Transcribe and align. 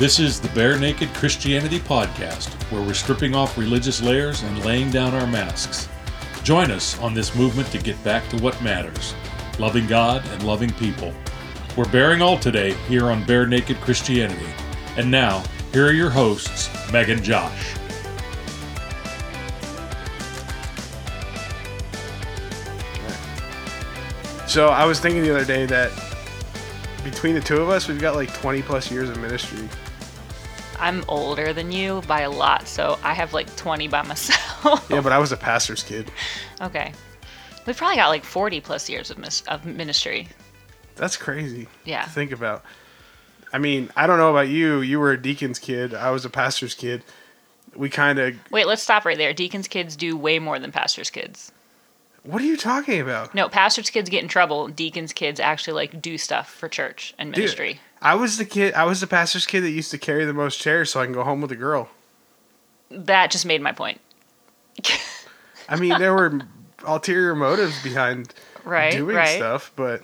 This 0.00 0.18
is 0.18 0.40
the 0.40 0.48
Bare 0.54 0.78
Naked 0.78 1.12
Christianity 1.12 1.78
Podcast, 1.78 2.48
where 2.72 2.80
we're 2.80 2.94
stripping 2.94 3.34
off 3.34 3.58
religious 3.58 4.00
layers 4.00 4.42
and 4.42 4.64
laying 4.64 4.90
down 4.90 5.12
our 5.12 5.26
masks. 5.26 5.90
Join 6.42 6.70
us 6.70 6.98
on 7.00 7.12
this 7.12 7.34
movement 7.34 7.70
to 7.72 7.76
get 7.76 8.02
back 8.02 8.26
to 8.30 8.38
what 8.38 8.62
matters 8.62 9.12
loving 9.58 9.86
God 9.86 10.26
and 10.28 10.42
loving 10.42 10.72
people. 10.72 11.12
We're 11.76 11.84
bearing 11.90 12.22
all 12.22 12.38
today 12.38 12.72
here 12.88 13.10
on 13.10 13.26
Bare 13.26 13.46
Naked 13.46 13.76
Christianity. 13.82 14.46
And 14.96 15.10
now, 15.10 15.44
here 15.74 15.86
are 15.86 15.92
your 15.92 16.08
hosts, 16.08 16.70
Meg 16.90 17.10
and 17.10 17.22
Josh. 17.22 17.74
So 24.48 24.68
I 24.68 24.86
was 24.86 24.98
thinking 24.98 25.22
the 25.22 25.36
other 25.36 25.44
day 25.44 25.66
that 25.66 25.92
between 27.04 27.34
the 27.34 27.40
two 27.42 27.60
of 27.60 27.68
us, 27.68 27.86
we've 27.86 28.00
got 28.00 28.14
like 28.14 28.32
20 28.32 28.62
plus 28.62 28.90
years 28.90 29.10
of 29.10 29.18
ministry. 29.18 29.68
I'm 30.80 31.04
older 31.08 31.52
than 31.52 31.70
you 31.72 32.02
by 32.08 32.22
a 32.22 32.30
lot, 32.30 32.66
so 32.66 32.98
I 33.02 33.14
have 33.14 33.32
like 33.34 33.54
20 33.56 33.88
by 33.88 34.02
myself. 34.02 34.86
Yeah, 34.90 35.00
but 35.00 35.12
I 35.12 35.18
was 35.18 35.32
a 35.32 35.36
pastor's 35.36 35.82
kid. 35.82 36.10
okay. 36.60 36.92
We've 37.66 37.76
probably 37.76 37.96
got 37.96 38.08
like 38.08 38.24
40 38.24 38.60
plus 38.62 38.88
years 38.88 39.10
of, 39.10 39.18
mis- 39.18 39.42
of 39.42 39.64
ministry. 39.66 40.28
That's 40.96 41.16
crazy. 41.16 41.68
Yeah. 41.84 42.04
Think 42.06 42.32
about. 42.32 42.64
I 43.52 43.58
mean, 43.58 43.90
I 43.96 44.06
don't 44.06 44.18
know 44.18 44.30
about 44.30 44.48
you. 44.48 44.80
You 44.80 44.98
were 44.98 45.12
a 45.12 45.20
deacon's 45.20 45.58
kid. 45.58 45.92
I 45.94 46.10
was 46.10 46.24
a 46.24 46.30
pastor's 46.30 46.74
kid. 46.74 47.02
We 47.74 47.88
kind 47.90 48.18
of. 48.18 48.34
Wait, 48.50 48.66
let's 48.66 48.82
stop 48.82 49.04
right 49.04 49.16
there. 49.18 49.32
Deacon's 49.32 49.68
kids 49.68 49.94
do 49.96 50.16
way 50.16 50.38
more 50.38 50.58
than 50.58 50.72
pastor's 50.72 51.10
kids. 51.10 51.52
What 52.22 52.42
are 52.42 52.46
you 52.46 52.56
talking 52.56 53.00
about? 53.00 53.34
No, 53.34 53.48
pastor's 53.48 53.88
kids 53.90 54.10
get 54.10 54.22
in 54.22 54.28
trouble. 54.28 54.68
Deacon's 54.68 55.12
kids 55.12 55.40
actually 55.40 55.74
like 55.74 56.02
do 56.02 56.18
stuff 56.18 56.50
for 56.50 56.68
church 56.68 57.14
and 57.18 57.32
Dude, 57.32 57.38
ministry. 57.42 57.80
I 58.02 58.14
was 58.14 58.38
the 58.38 58.44
kid. 58.44 58.74
I 58.74 58.84
was 58.84 59.00
the 59.00 59.06
pastor's 59.06 59.46
kid 59.46 59.60
that 59.62 59.70
used 59.70 59.90
to 59.90 59.98
carry 59.98 60.24
the 60.24 60.32
most 60.32 60.60
chairs 60.60 60.90
so 60.90 61.00
I 61.00 61.04
can 61.04 61.12
go 61.12 61.22
home 61.22 61.40
with 61.40 61.52
a 61.52 61.56
girl. 61.56 61.90
That 62.90 63.30
just 63.30 63.46
made 63.46 63.60
my 63.60 63.72
point. 63.72 64.00
I 65.68 65.76
mean, 65.76 65.98
there 65.98 66.14
were 66.14 66.40
ulterior 66.84 67.34
motives 67.34 67.80
behind 67.82 68.34
Right, 68.64 68.92
doing 68.92 69.16
right. 69.16 69.36
stuff, 69.36 69.72
but 69.76 70.02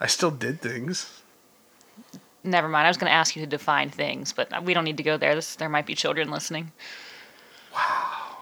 I 0.00 0.06
still 0.06 0.30
did 0.30 0.60
things. 0.60 1.20
Never 2.44 2.68
mind. 2.68 2.86
I 2.86 2.90
was 2.90 2.96
going 2.96 3.10
to 3.10 3.14
ask 3.14 3.34
you 3.34 3.42
to 3.42 3.46
define 3.46 3.90
things, 3.90 4.32
but 4.32 4.64
we 4.64 4.72
don't 4.72 4.84
need 4.84 4.96
to 4.98 5.02
go 5.02 5.16
there. 5.16 5.34
This, 5.34 5.56
there 5.56 5.68
might 5.68 5.86
be 5.86 5.94
children 5.94 6.30
listening. 6.30 6.72
Wow. 7.74 8.36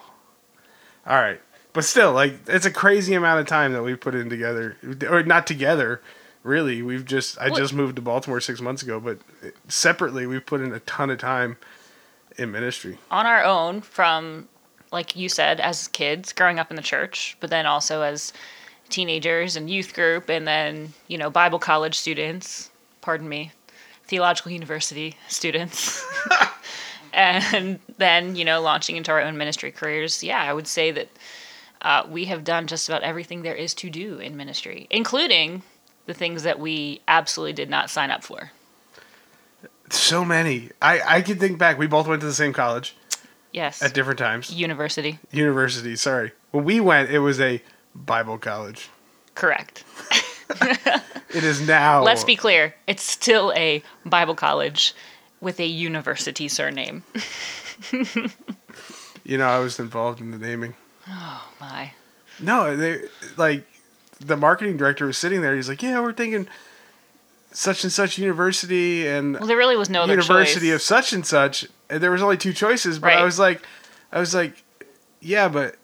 All 1.07 1.17
right. 1.17 1.41
But 1.73 1.85
still, 1.85 2.13
like, 2.13 2.35
it's 2.47 2.67
a 2.67 2.71
crazy 2.71 3.15
amount 3.15 3.41
of 3.41 3.47
time 3.47 3.73
that 3.73 3.83
we 3.83 3.97
put 3.97 4.15
in 4.15 4.29
together. 4.29 4.77
Or 5.09 5.23
not 5.23 5.47
together, 5.47 6.03
really. 6.45 6.81
We've 6.83 7.05
just, 7.05 7.37
I 7.39 7.49
Well- 7.49 7.57
just 7.59 7.75
moved 7.75 7.97
to 7.97 8.03
Baltimore 8.03 8.41
six 8.41 8.61
months 8.61 8.83
ago, 8.83 9.01
but 9.01 9.19
separately, 9.69 10.27
we've 10.27 10.47
put 10.47 10.61
in 10.61 10.73
a 10.73 10.79
ton 10.81 11.11
of 11.11 11.19
time 11.19 11.57
in 12.39 12.51
ministry. 12.53 12.99
on 13.11 13.27
our 13.27 13.43
own 13.45 13.81
from 13.81 14.49
like 14.93 15.15
you 15.17 15.29
said 15.29 15.59
as 15.61 15.89
kids 15.89 16.33
growing 16.33 16.59
up 16.59 16.69
in 16.71 16.75
the 16.77 16.83
church 16.83 17.37
but 17.41 17.49
then 17.49 17.65
also 17.65 18.03
as 18.03 18.33
teenagers 18.89 19.55
and 19.57 19.71
youth 19.71 19.95
group 19.95 20.29
and 20.29 20.47
then 20.47 20.93
you 21.07 21.17
know 21.17 21.31
bible 21.31 21.61
college 21.61 21.97
students 21.97 22.71
pardon 23.03 23.29
me 23.29 23.53
theological 24.09 24.51
university 24.51 25.17
students 25.29 26.05
and 27.13 27.79
then 27.99 28.35
you 28.35 28.45
know 28.45 28.61
launching 28.61 28.97
into 28.97 29.13
our 29.13 29.21
own 29.21 29.37
ministry 29.37 29.71
careers 29.71 30.23
yeah 30.25 30.43
i 30.43 30.53
would 30.53 30.67
say 30.67 30.91
that 30.91 31.09
uh, 31.83 32.03
we 32.11 32.25
have 32.25 32.43
done 32.45 32.67
just 32.67 32.89
about 32.89 33.03
everything 33.03 33.43
there 33.43 33.55
is 33.55 33.75
to 33.75 33.89
do 33.91 34.19
in 34.19 34.37
ministry 34.37 34.87
including 34.91 35.63
the 36.07 36.15
things 36.15 36.43
that 36.43 36.59
we 36.59 37.01
absolutely 37.09 37.53
did 37.53 37.71
not 37.71 37.91
sign 37.91 38.11
up 38.11 38.23
for 38.25 38.51
So 39.91 40.25
many. 40.25 40.71
I, 40.83 41.01
I 41.19 41.23
can 41.23 41.39
think 41.39 41.59
back. 41.59 41.79
We 41.79 41.87
both 41.87 42.07
went 42.07 42.21
to 42.21 42.27
the 42.27 42.35
same 42.35 42.53
college 42.53 42.95
yes 43.53 43.83
at 43.83 43.95
different 43.95 44.19
times. 44.19 44.53
university 44.53 45.19
University, 45.31 45.97
sorry. 45.97 46.33
When 46.51 46.65
we 46.65 46.81
went, 46.81 47.11
it 47.11 47.21
was 47.21 47.41
a 47.41 47.63
Bible 47.95 48.39
college. 48.39 48.89
correct 49.35 49.85
It 51.31 51.43
is 51.43 51.67
now. 51.67 52.03
Let's 52.05 52.23
be 52.23 52.37
clear. 52.37 52.75
It's 52.87 53.03
still 53.03 53.53
a 53.57 53.83
Bible 54.05 54.37
college 54.37 54.95
with 55.41 55.59
a 55.59 55.67
university 55.67 56.47
surname. 56.49 57.03
You 59.25 59.39
know, 59.39 59.47
I 59.47 59.59
was 59.59 59.79
involved 59.81 60.21
in 60.21 60.31
the 60.31 60.39
naming. 60.39 60.75
Oh 61.09 61.49
my. 61.59 61.93
No, 62.41 62.77
they 62.77 63.01
like 63.39 63.67
the 64.25 64.37
marketing 64.37 64.77
director 64.77 65.07
was 65.07 65.19
sitting 65.19 65.41
there. 65.43 65.55
He's 65.55 65.69
like, 65.69 65.83
"Yeah, 65.83 66.01
we're 66.01 66.13
thinking 66.13 66.49
such 67.53 67.85
and 67.85 67.93
such 67.93 68.19
university 68.19 69.07
and 69.07 69.35
Well, 69.39 69.47
there 69.47 69.57
really 69.57 69.77
was 69.77 69.89
no 69.91 70.05
university 70.07 70.67
choice. 70.69 70.75
of 70.75 70.83
such 70.83 71.13
and 71.13 71.27
such." 71.27 71.67
And 71.91 72.03
there 72.03 72.11
was 72.11 72.23
only 72.23 72.37
two 72.37 72.53
choices, 72.53 72.99
but 72.99 73.13
I 73.13 73.23
was 73.25 73.39
like, 73.39 73.63
I 74.13 74.19
was 74.21 74.35
like, 74.35 74.63
"Yeah, 75.21 75.49
but 75.49 75.77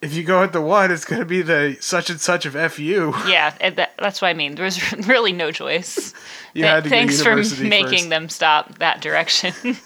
if 0.00 0.14
you 0.14 0.22
go 0.22 0.40
with 0.40 0.52
the 0.52 0.60
one, 0.62 0.90
it's 0.90 1.04
going 1.04 1.20
to 1.20 1.26
be 1.26 1.42
the 1.42 1.76
such 1.80 2.08
and 2.10 2.20
such 2.20 2.46
of 2.46 2.54
FU." 2.72 3.12
yeah, 3.26 3.54
and 3.60 3.76
that, 3.76 3.92
that's 3.98 4.22
what 4.22 4.28
I 4.28 4.34
mean. 4.34 4.54
There 4.54 4.64
was 4.64 4.92
really 5.06 5.32
no 5.32 5.50
choice. 5.52 6.14
You 6.52 6.62
Th- 6.62 6.72
had 6.74 6.82
to 6.84 6.90
Thanks 6.90 7.22
for 7.22 7.36
making 7.62 7.90
first. 7.98 8.08
them 8.08 8.28
stop 8.28 8.78
that 8.78 9.00
direction. 9.00 9.54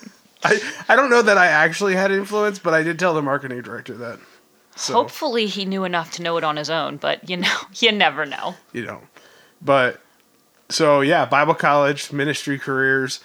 I, 0.43 0.59
I 0.89 0.97
don't 0.97 1.11
know 1.11 1.21
that 1.21 1.37
I 1.37 1.47
actually 1.49 1.95
had 1.95 2.11
influence, 2.11 2.59
but 2.59 2.73
I 2.73 2.83
did 2.83 2.99
tell 2.99 3.13
the 3.13 3.21
marketing 3.21 3.61
director 3.61 3.93
that. 3.99 4.19
So 4.77 4.93
Hopefully, 4.95 5.47
he 5.47 5.65
knew 5.65 5.85
enough 5.85 6.13
to 6.13 6.23
know 6.23 6.37
it 6.37 6.45
on 6.45 6.57
his 6.57 6.69
own, 6.71 6.97
but 6.97 7.29
you 7.29 7.37
know, 7.37 7.57
you 7.77 7.93
never 7.93 8.27
know. 8.27 8.55
you 8.73 8.85
know, 8.85 9.01
but 9.63 10.01
so 10.69 11.01
yeah, 11.01 11.25
Bible 11.25 11.55
college, 11.55 12.13
ministry 12.13 12.59
careers. 12.59 13.21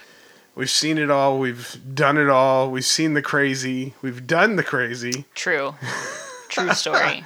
We've 0.56 0.70
seen 0.70 0.98
it 0.98 1.10
all. 1.10 1.40
We've 1.40 1.80
done 1.94 2.18
it 2.18 2.30
all. 2.30 2.70
We've 2.70 2.84
seen 2.86 3.14
the 3.14 3.22
crazy. 3.22 3.94
We've 4.02 4.28
done 4.28 4.58
the 4.58 4.64
crazy. 4.64 5.26
True. 5.34 5.76
True 6.50 6.74
story. 6.74 7.24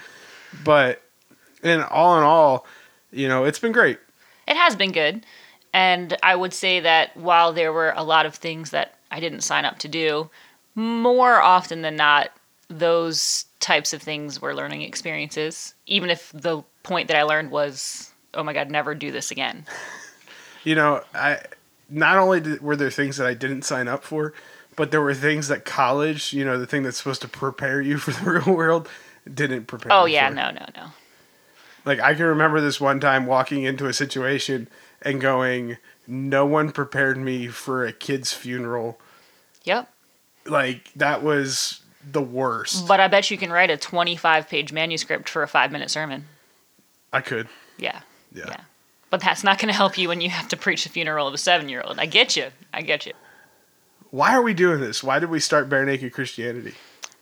But 0.64 1.02
in 1.64 1.82
all 1.82 2.18
in 2.18 2.24
all, 2.24 2.68
you 3.12 3.28
know, 3.28 3.46
it's 3.46 3.58
been 3.60 3.72
great. 3.72 3.98
It 4.48 4.56
has 4.56 4.76
been 4.76 4.92
good. 4.92 5.26
And 5.74 6.16
I 6.22 6.36
would 6.36 6.54
say 6.54 6.82
that 6.82 7.18
while 7.18 7.54
there 7.54 7.74
were 7.74 7.94
a 7.96 8.04
lot 8.04 8.28
of 8.28 8.36
things 8.36 8.70
that 8.70 9.00
I 9.10 9.20
didn't 9.20 9.42
sign 9.42 9.66
up 9.66 9.80
to 9.80 9.88
do, 9.88 10.30
more 10.76 11.42
often 11.42 11.82
than 11.82 11.96
not, 11.96 12.32
those 12.80 13.46
types 13.60 13.94
of 13.94 14.02
things 14.02 14.42
were 14.42 14.54
learning 14.54 14.82
experiences. 14.82 15.74
Even 15.86 16.10
if 16.10 16.32
the 16.34 16.64
point 16.84 17.08
that 17.08 17.18
I 17.18 17.24
learned 17.24 17.52
was, 17.52 18.12
oh 18.34 18.44
my 18.44 18.54
God, 18.54 18.70
never 18.70 18.96
do 18.96 19.12
this 19.12 19.32
again. 19.32 19.66
You 20.66 20.76
know, 20.76 21.02
I 21.14 21.40
not 21.90 22.18
only 22.18 22.40
did, 22.40 22.62
were 22.62 22.78
there 22.78 22.90
things 22.90 23.18
that 23.18 23.28
I 23.28 23.34
didn't 23.34 23.64
sign 23.64 23.90
up 23.90 24.04
for, 24.06 24.34
but 24.78 24.92
there 24.92 25.02
were 25.02 25.14
things 25.14 25.50
that 25.50 25.66
college, 25.66 26.32
you 26.32 26.46
know, 26.46 26.58
the 26.58 26.66
thing 26.66 26.84
that's 26.84 26.98
supposed 26.98 27.22
to 27.24 27.28
prepare 27.28 27.82
you 27.82 27.98
for 28.00 28.12
the 28.12 28.40
real 28.40 28.56
world, 28.56 28.88
didn't 29.32 29.66
prepare. 29.66 29.92
Oh, 29.92 30.06
yeah, 30.06 30.30
for. 30.30 30.36
no, 30.36 30.52
no, 30.52 30.66
no. 30.76 30.86
Like 31.86 32.00
I 32.00 32.14
can 32.14 32.26
remember 32.26 32.62
this 32.62 32.80
one 32.80 33.00
time 33.00 33.26
walking 33.26 33.64
into 33.64 33.88
a 33.88 33.94
situation 33.94 34.70
and 35.02 35.20
going, 35.20 35.78
"No 36.08 36.46
one 36.46 36.72
prepared 36.72 37.18
me 37.18 37.48
for 37.48 37.86
a 37.86 37.92
kid's 37.92 38.32
funeral." 38.32 39.00
Yep. 39.66 39.92
Like 40.46 40.92
that 40.96 41.24
was 41.24 41.82
the 42.12 42.22
worst. 42.22 42.88
But 42.88 43.00
I 43.00 43.08
bet 43.08 43.32
you 43.32 43.38
can 43.38 43.52
write 43.52 43.70
a 43.70 43.78
25 43.78 44.48
page 44.50 44.72
manuscript 44.74 45.30
for 45.30 45.44
a 45.44 45.48
five 45.48 45.72
minute 45.72 45.90
sermon. 45.90 46.26
I 47.12 47.22
could. 47.22 47.48
Yeah. 47.78 48.02
Yeah. 48.34 48.46
Yeah. 48.48 48.62
But 49.10 49.22
that's 49.22 49.44
not 49.44 49.60
going 49.60 49.68
to 49.68 49.76
help 49.76 49.98
you 49.98 50.08
when 50.08 50.22
you 50.22 50.30
have 50.30 50.48
to 50.50 50.58
preach 50.58 50.84
the 50.84 50.90
funeral 50.90 51.28
of 51.28 51.34
a 51.34 51.38
seven 51.38 51.70
year 51.70 51.82
old. 51.86 52.00
I 52.00 52.06
get 52.08 52.36
you. 52.36 52.48
I 52.74 52.82
get 52.82 53.06
you. 53.06 53.14
Why 54.10 54.36
are 54.36 54.42
we 54.42 54.54
doing 54.54 54.80
this? 54.80 55.04
Why 55.04 55.20
did 55.20 55.30
we 55.30 55.40
start 55.40 55.70
bare 55.70 55.86
naked 55.86 56.14
Christianity? 56.14 56.76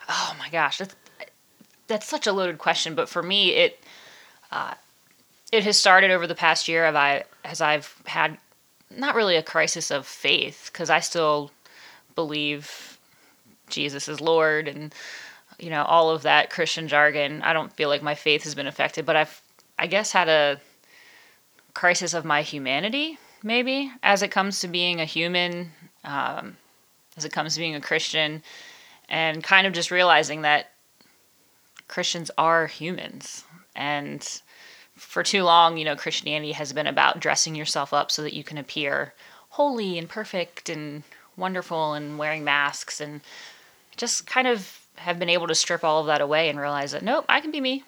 Oh 0.10 0.36
my 0.40 0.50
gosh, 0.50 0.78
that's 0.78 0.96
that's 1.88 2.08
such 2.08 2.28
a 2.28 2.34
loaded 2.34 2.58
question. 2.58 2.96
But 2.96 3.10
for 3.10 3.22
me, 3.22 3.52
it 3.52 3.80
uh, 4.52 4.74
it 5.52 5.64
has 5.64 5.78
started 5.78 6.12
over 6.12 6.28
the 6.28 6.36
past 6.36 6.68
year. 6.68 6.86
Of 6.86 6.96
I 6.96 7.24
as 7.44 7.62
I've 7.62 7.96
had 8.06 8.38
not 8.90 9.16
really 9.16 9.36
a 9.36 9.44
crisis 9.44 9.92
of 9.92 10.06
faith 10.06 10.70
because 10.72 10.90
I 10.90 11.00
still 11.00 11.52
believe 12.16 12.91
Jesus 13.72 14.08
is 14.08 14.22
Lord 14.22 14.68
and 14.68 14.94
you 15.60 15.70
know 15.70 15.84
all 15.84 16.10
of 16.10 16.24
that 16.24 16.50
Christian 16.50 16.88
jargon. 16.88 17.42
I 17.42 17.54
don't 17.54 17.74
feel 17.74 17.90
like 17.90 18.04
my 18.04 18.16
faith 18.16 18.44
has 18.44 18.56
been 18.56 18.68
affected, 18.68 19.06
but 19.06 19.16
I've 19.16 19.42
I 19.80 19.88
guess 19.88 20.12
had 20.12 20.30
a 20.30 20.60
crisis 21.74 22.14
of 22.14 22.26
my 22.26 22.42
humanity 22.42 23.18
maybe 23.44 23.92
as 24.04 24.22
it 24.22 24.32
comes 24.32 24.60
to 24.60 24.68
being 24.68 25.02
a 25.02 25.06
human, 25.06 25.72
um, 26.04 26.58
as 27.18 27.26
it 27.26 27.32
comes 27.32 27.54
to 27.54 27.60
being 27.60 27.76
a 27.76 27.82
Christian 27.82 28.44
and 29.10 29.44
kind 29.44 29.68
of 29.68 29.74
just 29.74 29.92
realizing 29.92 30.42
that 30.44 30.72
Christians 31.88 32.32
are 32.38 32.68
humans. 32.68 33.44
And 33.76 34.42
for 34.96 35.24
too 35.24 35.44
long, 35.44 35.78
you 35.78 35.86
know, 35.86 35.96
Christianity 35.96 36.54
has 36.54 36.74
been 36.74 36.88
about 36.88 37.20
dressing 37.20 37.56
yourself 37.56 37.94
up 37.94 38.12
so 38.12 38.22
that 38.22 38.34
you 38.34 38.44
can 38.44 38.58
appear 38.58 39.14
holy 39.50 39.98
and 39.98 40.08
perfect 40.08 40.70
and 40.70 41.04
wonderful 41.36 41.94
and 41.94 42.18
wearing 42.18 42.44
masks 42.44 43.02
and 43.02 43.22
just 43.98 44.28
kind 44.28 44.48
of 44.48 44.80
have 44.96 45.20
been 45.20 45.30
able 45.30 45.48
to 45.48 45.56
strip 45.56 45.84
all 45.84 46.02
of 46.02 46.08
that 46.08 46.22
away 46.22 46.50
and 46.50 46.60
realize 46.60 46.92
that 46.92 47.04
nope, 47.04 47.26
I 47.28 47.42
can 47.42 47.52
be 47.52 47.62
me. 47.62 47.84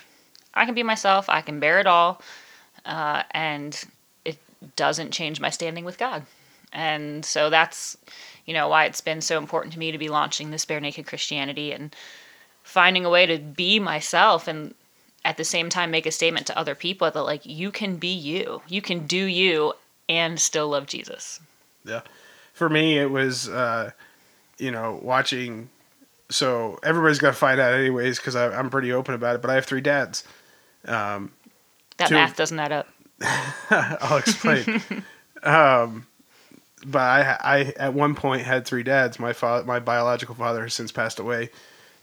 I 0.53 0.65
can 0.65 0.75
be 0.75 0.83
myself. 0.83 1.29
I 1.29 1.41
can 1.41 1.59
bear 1.59 1.79
it 1.79 1.87
all. 1.87 2.21
Uh, 2.85 3.23
and 3.31 3.83
it 4.25 4.37
doesn't 4.75 5.11
change 5.11 5.39
my 5.39 5.49
standing 5.49 5.85
with 5.85 5.97
God. 5.97 6.25
And 6.71 7.23
so 7.23 7.49
that's, 7.49 7.97
you 8.45 8.53
know, 8.53 8.67
why 8.67 8.85
it's 8.85 9.01
been 9.01 9.21
so 9.21 9.37
important 9.37 9.73
to 9.73 9.79
me 9.79 9.91
to 9.91 9.97
be 9.97 10.09
launching 10.09 10.51
this 10.51 10.65
Bare 10.65 10.79
Naked 10.79 11.05
Christianity 11.05 11.71
and 11.71 11.95
finding 12.63 13.05
a 13.05 13.09
way 13.09 13.25
to 13.25 13.37
be 13.37 13.79
myself 13.79 14.47
and 14.47 14.73
at 15.25 15.37
the 15.37 15.45
same 15.45 15.69
time 15.69 15.91
make 15.91 16.05
a 16.05 16.11
statement 16.11 16.47
to 16.47 16.57
other 16.57 16.75
people 16.75 17.09
that 17.09 17.21
like 17.21 17.45
you 17.45 17.71
can 17.71 17.97
be 17.97 18.13
you. 18.13 18.61
You 18.67 18.81
can 18.81 19.05
do 19.05 19.23
you 19.23 19.73
and 20.09 20.39
still 20.39 20.69
love 20.69 20.87
Jesus. 20.87 21.39
Yeah. 21.85 22.01
For 22.53 22.69
me, 22.69 22.99
it 22.99 23.09
was, 23.09 23.49
uh, 23.49 23.91
you 24.57 24.71
know, 24.71 24.99
watching. 25.01 25.69
So 26.33 26.79
everybody's 26.81 27.19
got 27.19 27.27
to 27.29 27.33
find 27.33 27.59
out 27.59 27.73
anyways 27.75 28.17
because 28.17 28.35
I'm 28.35 28.71
pretty 28.71 28.91
open 28.91 29.13
about 29.13 29.35
it. 29.35 29.41
But 29.41 29.51
I 29.51 29.55
have 29.55 29.65
three 29.65 29.81
dads. 29.81 30.23
Um, 30.85 31.31
that 31.97 32.09
two- 32.09 32.15
math 32.15 32.35
doesn't 32.35 32.59
add 32.59 32.71
up. 32.71 32.87
I'll 33.69 34.17
explain. 34.17 34.81
um, 35.43 36.07
but 36.85 37.01
I, 37.01 37.37
I 37.39 37.73
at 37.77 37.93
one 37.93 38.15
point 38.15 38.41
had 38.41 38.65
three 38.65 38.81
dads. 38.81 39.19
My 39.19 39.31
father, 39.31 39.63
my 39.65 39.79
biological 39.79 40.33
father, 40.33 40.63
has 40.63 40.73
since 40.73 40.91
passed 40.91 41.19
away, 41.19 41.51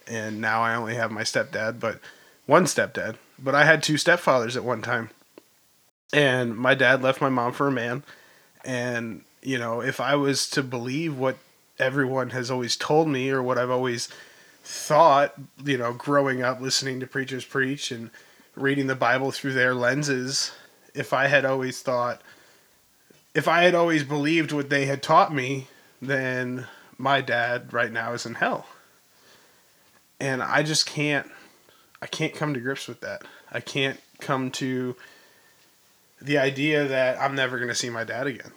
and 0.06 0.40
now 0.40 0.62
I 0.62 0.76
only 0.76 0.94
have 0.94 1.10
my 1.10 1.22
stepdad, 1.22 1.80
but 1.80 1.98
one 2.46 2.64
stepdad. 2.64 3.16
But 3.36 3.56
I 3.56 3.64
had 3.64 3.82
two 3.82 3.94
stepfathers 3.94 4.56
at 4.56 4.64
one 4.64 4.80
time, 4.80 5.10
and 6.12 6.56
my 6.56 6.74
dad 6.74 7.02
left 7.02 7.20
my 7.20 7.28
mom 7.28 7.52
for 7.52 7.66
a 7.66 7.72
man. 7.72 8.04
And 8.64 9.22
you 9.42 9.58
know, 9.58 9.80
if 9.80 10.00
I 10.00 10.14
was 10.14 10.48
to 10.50 10.62
believe 10.62 11.18
what 11.18 11.36
everyone 11.80 12.30
has 12.30 12.50
always 12.50 12.76
told 12.76 13.08
me, 13.08 13.30
or 13.30 13.42
what 13.42 13.58
I've 13.58 13.70
always 13.70 14.08
thought, 14.62 15.34
you 15.64 15.78
know, 15.78 15.92
growing 15.92 16.42
up 16.42 16.60
listening 16.60 17.00
to 17.00 17.06
preachers 17.06 17.44
preach 17.44 17.90
and 17.90 18.10
reading 18.54 18.86
the 18.86 18.94
Bible 18.94 19.32
through 19.32 19.54
their 19.54 19.74
lenses, 19.74 20.52
if 20.94 21.12
I 21.12 21.26
had 21.26 21.44
always 21.44 21.82
thought, 21.82 22.20
if 23.34 23.48
I 23.48 23.62
had 23.62 23.74
always 23.74 24.04
believed 24.04 24.52
what 24.52 24.70
they 24.70 24.86
had 24.86 25.02
taught 25.02 25.34
me, 25.34 25.68
then 26.02 26.66
my 26.98 27.20
dad 27.20 27.72
right 27.72 27.90
now 27.90 28.12
is 28.12 28.26
in 28.26 28.34
hell. 28.34 28.66
And 30.20 30.42
I 30.42 30.62
just 30.62 30.86
can't, 30.86 31.30
I 32.02 32.06
can't 32.06 32.34
come 32.34 32.52
to 32.54 32.60
grips 32.60 32.86
with 32.86 33.00
that. 33.00 33.22
I 33.50 33.60
can't 33.60 33.98
come 34.20 34.50
to 34.52 34.96
the 36.20 36.38
idea 36.38 36.86
that 36.86 37.18
I'm 37.18 37.34
never 37.34 37.56
going 37.56 37.70
to 37.70 37.74
see 37.74 37.88
my 37.88 38.04
dad 38.04 38.26
again. 38.26 38.52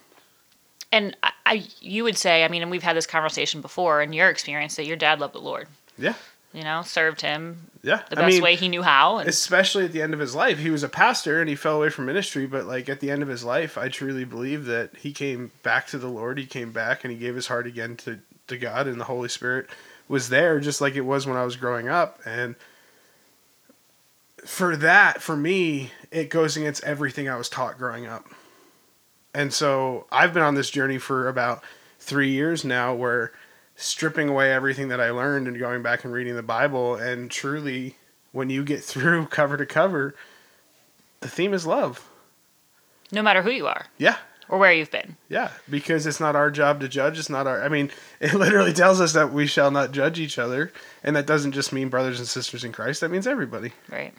And 0.93 1.17
I, 1.23 1.31
I, 1.45 1.63
you 1.81 2.03
would 2.03 2.17
say, 2.17 2.45
I 2.45 2.47
mean, 2.49 2.61
and 2.61 2.69
we've 2.69 2.83
had 2.83 2.95
this 2.95 3.07
conversation 3.07 3.61
before 3.61 4.01
in 4.03 4.13
your 4.13 4.29
experience 4.29 4.75
that 4.75 4.85
your 4.85 4.95
dad 4.95 5.19
loved 5.19 5.33
the 5.33 5.39
Lord. 5.39 5.67
Yeah. 5.97 6.13
You 6.53 6.63
know, 6.63 6.83
served 6.83 7.19
him 7.21 7.71
Yeah. 7.81 8.03
the 8.11 8.15
best 8.15 8.39
way 8.39 8.55
he 8.55 8.69
knew 8.69 8.83
how. 8.83 9.17
And 9.17 9.27
especially 9.27 9.85
at 9.85 9.91
the 9.91 10.03
end 10.03 10.13
of 10.13 10.19
his 10.19 10.35
life. 10.35 10.59
He 10.59 10.69
was 10.69 10.83
a 10.83 10.89
pastor 10.89 11.41
and 11.41 11.49
he 11.49 11.55
fell 11.55 11.77
away 11.77 11.89
from 11.89 12.05
ministry, 12.05 12.45
but 12.45 12.65
like 12.65 12.89
at 12.89 12.99
the 12.99 13.09
end 13.09 13.23
of 13.23 13.27
his 13.27 13.43
life, 13.43 13.75
I 13.75 13.89
truly 13.89 14.23
believe 14.23 14.65
that 14.65 14.91
he 14.97 15.13
came 15.13 15.51
back 15.63 15.87
to 15.87 15.97
the 15.97 16.09
Lord. 16.09 16.37
He 16.37 16.45
came 16.45 16.71
back 16.71 17.03
and 17.03 17.11
he 17.11 17.17
gave 17.17 17.33
his 17.33 17.47
heart 17.47 17.65
again 17.65 17.97
to, 17.97 18.19
to 18.47 18.57
God, 18.59 18.85
and 18.85 19.01
the 19.01 19.05
Holy 19.05 19.29
Spirit 19.29 19.67
was 20.07 20.29
there 20.29 20.59
just 20.59 20.79
like 20.79 20.93
it 20.93 21.01
was 21.01 21.25
when 21.25 21.37
I 21.37 21.43
was 21.43 21.55
growing 21.55 21.89
up. 21.89 22.19
And 22.23 22.53
for 24.45 24.77
that, 24.77 25.23
for 25.23 25.35
me, 25.35 25.91
it 26.11 26.29
goes 26.29 26.55
against 26.55 26.83
everything 26.83 27.27
I 27.27 27.35
was 27.35 27.49
taught 27.49 27.79
growing 27.79 28.05
up. 28.05 28.27
And 29.33 29.51
so 29.53 30.05
I've 30.11 30.33
been 30.33 30.43
on 30.43 30.55
this 30.55 30.69
journey 30.69 30.97
for 30.97 31.27
about 31.27 31.63
three 31.99 32.29
years 32.29 32.63
now 32.63 32.93
where 32.93 33.31
stripping 33.75 34.29
away 34.29 34.53
everything 34.53 34.89
that 34.89 35.01
I 35.01 35.09
learned 35.09 35.47
and 35.47 35.57
going 35.57 35.81
back 35.81 36.03
and 36.03 36.13
reading 36.13 36.35
the 36.35 36.43
Bible 36.43 36.95
and 36.95 37.31
truly 37.31 37.95
when 38.31 38.49
you 38.49 38.63
get 38.63 38.83
through 38.83 39.25
cover 39.27 39.57
to 39.57 39.65
cover, 39.65 40.15
the 41.21 41.27
theme 41.29 41.53
is 41.53 41.65
love. 41.65 42.07
no 43.11 43.21
matter 43.21 43.41
who 43.41 43.49
you 43.51 43.65
are 43.67 43.85
Yeah. 43.97 44.17
or 44.49 44.59
where 44.59 44.73
you've 44.73 44.91
been. 44.91 45.17
Yeah, 45.29 45.51
because 45.69 46.05
it's 46.05 46.19
not 46.19 46.35
our 46.35 46.51
job 46.51 46.79
to 46.81 46.87
judge. 46.89 47.17
It's 47.17 47.29
not 47.29 47.47
our. 47.47 47.63
I 47.63 47.69
mean, 47.69 47.89
it 48.19 48.33
literally 48.33 48.73
tells 48.73 48.99
us 49.01 49.13
that 49.13 49.31
we 49.33 49.47
shall 49.47 49.71
not 49.71 49.91
judge 49.93 50.19
each 50.19 50.37
other, 50.37 50.71
and 51.03 51.15
that 51.15 51.25
doesn't 51.25 51.53
just 51.53 51.71
mean 51.73 51.89
brothers 51.89 52.19
and 52.19 52.27
sisters 52.27 52.63
in 52.63 52.71
Christ. 52.71 53.01
That 53.01 53.09
means 53.09 53.25
everybody. 53.25 53.71
Right. 53.89 54.13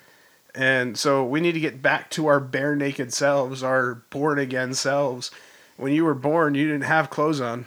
And 0.55 0.97
so 0.97 1.25
we 1.25 1.41
need 1.41 1.53
to 1.53 1.61
get 1.61 1.83
back 1.83 2.11
to 2.11 2.27
our 2.27 2.39
bare 2.39 2.77
naked 2.77 3.13
selves, 3.13 3.63
our 3.63 3.97
born 4.11 4.39
again 4.39 4.75
selves. 4.75 5.31
When 5.77 5.93
you 5.93 6.05
were 6.05 6.15
born, 6.15 6.55
you 6.55 6.67
didn't 6.67 6.85
have 6.85 7.11
clothes 7.11 7.41
on. 7.41 7.67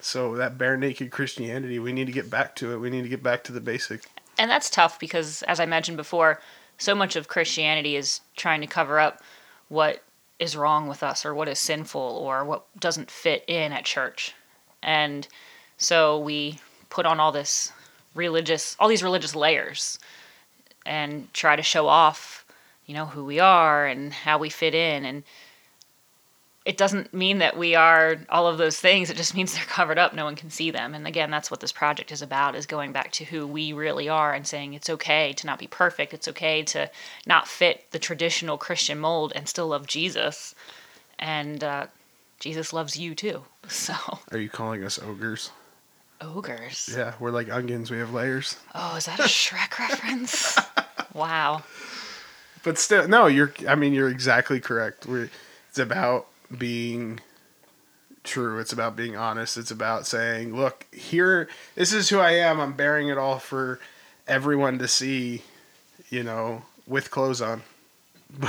So 0.00 0.34
that 0.36 0.56
bare 0.56 0.78
naked 0.78 1.10
Christianity, 1.10 1.78
we 1.78 1.92
need 1.92 2.06
to 2.06 2.12
get 2.12 2.30
back 2.30 2.56
to 2.56 2.72
it. 2.72 2.78
We 2.78 2.88
need 2.88 3.02
to 3.02 3.08
get 3.08 3.22
back 3.22 3.44
to 3.44 3.52
the 3.52 3.60
basics. 3.60 4.06
And 4.38 4.50
that's 4.50 4.70
tough 4.70 4.98
because, 4.98 5.42
as 5.42 5.60
I 5.60 5.66
mentioned 5.66 5.98
before, 5.98 6.40
so 6.78 6.94
much 6.94 7.16
of 7.16 7.28
Christianity 7.28 7.96
is 7.96 8.22
trying 8.36 8.62
to 8.62 8.66
cover 8.66 8.98
up 8.98 9.22
what 9.68 10.02
is 10.38 10.56
wrong 10.56 10.88
with 10.88 11.02
us 11.02 11.26
or 11.26 11.34
what 11.34 11.48
is 11.48 11.58
sinful 11.58 12.00
or 12.00 12.46
what 12.46 12.64
doesn't 12.80 13.10
fit 13.10 13.44
in 13.46 13.72
at 13.72 13.84
church. 13.84 14.34
And 14.82 15.28
so 15.76 16.18
we 16.18 16.58
put 16.88 17.04
on 17.04 17.20
all 17.20 17.32
this 17.32 17.70
religious, 18.14 18.74
all 18.80 18.88
these 18.88 19.02
religious 19.02 19.36
layers 19.36 19.98
and 20.86 21.32
try 21.32 21.56
to 21.56 21.62
show 21.62 21.86
off, 21.86 22.44
you 22.86 22.94
know, 22.94 23.06
who 23.06 23.24
we 23.24 23.38
are 23.40 23.86
and 23.86 24.12
how 24.12 24.38
we 24.38 24.48
fit 24.48 24.74
in. 24.74 25.04
And 25.04 25.22
it 26.64 26.76
doesn't 26.76 27.14
mean 27.14 27.38
that 27.38 27.56
we 27.56 27.74
are 27.74 28.16
all 28.28 28.46
of 28.46 28.58
those 28.58 28.78
things. 28.78 29.10
It 29.10 29.16
just 29.16 29.34
means 29.36 29.54
they're 29.54 29.64
covered 29.64 29.98
up. 29.98 30.14
No 30.14 30.24
one 30.24 30.36
can 30.36 30.50
see 30.50 30.70
them. 30.70 30.94
And 30.94 31.06
again, 31.06 31.30
that's 31.30 31.50
what 31.50 31.60
this 31.60 31.72
project 31.72 32.12
is 32.12 32.22
about 32.22 32.54
is 32.54 32.66
going 32.66 32.92
back 32.92 33.12
to 33.12 33.24
who 33.24 33.46
we 33.46 33.72
really 33.72 34.08
are 34.08 34.32
and 34.32 34.46
saying 34.46 34.74
it's 34.74 34.90
okay 34.90 35.32
to 35.34 35.46
not 35.46 35.58
be 35.58 35.66
perfect. 35.66 36.14
It's 36.14 36.28
okay 36.28 36.62
to 36.64 36.90
not 37.26 37.48
fit 37.48 37.90
the 37.90 37.98
traditional 37.98 38.58
Christian 38.58 38.98
mold 38.98 39.32
and 39.34 39.48
still 39.48 39.68
love 39.68 39.86
Jesus. 39.86 40.54
And 41.18 41.62
uh, 41.62 41.86
Jesus 42.38 42.72
loves 42.72 42.96
you 42.96 43.14
too. 43.14 43.44
So, 43.68 43.94
Are 44.32 44.38
you 44.38 44.48
calling 44.48 44.82
us 44.82 44.98
ogres? 44.98 45.50
ogres. 46.20 46.92
Yeah, 46.96 47.14
we're 47.20 47.30
like 47.30 47.50
onions. 47.50 47.90
We 47.90 47.98
have 47.98 48.12
layers. 48.12 48.56
Oh, 48.74 48.96
is 48.96 49.06
that 49.06 49.20
a 49.20 49.24
Shrek 49.24 49.78
reference? 49.78 50.58
Wow. 51.14 51.62
But 52.62 52.78
still, 52.78 53.08
no, 53.08 53.26
you're. 53.26 53.52
I 53.68 53.74
mean, 53.74 53.92
you're 53.94 54.08
exactly 54.10 54.60
correct. 54.60 55.06
We're, 55.06 55.30
it's 55.68 55.78
about 55.78 56.26
being 56.56 57.20
true. 58.22 58.58
It's 58.58 58.72
about 58.72 58.96
being 58.96 59.16
honest. 59.16 59.56
It's 59.56 59.70
about 59.70 60.06
saying, 60.06 60.54
"Look, 60.54 60.86
here, 60.92 61.48
this 61.74 61.92
is 61.92 62.10
who 62.10 62.18
I 62.18 62.32
am. 62.32 62.60
I'm 62.60 62.74
bearing 62.74 63.08
it 63.08 63.16
all 63.18 63.38
for 63.38 63.80
everyone 64.28 64.78
to 64.78 64.88
see." 64.88 65.42
You 66.10 66.22
know, 66.24 66.62
with 66.86 67.10
clothes 67.10 67.40
on. 67.40 67.62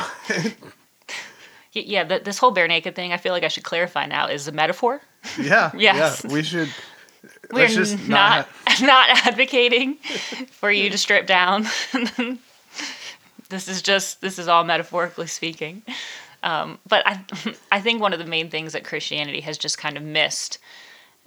But 1.73 1.85
Yeah, 1.85 2.03
th- 2.03 2.23
this 2.25 2.37
whole 2.37 2.51
bare 2.51 2.67
naked 2.67 2.95
thing, 2.95 3.13
I 3.13 3.17
feel 3.17 3.31
like 3.31 3.43
I 3.43 3.47
should 3.47 3.63
clarify 3.63 4.05
now, 4.07 4.27
is 4.27 4.47
a 4.47 4.51
metaphor. 4.51 4.99
yeah, 5.39 5.71
Yes. 5.77 6.23
yeah. 6.25 6.33
We 6.33 6.43
should. 6.43 6.69
We're 7.51 7.67
just 7.67 8.07
not 8.09 8.47
not 8.81 9.09
advocating 9.27 9.95
for 10.51 10.69
you 10.71 10.89
to 10.89 10.97
strip 10.97 11.27
down. 11.27 11.65
This 13.51 13.67
is 13.67 13.81
just 13.81 14.21
this 14.21 14.39
is 14.39 14.47
all 14.47 14.63
metaphorically 14.63 15.27
speaking. 15.27 15.83
Um, 16.41 16.79
but 16.87 17.05
I 17.05 17.23
I 17.71 17.81
think 17.81 18.01
one 18.01 18.13
of 18.13 18.19
the 18.19 18.25
main 18.25 18.49
things 18.49 18.73
that 18.73 18.83
Christianity 18.83 19.41
has 19.41 19.57
just 19.59 19.77
kind 19.77 19.97
of 19.97 20.03
missed 20.03 20.57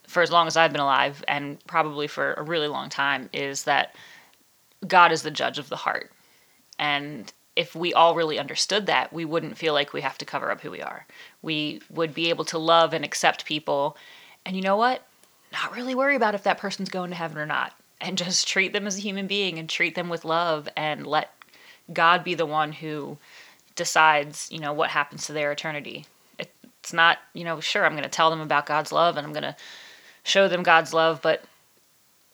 for 0.07 0.23
as 0.23 0.31
long 0.31 0.47
as 0.47 0.57
I've 0.57 0.73
been 0.73 0.81
alive 0.81 1.25
and 1.29 1.65
probably 1.67 2.07
for 2.07 2.35
a 2.35 2.43
really 2.43 2.69
long 2.69 2.89
time 2.89 3.31
is 3.33 3.65
that 3.65 3.95
God 4.87 5.13
is 5.13 5.23
the 5.23 5.31
judge 5.31 5.59
of 5.59 5.69
the 5.69 5.77
heart. 5.77 6.11
And 6.79 7.33
if 7.57 7.75
we 7.75 7.95
all 7.95 8.15
really 8.15 8.39
understood 8.39 8.87
that, 8.87 9.13
we 9.13 9.25
wouldn't 9.25 9.57
feel 9.57 9.73
like 9.73 9.93
we 9.93 10.01
have 10.01 10.19
to 10.19 10.25
cover 10.25 10.51
up 10.51 10.61
who 10.61 10.71
we 10.71 10.83
are. 10.83 11.07
We 11.41 11.81
would 11.89 12.13
be 12.13 12.29
able 12.29 12.45
to 12.47 12.59
love 12.59 12.93
and 12.93 13.05
accept 13.05 13.45
people. 13.45 13.97
And 14.45 14.57
you 14.57 14.63
know 14.63 14.77
what? 14.77 15.07
Not 15.53 15.75
really 15.75 15.95
worry 15.95 16.17
about 16.17 16.35
if 16.35 16.43
that 16.43 16.59
person's 16.59 16.91
going 16.91 17.11
to 17.11 17.17
heaven 17.17 17.39
or 17.39 17.47
not. 17.47 17.73
And 18.01 18.19
just 18.19 18.49
treat 18.49 18.73
them 18.73 18.87
as 18.87 18.99
a 18.99 19.01
human 19.01 19.27
being 19.27 19.59
and 19.59 19.69
treat 19.69 19.95
them 19.95 20.09
with 20.09 20.25
love 20.25 20.69
and 20.77 21.07
let 21.07 21.34
God 21.93 22.25
be 22.25 22.35
the 22.35 22.47
one 22.47 22.73
who 22.73 23.19
decides, 23.77 24.49
you 24.51 24.59
know, 24.61 24.73
what 24.73 24.91
happens 24.91 25.27
to 25.27 25.33
their 25.33 25.53
eternity. 25.53 26.07
It's 26.39 26.93
not, 26.93 27.19
you 27.33 27.45
know, 27.45 27.61
sure, 27.61 27.85
I'm 27.85 27.93
going 27.93 28.03
to 28.05 28.09
tell 28.11 28.31
them 28.31 28.41
about 28.41 28.67
God's 28.67 28.93
love 28.93 29.17
and 29.17 29.27
I'm 29.27 29.33
going 29.33 29.43
to 29.43 29.57
show 30.23 30.49
them 30.49 30.63
God's 30.63 30.93
love, 30.95 31.21
but 31.23 31.45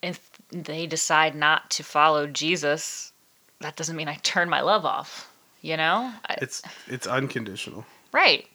if 0.03 0.31
they 0.51 0.87
decide 0.87 1.35
not 1.35 1.71
to 1.71 1.83
follow 1.85 2.27
Jesus, 2.27 3.13
that 3.61 3.77
doesn't 3.77 3.97
mean 3.97 4.09
I 4.09 4.15
turn 4.23 4.49
my 4.49 4.61
love 4.61 4.85
off, 4.85 5.31
you 5.63 5.77
know? 5.77 6.13
I- 6.29 6.37
It's 6.41 6.63
it's 6.89 7.07
unconditional. 7.07 7.85
right. 8.13 8.47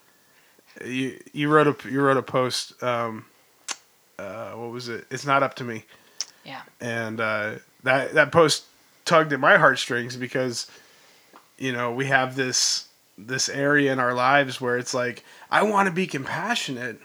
You 0.85 1.17
you 1.31 1.47
wrote 1.49 1.67
a 1.67 1.89
you 1.89 2.01
wrote 2.01 2.17
a 2.17 2.21
post. 2.21 2.81
Um, 2.83 3.25
uh, 4.19 4.51
what 4.51 4.71
was 4.71 4.89
it? 4.89 5.05
It's 5.09 5.25
not 5.25 5.41
up 5.43 5.53
to 5.55 5.63
me. 5.63 5.85
Yeah. 6.43 6.61
and 6.81 7.19
uh, 7.21 7.51
that 7.83 8.13
that 8.13 8.31
post 8.33 8.65
tugged 9.05 9.31
at 9.31 9.39
my 9.39 9.55
heartstrings 9.57 10.17
because 10.17 10.69
you 11.57 11.71
know 11.71 11.91
we 11.91 12.05
have 12.05 12.35
this 12.35 12.88
this 13.17 13.47
area 13.50 13.93
in 13.93 14.00
our 14.00 14.13
lives 14.13 14.59
where 14.59 14.77
it's 14.77 14.93
like 14.93 15.24
I 15.50 15.63
want 15.63 15.88
to 15.88 15.93
be 15.93 16.07
compassionate, 16.07 17.00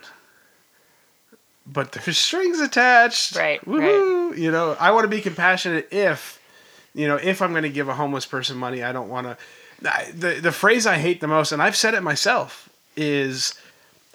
but 1.65 1.91
there's 1.91 2.17
strings 2.17 2.59
attached. 2.59 3.35
Right, 3.35 3.63
Woohoo! 3.65 4.37
You 4.37 4.51
know, 4.51 4.75
I 4.79 4.91
want 4.91 5.05
to 5.05 5.09
be 5.09 5.21
compassionate 5.21 5.87
if 5.91 6.39
you 6.93 7.07
know 7.07 7.15
if 7.15 7.41
I'm 7.41 7.51
going 7.51 7.63
to 7.63 7.69
give 7.69 7.89
a 7.89 7.95
homeless 7.95 8.25
person 8.25 8.57
money, 8.57 8.83
I 8.83 8.91
don't 8.91 9.09
want 9.09 9.27
to. 9.27 9.37
The 10.13 10.39
the 10.41 10.51
phrase 10.51 10.85
I 10.85 10.97
hate 10.97 11.21
the 11.21 11.27
most, 11.27 11.51
and 11.51 11.61
I've 11.61 11.75
said 11.75 11.93
it 11.95 12.01
myself, 12.01 12.69
is 12.95 13.55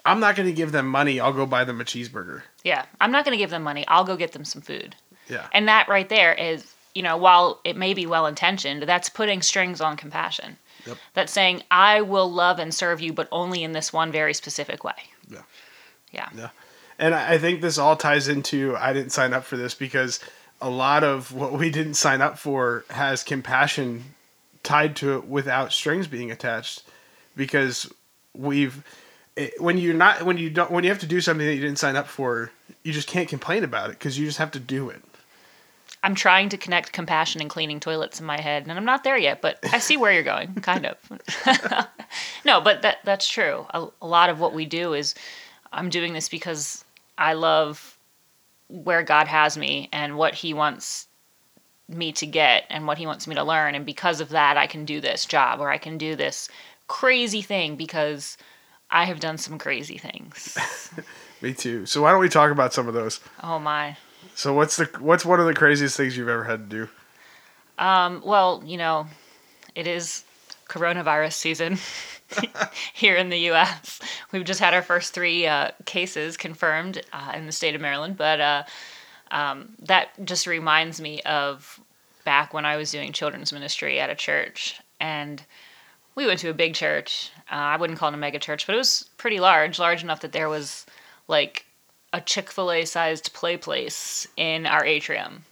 I'm 0.05 0.21
not 0.21 0.37
going 0.37 0.47
to 0.47 0.53
give 0.53 0.71
them 0.71 0.87
money. 0.87 1.19
I'll 1.19 1.33
go 1.33 1.45
buy 1.45 1.65
them 1.65 1.81
a 1.81 1.83
cheeseburger. 1.83 2.43
Yeah, 2.63 2.85
I'm 3.01 3.11
not 3.11 3.25
going 3.25 3.33
to 3.33 3.37
give 3.37 3.49
them 3.49 3.63
money. 3.63 3.85
I'll 3.87 4.05
go 4.05 4.15
get 4.15 4.31
them 4.31 4.45
some 4.45 4.61
food. 4.61 4.95
Yeah. 5.29 5.47
And 5.51 5.67
that 5.67 5.89
right 5.89 6.07
there 6.07 6.33
is, 6.33 6.73
you 6.97 7.03
know, 7.03 7.15
while 7.15 7.61
it 7.63 7.77
may 7.77 7.93
be 7.93 8.07
well 8.07 8.25
intentioned, 8.25 8.81
that's 8.81 9.07
putting 9.07 9.43
strings 9.43 9.81
on 9.81 9.97
compassion. 9.97 10.57
Yep. 10.87 10.97
That's 11.13 11.31
saying, 11.31 11.61
I 11.69 12.01
will 12.01 12.31
love 12.31 12.57
and 12.57 12.73
serve 12.73 13.01
you, 13.01 13.13
but 13.13 13.27
only 13.31 13.63
in 13.63 13.73
this 13.73 13.93
one 13.93 14.11
very 14.11 14.33
specific 14.33 14.83
way. 14.83 14.95
Yeah. 15.29 15.43
Yeah. 16.11 16.29
Yeah. 16.35 16.49
And 16.97 17.13
I 17.13 17.37
think 17.37 17.61
this 17.61 17.77
all 17.77 17.95
ties 17.95 18.27
into 18.27 18.75
I 18.75 18.93
didn't 18.93 19.11
sign 19.11 19.31
up 19.31 19.43
for 19.43 19.57
this 19.57 19.75
because 19.75 20.19
a 20.59 20.71
lot 20.71 21.03
of 21.03 21.31
what 21.31 21.53
we 21.53 21.69
didn't 21.69 21.93
sign 21.93 22.19
up 22.19 22.39
for 22.39 22.83
has 22.89 23.21
compassion 23.21 24.15
tied 24.63 24.95
to 24.95 25.17
it 25.17 25.27
without 25.27 25.71
strings 25.71 26.07
being 26.07 26.31
attached 26.31 26.81
because 27.35 27.93
we've 28.33 28.83
it, 29.35 29.61
when 29.61 29.77
you're 29.77 29.93
not 29.93 30.23
when 30.23 30.39
you 30.39 30.49
don't 30.49 30.71
when 30.71 30.83
you 30.83 30.89
have 30.89 30.99
to 30.99 31.05
do 31.05 31.21
something 31.21 31.45
that 31.45 31.53
you 31.53 31.61
didn't 31.61 31.77
sign 31.77 31.95
up 31.95 32.07
for 32.07 32.49
you 32.81 32.91
just 32.91 33.07
can't 33.07 33.29
complain 33.29 33.63
about 33.63 33.91
it 33.91 33.99
because 33.99 34.17
you 34.17 34.25
just 34.25 34.39
have 34.39 34.49
to 34.49 34.59
do 34.59 34.89
it 34.89 35.03
I'm 36.03 36.15
trying 36.15 36.49
to 36.49 36.57
connect 36.57 36.93
compassion 36.93 37.41
and 37.41 37.49
cleaning 37.49 37.79
toilets 37.79 38.19
in 38.19 38.25
my 38.25 38.39
head, 38.39 38.63
and 38.63 38.71
I'm 38.71 38.85
not 38.85 39.03
there 39.03 39.17
yet, 39.17 39.41
but 39.41 39.59
I 39.71 39.79
see 39.79 39.97
where 39.97 40.13
you're 40.13 40.23
going, 40.23 40.53
kind 40.61 40.85
of. 40.85 40.97
no, 42.45 42.61
but 42.61 42.81
that 42.83 42.99
that's 43.03 43.27
true. 43.27 43.65
A, 43.71 43.87
a 44.01 44.07
lot 44.07 44.29
of 44.29 44.39
what 44.39 44.53
we 44.53 44.65
do 44.65 44.93
is 44.93 45.15
I'm 45.71 45.89
doing 45.89 46.13
this 46.13 46.29
because 46.29 46.85
I 47.17 47.33
love 47.33 47.97
where 48.69 49.03
God 49.03 49.27
has 49.27 49.57
me 49.57 49.89
and 49.91 50.17
what 50.17 50.33
He 50.35 50.53
wants 50.53 51.07
me 51.89 52.11
to 52.13 52.25
get 52.25 52.65
and 52.69 52.85
what 52.85 52.97
He 52.97 53.05
wants 53.05 53.27
me 53.27 53.35
to 53.35 53.43
learn, 53.43 53.75
and 53.75 53.85
because 53.85 54.21
of 54.21 54.29
that, 54.29 54.57
I 54.57 54.67
can 54.67 54.85
do 54.85 55.01
this 55.01 55.25
job 55.25 55.59
or 55.59 55.69
I 55.69 55.77
can 55.77 55.97
do 55.97 56.15
this 56.15 56.49
crazy 56.87 57.41
thing 57.41 57.75
because 57.75 58.37
I 58.89 59.05
have 59.05 59.19
done 59.19 59.37
some 59.37 59.57
crazy 59.57 59.97
things. 59.97 60.57
me 61.41 61.53
too 61.53 61.85
so 61.85 62.01
why 62.01 62.11
don't 62.11 62.19
we 62.19 62.29
talk 62.29 62.49
about 62.49 62.73
some 62.73 62.87
of 62.87 62.95
those 62.95 63.19
oh 63.43 63.59
my. 63.59 63.95
So 64.37 64.53
what's 64.53 64.77
the 64.77 64.85
what's 64.99 65.25
one 65.25 65.39
of 65.39 65.47
the 65.47 65.53
craziest 65.53 65.97
things 65.97 66.15
you've 66.15 66.29
ever 66.29 66.43
had 66.43 66.69
to 66.69 66.77
do 66.77 66.89
Um, 67.77 68.21
well, 68.25 68.63
you 68.65 68.77
know, 68.77 69.07
it 69.75 69.87
is 69.87 70.23
coronavirus 70.67 71.33
season 71.33 71.77
here 72.93 73.15
in 73.15 73.29
the 73.29 73.39
U.S. 73.51 73.99
We've 74.31 74.43
just 74.43 74.59
had 74.59 74.73
our 74.73 74.81
first 74.81 75.13
three 75.13 75.47
uh, 75.47 75.71
cases 75.85 76.37
confirmed 76.37 77.01
uh, 77.13 77.33
in 77.35 77.45
the 77.45 77.51
state 77.51 77.75
of 77.75 77.81
Maryland, 77.81 78.17
but 78.17 78.39
uh, 78.39 78.63
um, 79.31 79.69
that 79.83 80.09
just 80.25 80.47
reminds 80.47 80.99
me 80.99 81.21
of 81.21 81.79
back 82.25 82.53
when 82.53 82.65
I 82.65 82.77
was 82.77 82.91
doing 82.91 83.13
children's 83.13 83.53
ministry 83.53 83.99
at 83.99 84.09
a 84.09 84.15
church, 84.15 84.79
and 84.99 85.41
we 86.15 86.25
went 86.25 86.39
to 86.41 86.49
a 86.49 86.53
big 86.53 86.73
church. 86.73 87.31
Uh, 87.51 87.55
I 87.55 87.77
wouldn't 87.77 87.99
call 87.99 88.09
it 88.09 88.15
a 88.15 88.17
mega 88.17 88.39
church, 88.39 88.65
but 88.67 88.75
it 88.75 88.79
was 88.79 89.09
pretty 89.17 89.39
large, 89.39 89.79
large 89.79 90.03
enough 90.03 90.21
that 90.21 90.31
there 90.31 90.49
was 90.49 90.85
like 91.27 91.66
a 92.13 92.21
Chick 92.21 92.49
Fil 92.51 92.71
A 92.71 92.85
sized 92.85 93.33
play 93.33 93.57
place 93.57 94.27
in 94.37 94.65
our 94.65 94.85
atrium 94.85 95.43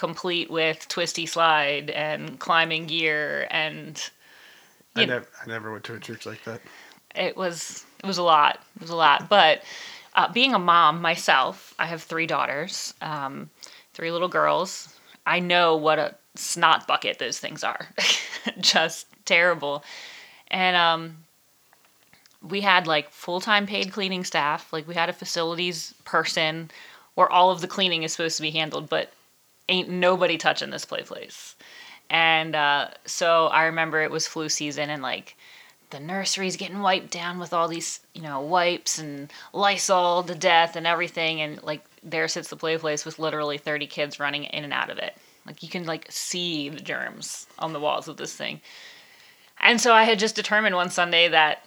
complete 0.00 0.50
with 0.50 0.88
twisty 0.88 1.26
slide 1.26 1.90
and 1.90 2.40
climbing 2.40 2.86
gear 2.86 3.46
and 3.50 4.10
I 4.96 5.04
never 5.04 5.26
I 5.42 5.46
never 5.46 5.70
went 5.70 5.84
to 5.84 5.94
a 5.94 6.00
church 6.00 6.24
like 6.24 6.42
that. 6.44 6.62
It 7.14 7.36
was 7.36 7.84
it 8.02 8.06
was 8.06 8.16
a 8.16 8.22
lot 8.22 8.60
it 8.76 8.80
was 8.80 8.90
a 8.90 8.96
lot. 8.96 9.28
But 9.28 9.62
uh, 10.14 10.32
being 10.32 10.54
a 10.54 10.58
mom 10.58 11.02
myself 11.02 11.74
i 11.78 11.84
have 11.86 12.02
three 12.02 12.26
daughters 12.26 12.94
um, 13.02 13.50
three 13.92 14.10
little 14.10 14.28
girls. 14.28 14.88
I 15.26 15.38
know 15.40 15.76
what 15.76 15.98
a 15.98 16.14
snot 16.34 16.86
bucket 16.86 17.18
those 17.18 17.38
things 17.38 17.62
are. 17.62 17.88
Just 18.60 19.06
terrible. 19.26 19.84
And 20.48 20.76
um, 20.76 21.18
we 22.42 22.60
had 22.60 22.86
like 22.86 23.10
full-time 23.10 23.66
paid 23.66 23.92
cleaning 23.92 24.24
staff 24.24 24.72
like 24.72 24.86
we 24.88 24.94
had 24.94 25.08
a 25.08 25.12
facilities 25.14 25.94
person 26.04 26.70
where 27.14 27.30
all 27.30 27.50
of 27.50 27.60
the 27.60 27.68
cleaning 27.68 28.02
is 28.02 28.12
supposed 28.12 28.36
to 28.36 28.42
be 28.42 28.50
handled 28.50 28.88
but 28.88 29.12
ain't 29.68 29.88
nobody 29.88 30.38
touching 30.38 30.70
this 30.70 30.84
play 30.84 31.02
place 31.02 31.54
and 32.08 32.54
uh, 32.56 32.88
so 33.04 33.46
i 33.48 33.64
remember 33.64 34.00
it 34.00 34.10
was 34.10 34.26
flu 34.26 34.48
season 34.48 34.90
and 34.90 35.02
like 35.02 35.36
the 35.90 36.00
nursery's 36.00 36.56
getting 36.56 36.80
wiped 36.80 37.10
down 37.10 37.38
with 37.38 37.52
all 37.52 37.68
these, 37.68 38.00
you 38.14 38.22
know, 38.22 38.40
wipes 38.40 38.98
and 38.98 39.30
Lysol 39.52 40.22
to 40.22 40.34
death 40.34 40.76
and 40.76 40.86
everything. 40.86 41.40
And 41.40 41.62
like 41.62 41.84
there 42.02 42.28
sits 42.28 42.48
the 42.48 42.56
play 42.56 42.78
place 42.78 43.04
with 43.04 43.18
literally 43.18 43.58
30 43.58 43.86
kids 43.86 44.20
running 44.20 44.44
in 44.44 44.64
and 44.64 44.72
out 44.72 44.90
of 44.90 44.98
it. 44.98 45.16
Like 45.46 45.62
you 45.62 45.68
can 45.68 45.84
like 45.84 46.06
see 46.10 46.68
the 46.68 46.80
germs 46.80 47.46
on 47.58 47.72
the 47.72 47.80
walls 47.80 48.08
of 48.08 48.16
this 48.16 48.34
thing. 48.34 48.60
And 49.58 49.80
so 49.80 49.92
I 49.92 50.04
had 50.04 50.18
just 50.18 50.36
determined 50.36 50.76
one 50.76 50.90
Sunday 50.90 51.28
that 51.28 51.64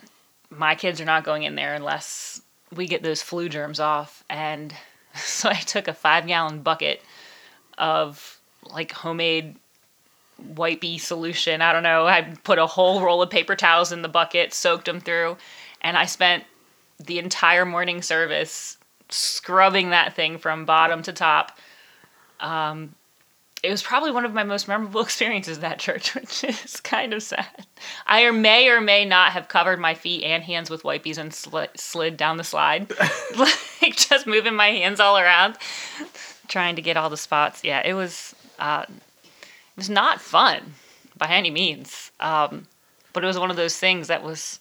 my 0.58 0.76
kids 0.76 1.02
are 1.02 1.06
not 1.06 1.24
going 1.24 1.44
in 1.44 1.56
there 1.56 1.74
unless 1.74 2.42
we 2.74 2.88
get 2.88 3.04
those 3.04 3.22
flu 3.22 3.50
germs 3.50 3.80
off. 3.80 4.24
And 4.30 4.74
so 5.16 5.50
I 5.50 5.56
took 5.56 5.88
a 5.88 5.94
five 5.94 6.28
gallon 6.28 6.62
bucket 6.62 7.02
of 7.78 8.40
like 8.70 8.92
homemade 8.92 9.56
wipey 10.42 11.00
solution. 11.00 11.62
I 11.62 11.72
don't 11.74 11.84
know. 11.84 12.08
I 12.08 12.22
put 12.44 12.60
a 12.60 12.66
whole 12.66 13.02
roll 13.02 13.22
of 13.22 13.30
paper 13.30 13.56
towels 13.56 13.92
in 13.92 14.02
the 14.02 14.10
bucket, 14.10 14.54
soaked 14.54 14.86
them 14.86 15.00
through, 15.00 15.38
and 15.82 15.98
I 15.98 16.06
spent 16.06 16.44
the 16.98 17.20
entire 17.20 17.66
morning 17.66 18.02
service 18.02 18.78
scrubbing 19.10 19.90
that 19.90 20.14
thing 20.16 20.38
from 20.38 20.66
bottom 20.66 21.04
to 21.04 21.14
top. 21.14 21.58
Um, 22.40 22.96
it 23.64 23.72
was 23.72 23.82
probably 23.82 24.12
one 24.12 24.26
of 24.26 24.34
my 24.34 24.44
most 24.44 24.68
memorable 24.68 25.02
experiences 25.04 25.58
at 25.58 25.62
that 25.62 25.80
church, 25.80 26.14
which 26.16 26.44
is 26.44 26.80
kind 26.82 27.14
of 27.14 27.24
sad. 27.24 27.66
I 28.06 28.30
may 28.32 28.70
or 28.70 28.82
may 28.82 29.06
not 29.06 29.32
have 29.32 29.48
covered 29.48 29.80
my 29.80 29.94
feet 29.94 30.24
and 30.24 30.44
hands 30.44 30.70
with 30.70 30.84
wipies 30.84 31.18
and 31.18 31.32
sli- 31.32 31.76
slid 31.76 32.18
down 32.18 32.38
the 32.38 32.44
slide, 32.44 32.92
like 33.38 33.96
just 33.96 34.28
moving 34.28 34.56
my 34.56 34.70
hands 34.70 35.00
all 35.00 35.18
around, 35.18 35.58
trying 36.48 36.76
to 36.76 36.82
get 36.82 36.98
all 36.98 37.10
the 37.10 37.18
spots. 37.18 37.64
Yeah, 37.64 37.82
it 37.84 37.94
was. 37.94 38.36
Uh, 38.60 38.86
it 38.90 39.78
was 39.78 39.90
not 39.90 40.22
fun 40.22 40.76
by 41.18 41.28
any 41.30 41.50
means. 41.50 42.12
Um, 42.20 42.68
but 43.14 43.24
it 43.24 43.28
was 43.28 43.40
one 43.40 43.50
of 43.50 43.58
those 43.58 43.78
things 43.78 44.08
that 44.08 44.24
was 44.24 44.60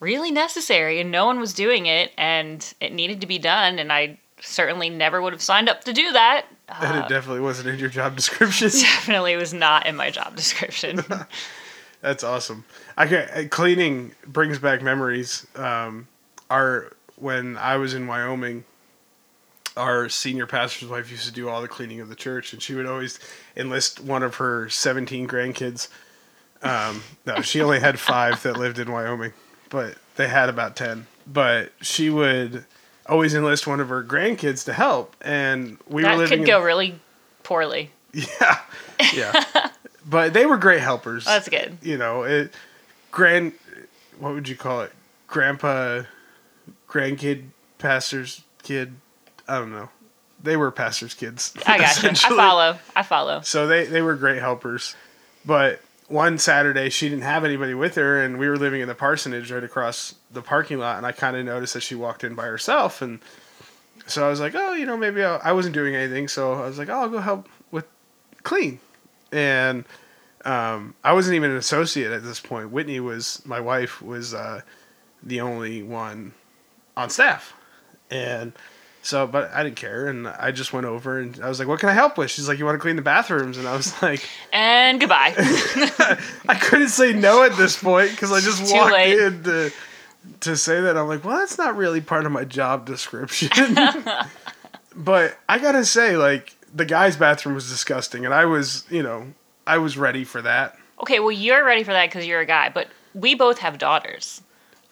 really 0.00 0.30
necessary 0.30 1.00
and 1.00 1.10
no 1.10 1.26
one 1.26 1.40
was 1.40 1.54
doing 1.54 1.86
it 1.86 2.12
and 2.18 2.74
it 2.80 2.92
needed 2.92 3.20
to 3.20 3.26
be 3.26 3.38
done. 3.38 3.78
And 3.78 3.92
I 3.92 4.18
certainly 4.40 4.90
never 4.90 5.22
would 5.22 5.32
have 5.32 5.42
signed 5.42 5.68
up 5.68 5.84
to 5.84 5.92
do 5.92 6.12
that. 6.12 6.46
And 6.68 6.96
Uh, 6.96 7.04
it 7.04 7.08
definitely 7.08 7.40
wasn't 7.40 7.68
in 7.68 7.78
your 7.78 7.88
job 7.90 8.16
description 8.16 8.68
definitely 8.80 9.36
was 9.36 9.52
not 9.52 9.86
in 9.86 9.96
my 9.96 10.10
job 10.10 10.34
description. 10.36 11.00
That's 12.00 12.22
awesome. 12.22 12.64
I 12.96 13.06
can, 13.06 13.28
uh, 13.30 13.48
cleaning 13.48 14.12
brings 14.26 14.58
back 14.58 14.82
memories. 14.82 15.46
Um, 15.56 16.06
our 16.50 16.92
when 17.16 17.56
I 17.56 17.76
was 17.76 17.94
in 17.94 18.06
Wyoming, 18.06 18.64
our 19.76 20.08
senior 20.08 20.46
pastor's 20.46 20.88
wife 20.88 21.10
used 21.10 21.24
to 21.24 21.32
do 21.32 21.48
all 21.48 21.62
the 21.62 21.68
cleaning 21.68 22.00
of 22.00 22.08
the 22.08 22.14
church, 22.14 22.52
and 22.52 22.62
she 22.62 22.74
would 22.74 22.86
always 22.86 23.18
enlist 23.56 24.00
one 24.00 24.22
of 24.22 24.36
her 24.36 24.68
seventeen 24.68 25.26
grandkids. 25.26 25.88
Um, 26.62 27.02
no, 27.26 27.40
she 27.40 27.60
only 27.62 27.80
had 27.80 27.98
five 27.98 28.42
that 28.42 28.56
lived 28.56 28.78
in 28.78 28.90
Wyoming, 28.90 29.32
but 29.70 29.96
they 30.16 30.28
had 30.28 30.48
about 30.48 30.76
ten. 30.76 31.06
But 31.26 31.72
she 31.80 32.10
would 32.10 32.66
always 33.06 33.34
enlist 33.34 33.66
one 33.66 33.80
of 33.80 33.88
her 33.88 34.02
grandkids 34.02 34.64
to 34.66 34.72
help, 34.72 35.14
and 35.20 35.78
we 35.88 36.02
were 36.02 36.10
that 36.10 36.18
living. 36.18 36.38
could 36.38 36.40
in- 36.40 36.46
go 36.46 36.62
really 36.62 36.98
poorly. 37.42 37.90
yeah, 38.12 38.58
yeah. 39.14 39.70
but 40.06 40.32
they 40.32 40.46
were 40.46 40.56
great 40.56 40.80
helpers. 40.80 41.24
That's 41.24 41.48
good. 41.48 41.78
You 41.82 41.98
know, 41.98 42.22
it 42.22 42.52
grand. 43.10 43.52
What 44.18 44.34
would 44.34 44.48
you 44.48 44.56
call 44.56 44.82
it? 44.82 44.92
Grandpa, 45.26 46.02
grandkid, 46.88 47.46
pastor's 47.78 48.42
kid. 48.62 48.94
I 49.48 49.58
don't 49.58 49.72
know. 49.72 49.88
They 50.42 50.56
were 50.56 50.70
pastor's 50.70 51.14
kids. 51.14 51.54
I 51.66 51.78
got 51.78 52.02
you. 52.02 52.10
I 52.10 52.14
follow. 52.14 52.78
I 52.94 53.02
follow. 53.02 53.40
So 53.40 53.66
they 53.66 53.84
they 53.86 54.02
were 54.02 54.14
great 54.14 54.40
helpers, 54.40 54.94
but 55.44 55.80
one 56.14 56.38
Saturday 56.38 56.88
she 56.88 57.08
didn't 57.08 57.24
have 57.24 57.44
anybody 57.44 57.74
with 57.74 57.96
her, 57.96 58.22
and 58.22 58.38
we 58.38 58.48
were 58.48 58.56
living 58.56 58.80
in 58.80 58.86
the 58.86 58.94
parsonage 58.94 59.50
right 59.50 59.64
across 59.64 60.14
the 60.30 60.40
parking 60.40 60.78
lot, 60.78 60.96
and 60.96 61.04
I 61.04 61.10
kind 61.10 61.36
of 61.36 61.44
noticed 61.44 61.74
that 61.74 61.82
she 61.82 61.96
walked 61.96 62.22
in 62.22 62.36
by 62.36 62.44
herself, 62.44 63.02
and 63.02 63.18
so 64.06 64.24
I 64.24 64.30
was 64.30 64.38
like, 64.38 64.54
oh, 64.54 64.74
you 64.74 64.86
know, 64.86 64.96
maybe 64.96 65.24
I'll, 65.24 65.40
I 65.42 65.50
wasn't 65.52 65.74
doing 65.74 65.96
anything, 65.96 66.28
so 66.28 66.52
I 66.52 66.66
was 66.66 66.78
like, 66.78 66.88
oh, 66.88 67.00
I'll 67.00 67.08
go 67.08 67.18
help 67.18 67.48
with 67.72 67.84
clean, 68.44 68.78
and 69.32 69.84
um, 70.44 70.94
I 71.02 71.12
wasn't 71.14 71.34
even 71.34 71.50
an 71.50 71.56
associate 71.56 72.12
at 72.12 72.22
this 72.22 72.38
point. 72.38 72.70
Whitney 72.70 73.00
was 73.00 73.42
my 73.44 73.58
wife 73.58 74.00
was 74.00 74.34
uh, 74.34 74.60
the 75.20 75.40
only 75.40 75.82
one 75.82 76.32
on 76.96 77.10
staff, 77.10 77.54
and. 78.10 78.52
So, 79.04 79.26
but 79.26 79.52
I 79.52 79.62
didn't 79.62 79.76
care, 79.76 80.06
and 80.06 80.26
I 80.26 80.50
just 80.50 80.72
went 80.72 80.86
over 80.86 81.18
and 81.20 81.38
I 81.44 81.48
was 81.50 81.58
like, 81.58 81.68
"What 81.68 81.78
can 81.78 81.90
I 81.90 81.92
help 81.92 82.16
with?" 82.16 82.30
She's 82.30 82.48
like, 82.48 82.58
"You 82.58 82.64
want 82.64 82.76
to 82.76 82.80
clean 82.80 82.96
the 82.96 83.02
bathrooms?" 83.02 83.58
And 83.58 83.68
I 83.68 83.76
was 83.76 84.00
like, 84.02 84.26
And 84.50 84.98
goodbye. 84.98 85.34
I 86.48 86.54
couldn't 86.60 86.88
say 86.88 87.12
no 87.12 87.42
at 87.44 87.54
this 87.58 87.80
point 87.80 88.12
because 88.12 88.32
I 88.32 88.40
just 88.40 88.66
Too 88.70 88.74
walked 88.74 88.92
late. 88.94 89.18
in 89.18 89.42
to 89.44 89.70
to 90.40 90.56
say 90.56 90.80
that. 90.80 90.96
I'm 90.96 91.06
like, 91.06 91.22
well, 91.22 91.36
that's 91.36 91.58
not 91.58 91.76
really 91.76 92.00
part 92.00 92.24
of 92.24 92.32
my 92.32 92.44
job 92.44 92.86
description. 92.86 93.50
but 94.96 95.36
I 95.48 95.58
gotta 95.58 95.84
say, 95.84 96.16
like, 96.16 96.54
the 96.74 96.84
guy's 96.86 97.16
bathroom 97.16 97.54
was 97.54 97.68
disgusting, 97.68 98.24
and 98.24 98.32
I 98.32 98.46
was, 98.46 98.84
you 98.90 99.02
know, 99.02 99.26
I 99.66 99.78
was 99.78 99.96
ready 99.98 100.24
for 100.24 100.40
that. 100.42 100.78
Okay, 101.02 101.20
well, 101.20 101.30
you're 101.32 101.64
ready 101.64 101.82
for 101.84 101.92
that 101.92 102.08
because 102.08 102.26
you're 102.26 102.40
a 102.40 102.46
guy, 102.46 102.70
but 102.70 102.88
we 103.14 103.34
both 103.34 103.58
have 103.58 103.78
daughters. 103.78 104.40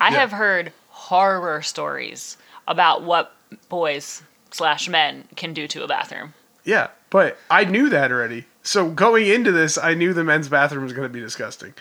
I 0.00 0.10
Yeah. 0.10 0.20
have 0.20 0.32
heard 0.32 0.72
horror 0.90 1.62
stories 1.62 2.36
about 2.68 3.02
what 3.02 3.34
boys 3.68 4.22
slash 4.50 4.88
men 4.88 5.24
can 5.36 5.52
do 5.52 5.66
to 5.68 5.84
a 5.84 5.88
bathroom. 5.88 6.34
Yeah, 6.64 6.88
but 7.10 7.38
I 7.50 7.64
knew 7.64 7.88
that 7.90 8.12
already. 8.12 8.44
So 8.62 8.90
going 8.90 9.26
into 9.26 9.50
this, 9.50 9.76
I 9.78 9.94
knew 9.94 10.12
the 10.14 10.22
men's 10.24 10.48
bathroom 10.48 10.84
was 10.84 10.92
going 10.92 11.08
to 11.08 11.12
be 11.12 11.20
disgusting. 11.20 11.74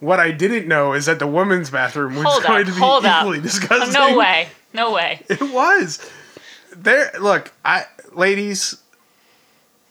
What 0.00 0.20
I 0.20 0.30
didn't 0.30 0.66
know 0.68 0.92
is 0.92 1.06
that 1.06 1.18
the 1.18 1.26
women's 1.26 1.70
bathroom 1.70 2.14
was 2.16 2.24
Hold 2.24 2.42
going 2.42 2.60
up, 2.62 2.66
to 2.68 2.72
be 2.74 2.78
hold 2.80 3.06
up. 3.06 3.22
equally 3.22 3.40
disgusting. 3.40 3.92
No 3.92 4.16
way. 4.16 4.48
No 4.72 4.92
way. 4.92 5.22
It 5.28 5.40
was. 5.42 5.98
There 6.76 7.10
look, 7.20 7.52
I 7.64 7.84
ladies, 8.12 8.76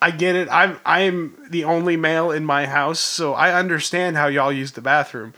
I 0.02 0.12
get 0.12 0.36
it. 0.36 0.48
I'm 0.52 0.80
I'm 0.86 1.36
the 1.50 1.64
only 1.66 1.98
male 1.98 2.32
in 2.32 2.46
my 2.46 2.66
house, 2.66 3.00
so 3.00 3.34
I 3.34 3.54
understand 3.54 4.16
how 4.16 4.28
y'all 4.28 4.52
use 4.52 4.72
the 4.72 4.82
bathroom. 4.82 5.34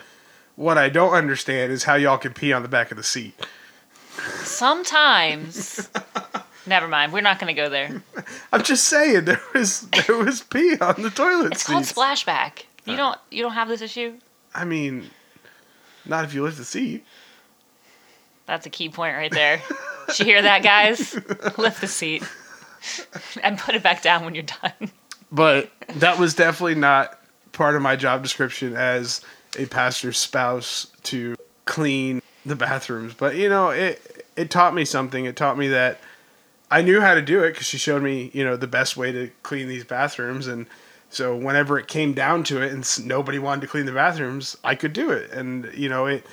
What 0.55 0.77
I 0.77 0.89
don't 0.89 1.13
understand 1.13 1.71
is 1.71 1.85
how 1.85 1.95
y'all 1.95 2.17
can 2.19 2.33
pee 2.33 2.53
on 2.53 2.61
the 2.61 2.67
back 2.69 2.91
of 2.91 2.97
the 2.97 3.03
seat. 3.03 3.33
Sometimes. 4.43 5.89
Never 6.67 6.87
mind. 6.87 7.11
We're 7.11 7.21
not 7.21 7.39
going 7.39 7.53
to 7.53 7.59
go 7.59 7.69
there. 7.69 8.03
I'm 8.53 8.63
just 8.63 8.85
saying 8.85 9.25
there 9.25 9.41
was 9.53 9.81
there 9.81 10.17
was 10.17 10.41
pee 10.41 10.77
on 10.79 11.01
the 11.01 11.09
toilet 11.09 11.53
It's 11.53 11.63
called 11.63 11.85
seats. 11.85 11.97
splashback. 11.97 12.63
You 12.85 12.93
uh. 12.93 12.97
don't 12.97 13.19
you 13.31 13.41
don't 13.41 13.53
have 13.53 13.67
this 13.67 13.81
issue? 13.81 14.13
I 14.53 14.65
mean, 14.65 15.09
not 16.05 16.25
if 16.25 16.33
you 16.33 16.43
lift 16.43 16.57
the 16.57 16.65
seat. 16.65 17.05
That's 18.45 18.65
a 18.65 18.69
key 18.69 18.89
point 18.89 19.15
right 19.15 19.31
there. 19.31 19.61
Did 20.07 20.19
you 20.19 20.25
hear 20.25 20.41
that, 20.41 20.61
guys? 20.61 21.13
Lift 21.57 21.79
the 21.79 21.87
seat 21.87 22.23
and 23.43 23.57
put 23.57 23.75
it 23.75 23.83
back 23.83 24.01
down 24.01 24.25
when 24.25 24.35
you're 24.35 24.43
done. 24.43 24.91
But 25.31 25.71
that 25.95 26.19
was 26.19 26.33
definitely 26.33 26.75
not 26.75 27.17
part 27.53 27.75
of 27.75 27.81
my 27.81 27.95
job 27.95 28.23
description 28.23 28.75
as 28.75 29.21
a 29.57 29.67
pastor's 29.67 30.17
spouse 30.17 30.87
to 31.03 31.35
clean 31.65 32.21
the 32.45 32.55
bathrooms. 32.55 33.13
But 33.13 33.35
you 33.35 33.49
know, 33.49 33.69
it 33.69 34.25
it 34.35 34.49
taught 34.51 34.73
me 34.73 34.85
something. 34.85 35.25
It 35.25 35.35
taught 35.35 35.57
me 35.57 35.67
that 35.69 35.99
I 36.69 36.81
knew 36.81 37.01
how 37.01 37.13
to 37.15 37.21
do 37.21 37.43
it 37.43 37.51
because 37.51 37.67
she 37.67 37.77
showed 37.77 38.01
me, 38.01 38.31
you 38.33 38.43
know, 38.43 38.55
the 38.55 38.67
best 38.67 38.95
way 38.97 39.11
to 39.11 39.29
clean 39.43 39.67
these 39.67 39.83
bathrooms. 39.83 40.47
And 40.47 40.67
so 41.09 41.35
whenever 41.35 41.77
it 41.77 41.87
came 41.87 42.13
down 42.13 42.43
to 42.45 42.61
it, 42.61 42.71
and 42.71 43.05
nobody 43.07 43.39
wanted 43.39 43.61
to 43.61 43.67
clean 43.67 43.85
the 43.85 43.91
bathrooms, 43.91 44.57
I 44.63 44.75
could 44.75 44.93
do 44.93 45.11
it. 45.11 45.31
And 45.31 45.71
you 45.73 45.89
know, 45.89 46.05
it 46.05 46.25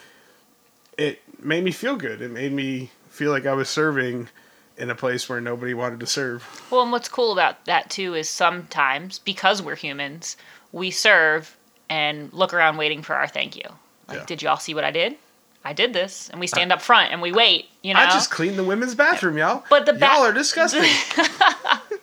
it 0.97 1.21
made 1.43 1.65
me 1.65 1.73
feel 1.73 1.97
good. 1.97 2.21
It 2.23 2.31
made 2.31 2.53
me 2.53 2.91
feel 3.11 3.31
like 3.33 3.47
I 3.47 3.53
was 3.55 3.69
serving 3.69 4.29
in 4.77 4.91
a 4.91 4.95
place 4.95 5.29
where 5.29 5.41
nobody 5.41 5.75
wanted 5.75 5.99
to 6.01 6.07
serve. 6.07 6.45
Well, 6.71 6.83
and 6.83 6.93
what's 6.93 7.09
cool 7.09 7.33
about 7.33 7.65
that 7.65 7.91
too 7.91 8.15
is 8.15 8.29
sometimes 8.29 9.19
because 9.19 9.61
we're 9.61 9.75
humans, 9.75 10.37
we 10.73 10.91
serve 10.93 11.57
and 11.91 12.33
look 12.33 12.55
around 12.55 12.77
waiting 12.77 13.03
for 13.03 13.15
our 13.17 13.27
thank 13.27 13.57
you. 13.57 13.65
Like, 14.07 14.19
Yeah. 14.19 14.25
did 14.27 14.43
y'all 14.43 14.57
see 14.57 14.75
what 14.75 14.85
I 14.85 14.91
did? 14.93 15.17
I 15.65 15.73
did 15.73 15.93
this, 15.93 16.29
and 16.31 16.41
we 16.41 16.47
stand 16.47 16.73
up 16.73 16.81
front 16.81 17.13
and 17.13 17.21
we 17.21 17.33
wait. 17.33 17.67
You 17.83 17.93
know, 17.95 18.01
I 18.01 18.07
just 18.07 18.31
cleaned 18.31 18.57
the 18.57 18.65
women's 18.65 18.95
bathroom, 18.95 19.37
y'all. 19.37 19.65
But 19.69 19.87
the 19.87 19.93
ba- 19.93 20.07
y'all 20.07 20.25
are 20.25 20.33
disgusting. 20.33 20.83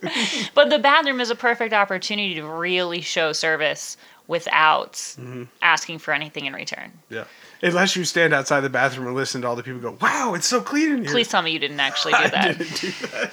But 0.53 0.69
the 0.69 0.77
bathroom 0.79 1.19
is 1.19 1.29
a 1.31 1.35
perfect 1.35 1.73
opportunity 1.73 2.35
to 2.35 2.45
really 2.45 3.01
show 3.01 3.31
service 3.33 3.97
without 4.27 4.93
Mm-hmm. 4.93 5.43
asking 5.61 5.99
for 5.99 6.13
anything 6.13 6.45
in 6.45 6.53
return. 6.53 6.91
yeah. 7.09 7.25
Unless 7.63 7.95
you 7.95 8.03
stand 8.03 8.33
outside 8.33 8.59
the 8.61 8.69
bathroom 8.69 9.07
and 9.07 9.15
listen 9.15 9.41
to 9.41 9.47
all 9.47 9.55
the 9.55 9.63
people 9.63 9.79
go, 9.79 9.97
"Wow, 9.99 10.33
it's 10.35 10.45
so 10.45 10.61
clean 10.61 10.91
in 10.91 11.01
here." 11.03 11.11
Please 11.11 11.27
tell 11.29 11.41
me 11.41 11.51
you 11.51 11.57
didn't 11.59 11.79
actually 11.79 12.11
do 12.19 12.19
I 12.19 12.27
that. 12.27 12.57
didn't 12.57 12.79
do 12.81 12.91
that. 13.07 13.31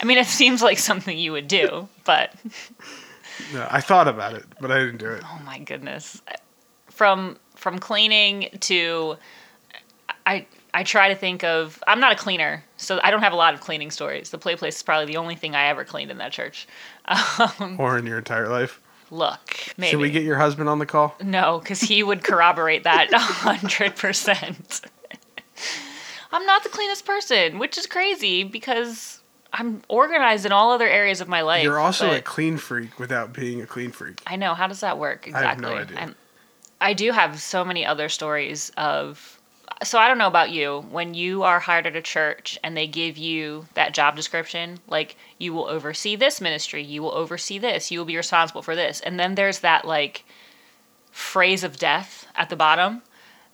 I 0.00 0.04
mean, 0.04 0.18
it 0.18 0.26
seems 0.26 0.62
like 0.62 0.78
something 0.78 1.16
you 1.18 1.32
would 1.32 1.48
do, 1.48 1.88
but 2.04 2.32
No, 3.52 3.66
I 3.70 3.80
thought 3.80 4.06
about 4.06 4.34
it, 4.34 4.44
but 4.60 4.70
I 4.70 4.78
didn't 4.78 4.98
do 4.98 5.10
it. 5.10 5.22
oh 5.24 5.40
my 5.44 5.58
goodness. 5.58 6.22
From 6.90 7.38
from 7.60 7.78
cleaning 7.78 8.48
to 8.60 9.16
I 10.26 10.46
I 10.72 10.82
try 10.82 11.08
to 11.08 11.14
think 11.14 11.44
of 11.44 11.82
I'm 11.86 12.00
not 12.00 12.12
a 12.12 12.16
cleaner, 12.16 12.64
so 12.76 13.00
I 13.02 13.10
don't 13.10 13.22
have 13.22 13.32
a 13.32 13.36
lot 13.36 13.54
of 13.54 13.60
cleaning 13.60 13.90
stories. 13.90 14.30
The 14.30 14.38
play 14.38 14.56
place 14.56 14.76
is 14.76 14.82
probably 14.82 15.06
the 15.06 15.18
only 15.18 15.36
thing 15.36 15.54
I 15.54 15.66
ever 15.66 15.84
cleaned 15.84 16.10
in 16.10 16.18
that 16.18 16.32
church. 16.32 16.66
Um, 17.06 17.76
or 17.78 17.98
in 17.98 18.06
your 18.06 18.18
entire 18.18 18.48
life. 18.48 18.80
Look, 19.10 19.56
maybe. 19.76 19.90
Should 19.90 20.00
we 20.00 20.10
get 20.10 20.22
your 20.22 20.36
husband 20.36 20.68
on 20.68 20.78
the 20.78 20.86
call? 20.86 21.16
No, 21.22 21.58
because 21.58 21.80
he 21.80 22.02
would 22.02 22.22
corroborate 22.22 22.84
that 22.84 23.08
hundred 23.12 23.96
percent. 23.96 24.82
I'm 26.32 26.46
not 26.46 26.62
the 26.62 26.68
cleanest 26.68 27.04
person, 27.04 27.58
which 27.58 27.76
is 27.76 27.86
crazy 27.86 28.44
because 28.44 29.20
I'm 29.52 29.82
organized 29.88 30.46
in 30.46 30.52
all 30.52 30.70
other 30.70 30.86
areas 30.86 31.20
of 31.20 31.26
my 31.26 31.40
life. 31.40 31.64
You're 31.64 31.80
also 31.80 32.12
a 32.12 32.20
clean 32.20 32.56
freak 32.56 33.00
without 33.00 33.32
being 33.32 33.60
a 33.60 33.66
clean 33.66 33.90
freak. 33.90 34.22
I 34.26 34.36
know. 34.36 34.54
How 34.54 34.68
does 34.68 34.80
that 34.80 34.98
work 34.98 35.28
I 35.34 35.38
have 35.38 35.58
exactly? 35.58 35.74
no 35.74 35.80
idea. 35.80 35.98
I'm- 35.98 36.14
I 36.80 36.94
do 36.94 37.12
have 37.12 37.40
so 37.40 37.64
many 37.64 37.84
other 37.84 38.08
stories 38.08 38.70
of. 38.76 39.38
So 39.82 39.98
I 39.98 40.08
don't 40.08 40.18
know 40.18 40.26
about 40.26 40.50
you. 40.50 40.84
When 40.90 41.14
you 41.14 41.42
are 41.42 41.58
hired 41.58 41.86
at 41.86 41.96
a 41.96 42.02
church 42.02 42.58
and 42.62 42.76
they 42.76 42.86
give 42.86 43.16
you 43.16 43.66
that 43.74 43.94
job 43.94 44.14
description, 44.14 44.78
like 44.88 45.16
you 45.38 45.54
will 45.54 45.66
oversee 45.66 46.16
this 46.16 46.40
ministry, 46.40 46.82
you 46.82 47.00
will 47.02 47.14
oversee 47.14 47.58
this, 47.58 47.90
you 47.90 47.98
will 47.98 48.04
be 48.04 48.16
responsible 48.16 48.60
for 48.60 48.76
this, 48.76 49.00
and 49.00 49.18
then 49.18 49.36
there's 49.36 49.60
that 49.60 49.86
like 49.86 50.24
phrase 51.12 51.64
of 51.64 51.78
death 51.78 52.26
at 52.36 52.50
the 52.50 52.56
bottom 52.56 53.02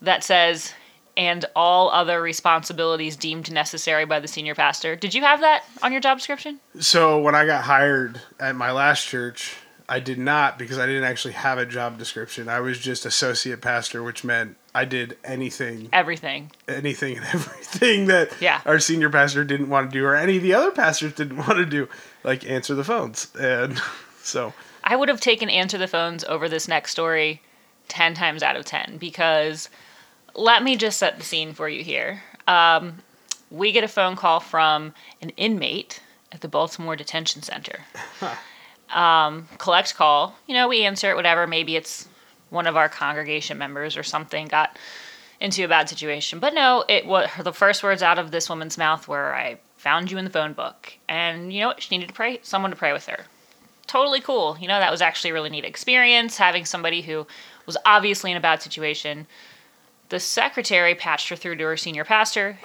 that 0.00 0.24
says 0.24 0.72
and 1.16 1.44
all 1.54 1.90
other 1.90 2.20
responsibilities 2.20 3.16
deemed 3.16 3.50
necessary 3.50 4.04
by 4.04 4.20
the 4.20 4.28
senior 4.28 4.54
pastor. 4.54 4.96
Did 4.96 5.14
you 5.14 5.22
have 5.22 5.40
that 5.40 5.64
on 5.82 5.92
your 5.92 6.00
job 6.00 6.18
description? 6.18 6.60
So 6.78 7.20
when 7.20 7.34
I 7.34 7.46
got 7.46 7.64
hired 7.64 8.20
at 8.38 8.54
my 8.54 8.72
last 8.72 9.06
church, 9.06 9.56
I 9.88 10.00
did 10.00 10.18
not 10.18 10.58
because 10.58 10.78
I 10.78 10.86
didn't 10.86 11.04
actually 11.04 11.34
have 11.34 11.58
a 11.58 11.66
job 11.66 11.96
description. 11.98 12.48
I 12.48 12.58
was 12.60 12.78
just 12.78 13.06
associate 13.06 13.60
pastor, 13.60 14.02
which 14.02 14.24
meant 14.24 14.56
I 14.74 14.84
did 14.84 15.16
anything, 15.24 15.88
Everything. 15.92 16.50
anything 16.66 17.16
and 17.18 17.24
everything 17.32 18.06
that 18.06 18.30
Yeah. 18.40 18.60
our 18.66 18.80
senior 18.80 19.10
pastor 19.10 19.44
didn't 19.44 19.68
want 19.68 19.90
to 19.92 19.98
do, 19.98 20.04
or 20.04 20.16
any 20.16 20.38
of 20.38 20.42
the 20.42 20.54
other 20.54 20.72
pastors 20.72 21.12
didn't 21.14 21.36
want 21.36 21.52
to 21.58 21.64
do, 21.66 21.88
like 22.24 22.44
answer 22.48 22.74
the 22.74 22.82
phones. 22.84 23.28
And 23.38 23.80
so 24.22 24.52
I 24.82 24.96
would 24.96 25.08
have 25.08 25.20
taken 25.20 25.48
answer 25.48 25.78
the 25.78 25.86
phones 25.88 26.24
over 26.24 26.48
this 26.48 26.66
next 26.66 26.90
story 26.90 27.40
10 27.88 28.14
times 28.14 28.42
out 28.42 28.56
of 28.56 28.64
10 28.64 28.96
because 28.98 29.68
let 30.34 30.62
me 30.64 30.74
just 30.76 30.98
set 30.98 31.16
the 31.16 31.24
scene 31.24 31.52
for 31.52 31.68
you 31.68 31.84
here. 31.84 32.22
Um, 32.48 32.98
we 33.52 33.70
get 33.70 33.84
a 33.84 33.88
phone 33.88 34.16
call 34.16 34.40
from 34.40 34.94
an 35.22 35.30
inmate 35.30 36.00
at 36.32 36.40
the 36.40 36.48
Baltimore 36.48 36.96
Detention 36.96 37.42
Center. 37.42 37.80
um, 38.90 39.48
collect 39.58 39.94
call. 39.94 40.34
You 40.46 40.54
know, 40.54 40.68
we 40.68 40.84
answer 40.84 41.10
it, 41.10 41.16
whatever. 41.16 41.46
Maybe 41.46 41.76
it's 41.76 42.08
one 42.50 42.66
of 42.66 42.76
our 42.76 42.88
congregation 42.88 43.58
members 43.58 43.96
or 43.96 44.02
something 44.02 44.46
got 44.46 44.78
into 45.40 45.64
a 45.64 45.68
bad 45.68 45.88
situation. 45.88 46.38
But 46.38 46.54
no, 46.54 46.84
it 46.88 47.06
was 47.06 47.28
the 47.42 47.52
first 47.52 47.82
words 47.82 48.02
out 48.02 48.18
of 48.18 48.30
this 48.30 48.48
woman's 48.48 48.78
mouth 48.78 49.08
were, 49.08 49.34
"I 49.34 49.58
found 49.76 50.10
you 50.10 50.18
in 50.18 50.24
the 50.24 50.30
phone 50.30 50.52
book," 50.52 50.94
and 51.08 51.52
you 51.52 51.60
know 51.60 51.68
what? 51.68 51.82
She 51.82 51.96
needed 51.96 52.08
to 52.08 52.14
pray, 52.14 52.40
someone 52.42 52.70
to 52.70 52.76
pray 52.76 52.92
with 52.92 53.06
her 53.06 53.26
totally 53.86 54.20
cool. 54.20 54.56
You 54.60 54.68
know, 54.68 54.78
that 54.78 54.90
was 54.90 55.00
actually 55.00 55.30
a 55.30 55.34
really 55.34 55.50
neat 55.50 55.64
experience 55.64 56.36
having 56.36 56.64
somebody 56.64 57.02
who 57.02 57.26
was 57.66 57.76
obviously 57.84 58.30
in 58.30 58.36
a 58.36 58.40
bad 58.40 58.62
situation. 58.62 59.26
The 60.08 60.20
secretary 60.20 60.94
patched 60.94 61.28
her 61.28 61.36
through 61.36 61.56
to 61.56 61.64
her 61.64 61.76
senior 61.76 62.04
pastor, 62.04 62.58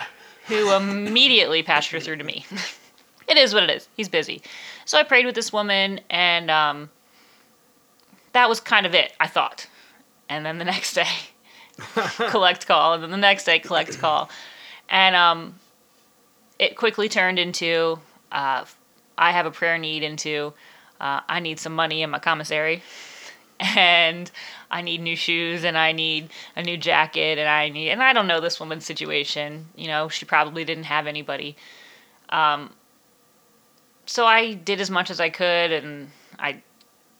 who 0.48 0.74
immediately 0.74 1.64
patched 1.64 1.92
her 1.92 2.00
through 2.00 2.18
to 2.18 2.24
me. 2.24 2.46
it 3.28 3.38
is 3.38 3.54
what 3.54 3.64
it 3.64 3.70
is. 3.70 3.88
He's 3.96 4.10
busy. 4.10 4.42
So 4.86 4.98
I 4.98 5.04
prayed 5.04 5.26
with 5.26 5.36
this 5.36 5.54
woman, 5.54 6.02
and 6.10 6.50
um, 6.50 6.90
that 8.34 8.50
was 8.50 8.60
kind 8.60 8.86
of 8.86 8.94
it, 8.94 9.14
I 9.20 9.28
thought. 9.28 9.68
And 10.30 10.46
then 10.46 10.58
the 10.58 10.66
next 10.74 10.94
day, 10.94 11.08
collect 12.30 12.68
call, 12.68 12.94
and 12.94 13.04
then 13.04 13.12
the 13.12 13.18
next 13.18 13.46
day, 13.46 13.60
collect 13.60 14.00
call. 14.00 14.30
And 14.90 15.16
um, 15.16 15.56
it 16.60 16.76
quickly 16.76 17.10
turned 17.10 17.40
into 17.40 18.00
uh, 18.32 18.66
I 19.18 19.32
have 19.32 19.46
a 19.46 19.52
prayer 19.52 19.78
need, 19.78 20.04
into 20.04 20.54
uh, 21.00 21.22
I 21.28 21.40
need 21.40 21.60
some 21.60 21.74
money 21.74 22.02
in 22.02 22.10
my 22.10 22.20
commissary, 22.20 22.82
and 23.60 24.30
I 24.70 24.82
need 24.82 25.02
new 25.02 25.16
shoes, 25.16 25.64
and 25.64 25.78
I 25.78 25.92
need 25.92 26.30
a 26.56 26.64
new 26.64 26.78
jacket, 26.78 27.38
and 27.38 27.48
I 27.48 27.70
need, 27.70 27.90
and 27.90 28.02
I 28.02 28.14
don't 28.14 28.28
know 28.28 28.40
this 28.40 28.60
woman's 28.60 28.86
situation. 28.86 29.68
You 29.76 29.88
know, 29.88 30.10
she 30.10 30.26
probably 30.26 30.66
didn't 30.66 30.86
have 30.86 31.08
anybody. 31.08 31.56
Um, 32.30 32.72
so 34.12 34.26
I 34.26 34.56
did 34.56 34.82
as 34.82 34.92
much 34.92 35.10
as 35.10 35.22
I 35.22 35.30
could, 35.30 35.72
and 35.72 36.12
I, 36.38 36.62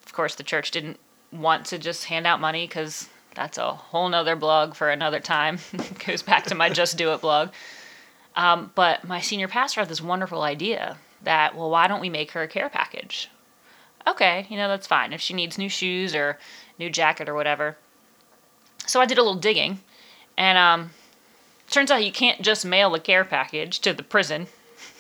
of 0.06 0.12
course, 0.12 0.36
the 0.36 0.44
church 0.44 0.72
didn't 0.72 1.00
want 1.32 1.66
to 1.68 1.78
just 1.78 2.04
hand 2.04 2.28
out 2.28 2.42
money 2.42 2.68
because 2.68 3.08
that's 3.34 3.58
a 3.58 3.72
whole 3.72 4.10
nother 4.10 4.36
blog 4.36 4.76
for 4.76 4.90
another 4.90 5.22
time. 5.22 5.60
Goes 6.06 6.22
back 6.22 6.44
to 6.48 6.56
my 6.56 6.70
Just 6.70 6.98
Do 6.98 7.14
It 7.14 7.22
blog. 7.22 7.52
Um, 8.36 8.74
but 8.76 9.06
my 9.06 9.22
senior 9.22 9.48
pastor 9.48 9.80
had 9.80 9.88
this 9.88 10.02
wonderful 10.02 10.42
idea 10.42 10.98
that, 11.24 11.56
well, 11.56 11.70
why 11.70 11.88
don't 11.88 12.02
we 12.02 12.10
make 12.10 12.32
her 12.32 12.42
a 12.42 12.48
care 12.50 12.68
package? 12.68 13.30
Okay, 14.06 14.46
you 14.50 14.58
know, 14.58 14.68
that's 14.68 14.88
fine 14.88 15.14
if 15.14 15.22
she 15.22 15.34
needs 15.34 15.58
new 15.58 15.70
shoes 15.70 16.14
or 16.14 16.40
new 16.78 16.90
jacket 16.90 17.30
or 17.30 17.36
whatever. 17.36 17.78
So 18.86 19.00
I 19.00 19.06
did 19.06 19.18
a 19.18 19.24
little 19.24 19.40
digging, 19.40 19.80
and 20.38 20.58
um, 20.58 20.90
turns 21.70 21.90
out 21.90 22.04
you 22.04 22.12
can't 22.12 22.42
just 22.42 22.66
mail 22.66 22.94
a 22.96 23.00
care 23.00 23.24
package 23.24 23.80
to 23.80 23.94
the 23.94 24.04
prison. 24.04 24.48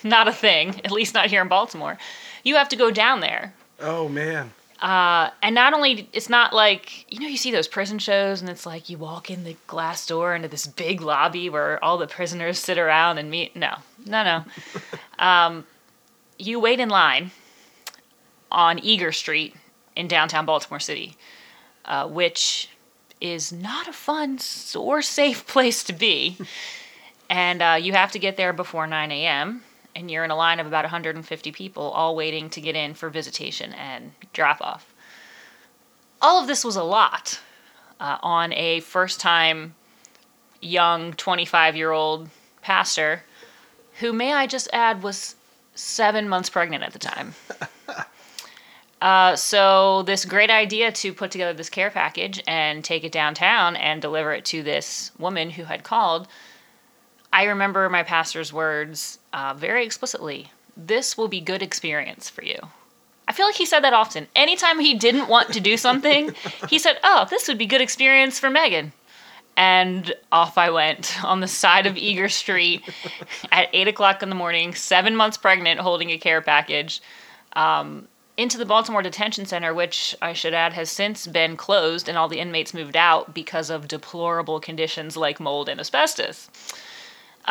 Not 0.16 0.28
a 0.28 0.32
thing, 0.34 0.82
at 0.84 0.92
least 0.92 1.14
not 1.14 1.28
here 1.30 1.42
in 1.42 1.48
Baltimore. 1.48 1.98
You 2.44 2.56
have 2.56 2.70
to 2.70 2.76
go 2.76 2.90
down 2.92 3.20
there. 3.20 3.54
oh 3.80 4.08
man, 4.10 4.52
Uh, 4.82 5.30
and 5.44 5.54
not 5.54 5.74
only 5.74 6.10
it's 6.12 6.30
not 6.30 6.54
like 6.54 7.06
you 7.12 7.20
know 7.20 7.28
you 7.28 7.38
see 7.38 7.52
those 7.52 7.68
prison 7.68 8.00
shows 8.00 8.42
and 8.42 8.50
it's 8.50 8.66
like 8.66 8.90
you 8.90 8.98
walk 8.98 9.30
in 9.30 9.44
the 9.44 9.56
glass 9.68 10.08
door 10.08 10.34
into 10.36 10.48
this 10.48 10.66
big 10.66 11.02
lobby 11.02 11.50
where 11.50 11.84
all 11.84 11.98
the 12.00 12.08
prisoners 12.08 12.58
sit 12.58 12.78
around 12.80 13.18
and 13.20 13.30
meet. 13.30 13.56
No, 13.56 13.76
no, 14.06 14.24
no. 14.24 14.44
um, 15.24 15.66
you 16.40 16.60
wait 16.60 16.80
in 16.80 16.90
line 16.90 17.30
on 18.52 18.80
Eager 18.80 19.12
Street 19.12 19.56
in 19.96 20.08
downtown 20.08 20.46
Baltimore 20.46 20.80
City, 20.80 21.16
uh, 21.86 22.08
which 22.08 22.70
is 23.20 23.52
not 23.54 23.88
a 23.88 23.94
fun 23.94 24.40
or 24.76 25.02
safe 25.04 25.46
place 25.54 25.84
to 25.84 25.94
be. 25.94 26.38
and 27.30 27.62
uh, 27.62 27.78
you 27.80 27.94
have 27.94 28.12
to 28.14 28.20
get 28.20 28.36
there 28.36 28.52
before 28.54 28.88
9 28.88 29.12
a.m. 29.12 29.64
And 29.96 30.10
you're 30.10 30.24
in 30.24 30.32
a 30.32 30.36
line 30.36 30.60
of 30.60 30.68
about 30.68 30.86
150 30.86 31.52
people, 31.52 31.84
all 31.84 32.16
waiting 32.16 32.50
to 32.52 32.62
get 32.62 32.76
in 32.76 32.94
for 32.94 33.10
visitation 33.10 33.74
and 33.74 34.12
drop 34.34 34.62
off. 34.62 34.94
All 36.22 36.40
of 36.40 36.48
this 36.48 36.64
was 36.64 36.76
a 36.76 36.84
lot 36.84 37.40
uh, 38.00 38.18
on 38.22 38.54
a 38.54 38.80
first 38.82 39.20
time 39.20 39.76
young 40.62 41.14
25 41.14 41.76
year 41.76 41.92
old 41.92 42.30
pastor 42.62 43.24
who, 44.00 44.14
may 44.14 44.34
I 44.34 44.48
just 44.48 44.70
add, 44.72 45.04
was 45.04 45.36
seven 45.76 46.30
months 46.30 46.50
pregnant 46.50 46.84
at 46.84 46.94
the 46.94 47.00
time. 47.00 47.34
Uh, 49.02 49.36
so 49.36 50.04
this 50.04 50.26
great 50.26 50.52
idea 50.52 50.92
to 50.92 51.12
put 51.12 51.32
together 51.32 51.54
this 51.54 51.72
care 51.72 51.90
package 51.90 52.42
and 52.48 52.84
take 52.84 53.04
it 53.04 53.12
downtown 53.12 53.76
and 53.76 54.00
deliver 54.00 54.32
it 54.32 54.46
to 54.46 54.62
this 54.62 55.12
woman 55.18 55.50
who 55.50 55.64
had 55.64 55.84
called. 55.84 56.28
I 57.34 57.46
remember 57.46 57.90
my 57.90 58.04
pastor's 58.04 58.52
words 58.52 59.20
uh, 59.34 59.54
very 59.54 59.86
explicitly. 59.86 60.52
This 60.76 61.18
will 61.18 61.28
be 61.28 61.42
good 61.42 61.62
experience 61.62 62.30
for 62.30 62.44
you. 62.44 62.60
I 63.28 63.34
feel 63.34 63.46
like 63.46 63.56
he 63.56 63.66
said 63.66 63.82
that 63.82 63.94
often. 63.94 64.28
Anytime 64.36 64.80
he 64.80 64.94
didn't 64.94 65.30
want 65.30 65.54
to 65.54 65.62
do 65.62 65.78
something, 65.78 66.36
he 66.70 66.78
said, 66.78 67.00
"Oh, 67.04 67.28
this 67.30 67.48
would 67.48 67.58
be 67.58 67.66
good 67.66 67.82
experience 67.82 68.40
for 68.40 68.50
Megan." 68.50 68.92
And 69.56 70.14
off 70.32 70.58
I 70.58 70.70
went 70.70 71.24
on 71.24 71.40
the 71.40 71.48
side 71.48 71.86
of 71.86 71.98
Eager 71.98 72.30
Street 72.30 72.84
at 73.52 73.70
eight 73.74 73.88
o'clock 73.88 74.24
in 74.24 74.30
the 74.30 74.36
morning, 74.36 74.74
seven 74.74 75.16
months 75.16 75.38
pregnant, 75.38 75.80
holding 75.80 76.10
a 76.10 76.18
care 76.18 76.42
package. 76.42 77.02
Um, 77.54 78.08
into 78.38 78.58
the 78.58 78.66
Baltimore 78.66 79.02
Detention 79.02 79.46
Center, 79.46 79.74
which 79.74 80.16
I 80.22 80.34
should 80.34 80.54
add 80.54 80.74
has 80.74 80.90
since 80.90 81.28
been 81.28 81.58
closed 81.58 82.10
and 82.10 82.18
all 82.18 82.28
the 82.28 82.40
inmates 82.40 82.74
moved 82.74 82.96
out 82.96 83.34
because 83.34 83.70
of 83.70 83.88
deplorable 83.88 84.60
conditions 84.60 85.16
like 85.16 85.40
mold 85.40 85.70
and 85.70 85.80
asbestos. 85.80 86.50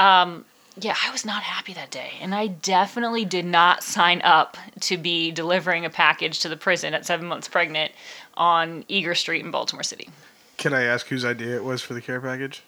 Um, 0.01 0.47
yeah, 0.81 0.97
I 1.07 1.11
was 1.11 1.27
not 1.27 1.43
happy 1.43 1.75
that 1.75 1.91
day, 1.91 2.13
and 2.23 2.35
I 2.35 2.47
definitely 2.47 3.27
did 3.27 3.45
not 3.45 3.83
sign 3.83 4.23
up 4.23 4.57
to 4.81 4.97
be 4.97 5.31
delivering 5.31 5.85
a 5.85 5.91
package 5.91 6.41
to 6.41 6.49
the 6.49 6.57
prison 6.57 6.95
at 6.95 7.05
seven 7.05 7.27
months 7.27 7.49
pregnant 7.49 7.93
on 8.35 8.85
Eager 8.89 9.15
Street 9.15 9.45
in 9.45 9.51
Baltimore 9.51 9.83
City. 9.83 10.09
Can 10.57 10.73
I 10.73 10.85
ask 10.85 11.07
whose 11.09 11.25
idea 11.25 11.55
it 11.55 11.65
was 11.65 11.83
for 11.83 11.93
the 11.93 12.01
care 12.01 12.21
package? 12.21 12.63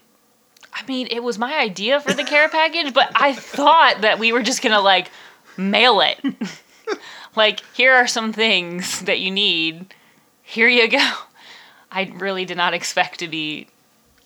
I 0.75 0.85
mean, 0.87 1.09
it 1.11 1.23
was 1.23 1.39
my 1.39 1.59
idea 1.59 2.01
for 2.01 2.13
the 2.13 2.25
care 2.25 2.51
package, 2.51 2.93
but 2.93 3.11
I 3.15 3.33
thought 3.33 4.03
that 4.03 4.19
we 4.19 4.33
were 4.33 4.43
just 4.43 4.63
gonna 4.63 4.81
like 4.81 5.11
mail 5.57 6.01
it. 6.01 6.19
like, 7.37 7.61
here 7.75 7.95
are 7.95 8.07
some 8.07 8.33
things 8.33 9.01
that 9.01 9.21
you 9.21 9.31
need. 9.31 9.95
Here 10.43 10.69
you 10.69 10.89
go. 10.89 11.13
I 11.91 12.13
really 12.17 12.45
did 12.45 12.57
not 12.59 12.75
expect 12.75 13.21
to 13.21 13.29
be 13.29 13.69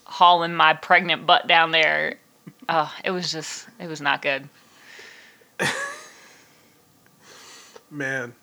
hauling 0.05 0.55
my 0.55 0.73
pregnant 0.73 1.25
butt 1.25 1.47
down 1.47 1.71
there. 1.71 2.17
Oh, 2.69 2.93
it 3.03 3.11
was 3.11 3.31
just, 3.31 3.67
it 3.79 3.87
was 3.87 4.01
not 4.01 4.21
good. 4.21 4.49
Man, 7.89 8.33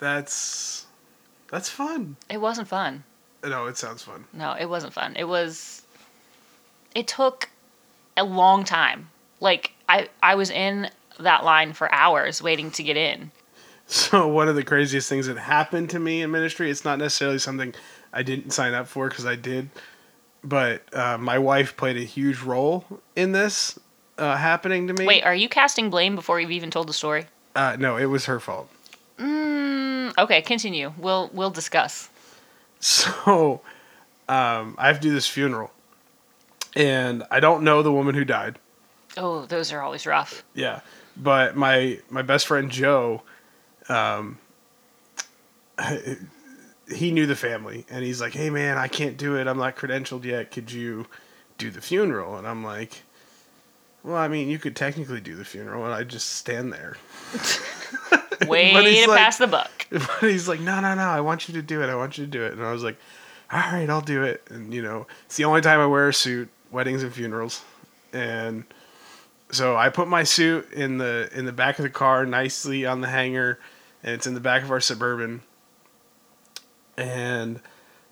that's 0.00 0.86
that's 1.50 1.68
fun. 1.68 2.16
It 2.28 2.40
wasn't 2.40 2.66
fun. 2.66 3.04
No, 3.44 3.66
it 3.66 3.76
sounds 3.76 4.02
fun. 4.02 4.24
No, 4.32 4.56
it 4.58 4.66
wasn't 4.66 4.92
fun. 4.92 5.14
It 5.16 5.24
was, 5.24 5.82
it 6.94 7.06
took 7.06 7.50
a 8.16 8.24
long 8.24 8.64
time. 8.64 9.10
Like, 9.40 9.72
I, 9.88 10.08
I 10.22 10.34
was 10.34 10.50
in 10.50 10.90
that 11.20 11.44
line 11.44 11.72
for 11.72 11.92
hours 11.92 12.42
waiting 12.42 12.70
to 12.72 12.82
get 12.82 12.96
in. 12.96 13.30
So 13.86 14.28
one 14.28 14.48
of 14.48 14.54
the 14.54 14.64
craziest 14.64 15.08
things 15.08 15.26
that 15.26 15.36
happened 15.36 15.90
to 15.90 15.98
me 15.98 16.22
in 16.22 16.30
ministry, 16.30 16.70
it's 16.70 16.84
not 16.84 16.98
necessarily 16.98 17.38
something 17.38 17.74
I 18.12 18.22
didn't 18.22 18.52
sign 18.52 18.74
up 18.74 18.86
for 18.86 19.08
because 19.08 19.26
I 19.26 19.36
did, 19.36 19.68
but 20.44 20.82
uh, 20.94 21.18
my 21.18 21.38
wife 21.38 21.76
played 21.76 21.96
a 21.96 22.04
huge 22.04 22.40
role 22.40 22.84
in 23.16 23.32
this 23.32 23.78
uh, 24.18 24.36
happening 24.36 24.88
to 24.88 24.94
me. 24.94 25.06
Wait, 25.06 25.22
are 25.24 25.34
you 25.34 25.48
casting 25.48 25.90
blame 25.90 26.14
before 26.14 26.40
you've 26.40 26.50
even 26.50 26.70
told 26.70 26.88
the 26.88 26.92
story? 26.92 27.26
Uh, 27.54 27.76
no, 27.78 27.96
it 27.96 28.06
was 28.06 28.26
her 28.26 28.40
fault. 28.40 28.68
Mm, 29.18 30.16
okay, 30.18 30.42
continue. 30.42 30.92
We'll 30.98 31.30
we'll 31.32 31.50
discuss. 31.50 32.08
So, 32.84 33.60
um, 34.28 34.74
I 34.76 34.88
have 34.88 34.96
to 34.96 35.02
do 35.02 35.14
this 35.14 35.28
funeral, 35.28 35.70
and 36.74 37.22
I 37.30 37.38
don't 37.38 37.62
know 37.62 37.80
the 37.84 37.92
woman 37.92 38.16
who 38.16 38.24
died. 38.24 38.58
Oh, 39.16 39.46
those 39.46 39.72
are 39.72 39.80
always 39.80 40.04
rough. 40.04 40.42
Yeah, 40.52 40.80
but 41.16 41.54
my 41.54 42.00
my 42.10 42.22
best 42.22 42.48
friend 42.48 42.72
Joe, 42.72 43.22
um, 43.88 44.38
he 46.94 47.10
knew 47.10 47.26
the 47.26 47.36
family, 47.36 47.86
and 47.90 48.04
he's 48.04 48.20
like, 48.20 48.32
"Hey 48.32 48.50
man, 48.50 48.78
I 48.78 48.88
can't 48.88 49.16
do 49.16 49.36
it. 49.36 49.46
I'm 49.46 49.58
not 49.58 49.76
credentialed 49.76 50.24
yet. 50.24 50.50
Could 50.50 50.70
you 50.72 51.06
do 51.58 51.70
the 51.70 51.80
funeral?" 51.80 52.36
And 52.36 52.46
I'm 52.46 52.64
like, 52.64 53.02
"Well, 54.02 54.16
I 54.16 54.28
mean, 54.28 54.48
you 54.48 54.58
could 54.58 54.76
technically 54.76 55.20
do 55.20 55.34
the 55.36 55.44
funeral, 55.44 55.84
and 55.84 55.94
I 55.94 56.04
just 56.04 56.30
stand 56.36 56.72
there." 56.72 56.96
Way 58.46 58.72
to 59.04 59.10
like- 59.10 59.18
pass 59.18 59.38
the 59.38 59.46
buck. 59.46 59.70
But 59.90 60.30
he's 60.30 60.48
like, 60.48 60.60
no, 60.60 60.80
no, 60.80 60.94
no, 60.94 61.02
I 61.02 61.20
want 61.20 61.48
you 61.48 61.54
to 61.54 61.62
do 61.62 61.82
it. 61.82 61.90
I 61.90 61.94
want 61.94 62.16
you 62.16 62.24
to 62.24 62.30
do 62.30 62.42
it. 62.44 62.52
And 62.54 62.64
I 62.64 62.72
was 62.72 62.82
like, 62.82 62.96
all 63.52 63.58
right, 63.60 63.88
I'll 63.90 64.00
do 64.00 64.22
it. 64.22 64.42
And, 64.48 64.72
you 64.72 64.80
know, 64.80 65.06
it's 65.26 65.36
the 65.36 65.44
only 65.44 65.60
time 65.60 65.80
I 65.80 65.86
wear 65.86 66.08
a 66.08 66.14
suit, 66.14 66.48
weddings 66.70 67.02
and 67.02 67.12
funerals. 67.12 67.62
And 68.12 68.64
so 69.50 69.76
I 69.76 69.90
put 69.90 70.08
my 70.08 70.24
suit 70.24 70.72
in 70.72 70.96
the 70.96 71.28
in 71.34 71.44
the 71.44 71.52
back 71.52 71.78
of 71.78 71.82
the 71.82 71.90
car 71.90 72.24
nicely 72.24 72.86
on 72.86 73.02
the 73.02 73.08
hanger, 73.08 73.58
and 74.02 74.14
it's 74.14 74.26
in 74.26 74.32
the 74.32 74.40
back 74.40 74.62
of 74.62 74.70
our 74.70 74.80
Suburban. 74.80 75.42
And 76.96 77.60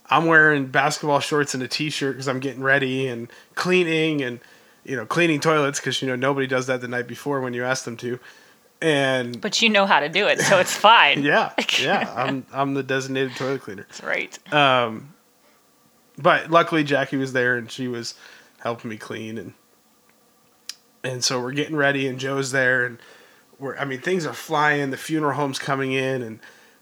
I'm 0.09 0.27
wearing 0.27 0.67
basketball 0.67 1.21
shorts 1.21 1.55
and 1.55 1.63
a 1.63 1.69
t-shirt 1.69 2.15
because 2.15 2.29
I'm 2.29 2.41
getting 2.41 2.63
ready 2.63 3.07
and 3.07 3.31
cleaning 3.55 4.23
and, 4.23 4.41
you 4.85 4.97
know, 4.97 5.07
cleaning 5.07 5.41
toilets 5.41 5.79
because, 5.81 6.03
you 6.03 6.09
know, 6.09 6.17
nobody 6.17 6.47
does 6.47 6.67
that 6.67 6.81
the 6.81 6.89
night 6.89 7.07
before 7.07 7.41
when 7.41 7.55
you 7.55 7.65
ask 7.65 7.85
them 7.85 7.97
to. 7.99 8.19
And 8.83 9.41
But 9.41 9.61
you 9.61 9.69
know 9.69 9.85
how 9.85 10.01
to 10.01 10.09
do 10.09 10.27
it, 10.27 10.41
so 10.41 10.59
it's 10.59 10.75
fine. 10.75 11.23
yeah, 11.23 11.53
yeah, 11.79 12.11
I'm 12.17 12.47
I'm 12.51 12.73
the 12.73 12.83
designated 12.83 13.37
toilet 13.37 13.61
cleaner. 13.61 13.83
That's 13.83 14.03
right. 14.03 14.55
Um, 14.55 15.13
but 16.17 16.51
luckily 16.51 16.83
Jackie 16.83 17.19
was 17.19 17.35
there 17.35 17.57
and 17.57 17.71
she 17.71 17.89
was 17.89 18.15
helping 18.61 18.91
me 18.91 18.97
clean 18.97 19.37
and 19.37 19.53
and 21.03 21.25
so 21.25 21.41
we're 21.41 21.53
getting 21.53 21.77
ready 21.77 22.07
and 22.07 22.19
Joe's 22.19 22.53
there 22.53 22.85
and 22.87 22.99
we're 23.59 23.77
I 23.77 23.85
mean 23.85 24.01
things 24.01 24.25
are 24.27 24.33
flying. 24.33 24.91
The 24.91 24.97
funeral 24.97 25.35
home's 25.35 25.59
coming 25.59 25.93
in 25.93 26.23
and 26.23 26.41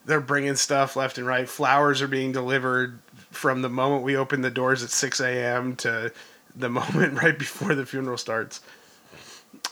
they're 0.09 0.21
bringing 0.21 0.57
stuff 0.57 0.97
left 0.97 1.19
and 1.19 1.27
right. 1.27 1.49
Flowers 1.49 2.03
are 2.03 2.09
being 2.09 2.33
delivered 2.33 2.99
from 3.31 3.63
the 3.63 3.69
moment 3.69 4.03
we 4.03 4.17
open 4.17 4.41
the 4.41 4.51
doors 4.51 4.83
at 4.83 4.91
six 4.91 5.21
a.m. 5.21 5.77
to 5.77 6.13
the 6.57 6.69
moment 6.81 7.23
right 7.23 7.39
before 7.39 7.75
the 7.75 7.87
funeral 7.87 8.17
starts. 8.19 8.61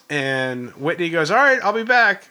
And 0.08 0.70
Whitney 0.76 1.10
goes, 1.10 1.30
"All 1.30 1.38
right, 1.38 1.60
I'll 1.62 1.72
be 1.72 1.82
back." 1.82 2.28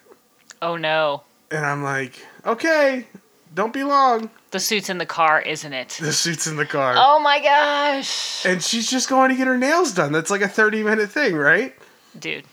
Oh 0.62 0.78
no. 0.78 1.24
And 1.52 1.66
I'm 1.66 1.84
like, 1.84 2.26
okay, 2.46 3.06
don't 3.54 3.74
be 3.74 3.84
long. 3.84 4.30
The 4.52 4.60
suit's 4.60 4.90
in 4.90 4.98
the 4.98 5.06
car, 5.06 5.42
isn't 5.42 5.74
it? 5.74 5.98
The 6.02 6.12
suit's 6.14 6.48
in 6.48 6.56
the 6.56 6.66
car. 6.66 6.96
Oh 6.98 7.20
my 7.20 7.40
gosh. 7.40 8.46
And 8.46 8.64
she's 8.64 8.90
just 8.90 9.10
going 9.10 9.30
to 9.30 9.36
get 9.36 9.48
her 9.48 9.58
nails 9.58 9.94
done. 9.94 10.12
That's 10.12 10.32
like 10.32 10.42
a 10.42 10.48
30 10.48 10.84
minute 10.84 11.10
thing, 11.10 11.36
right? 11.36 11.76
Dude. 12.18 12.46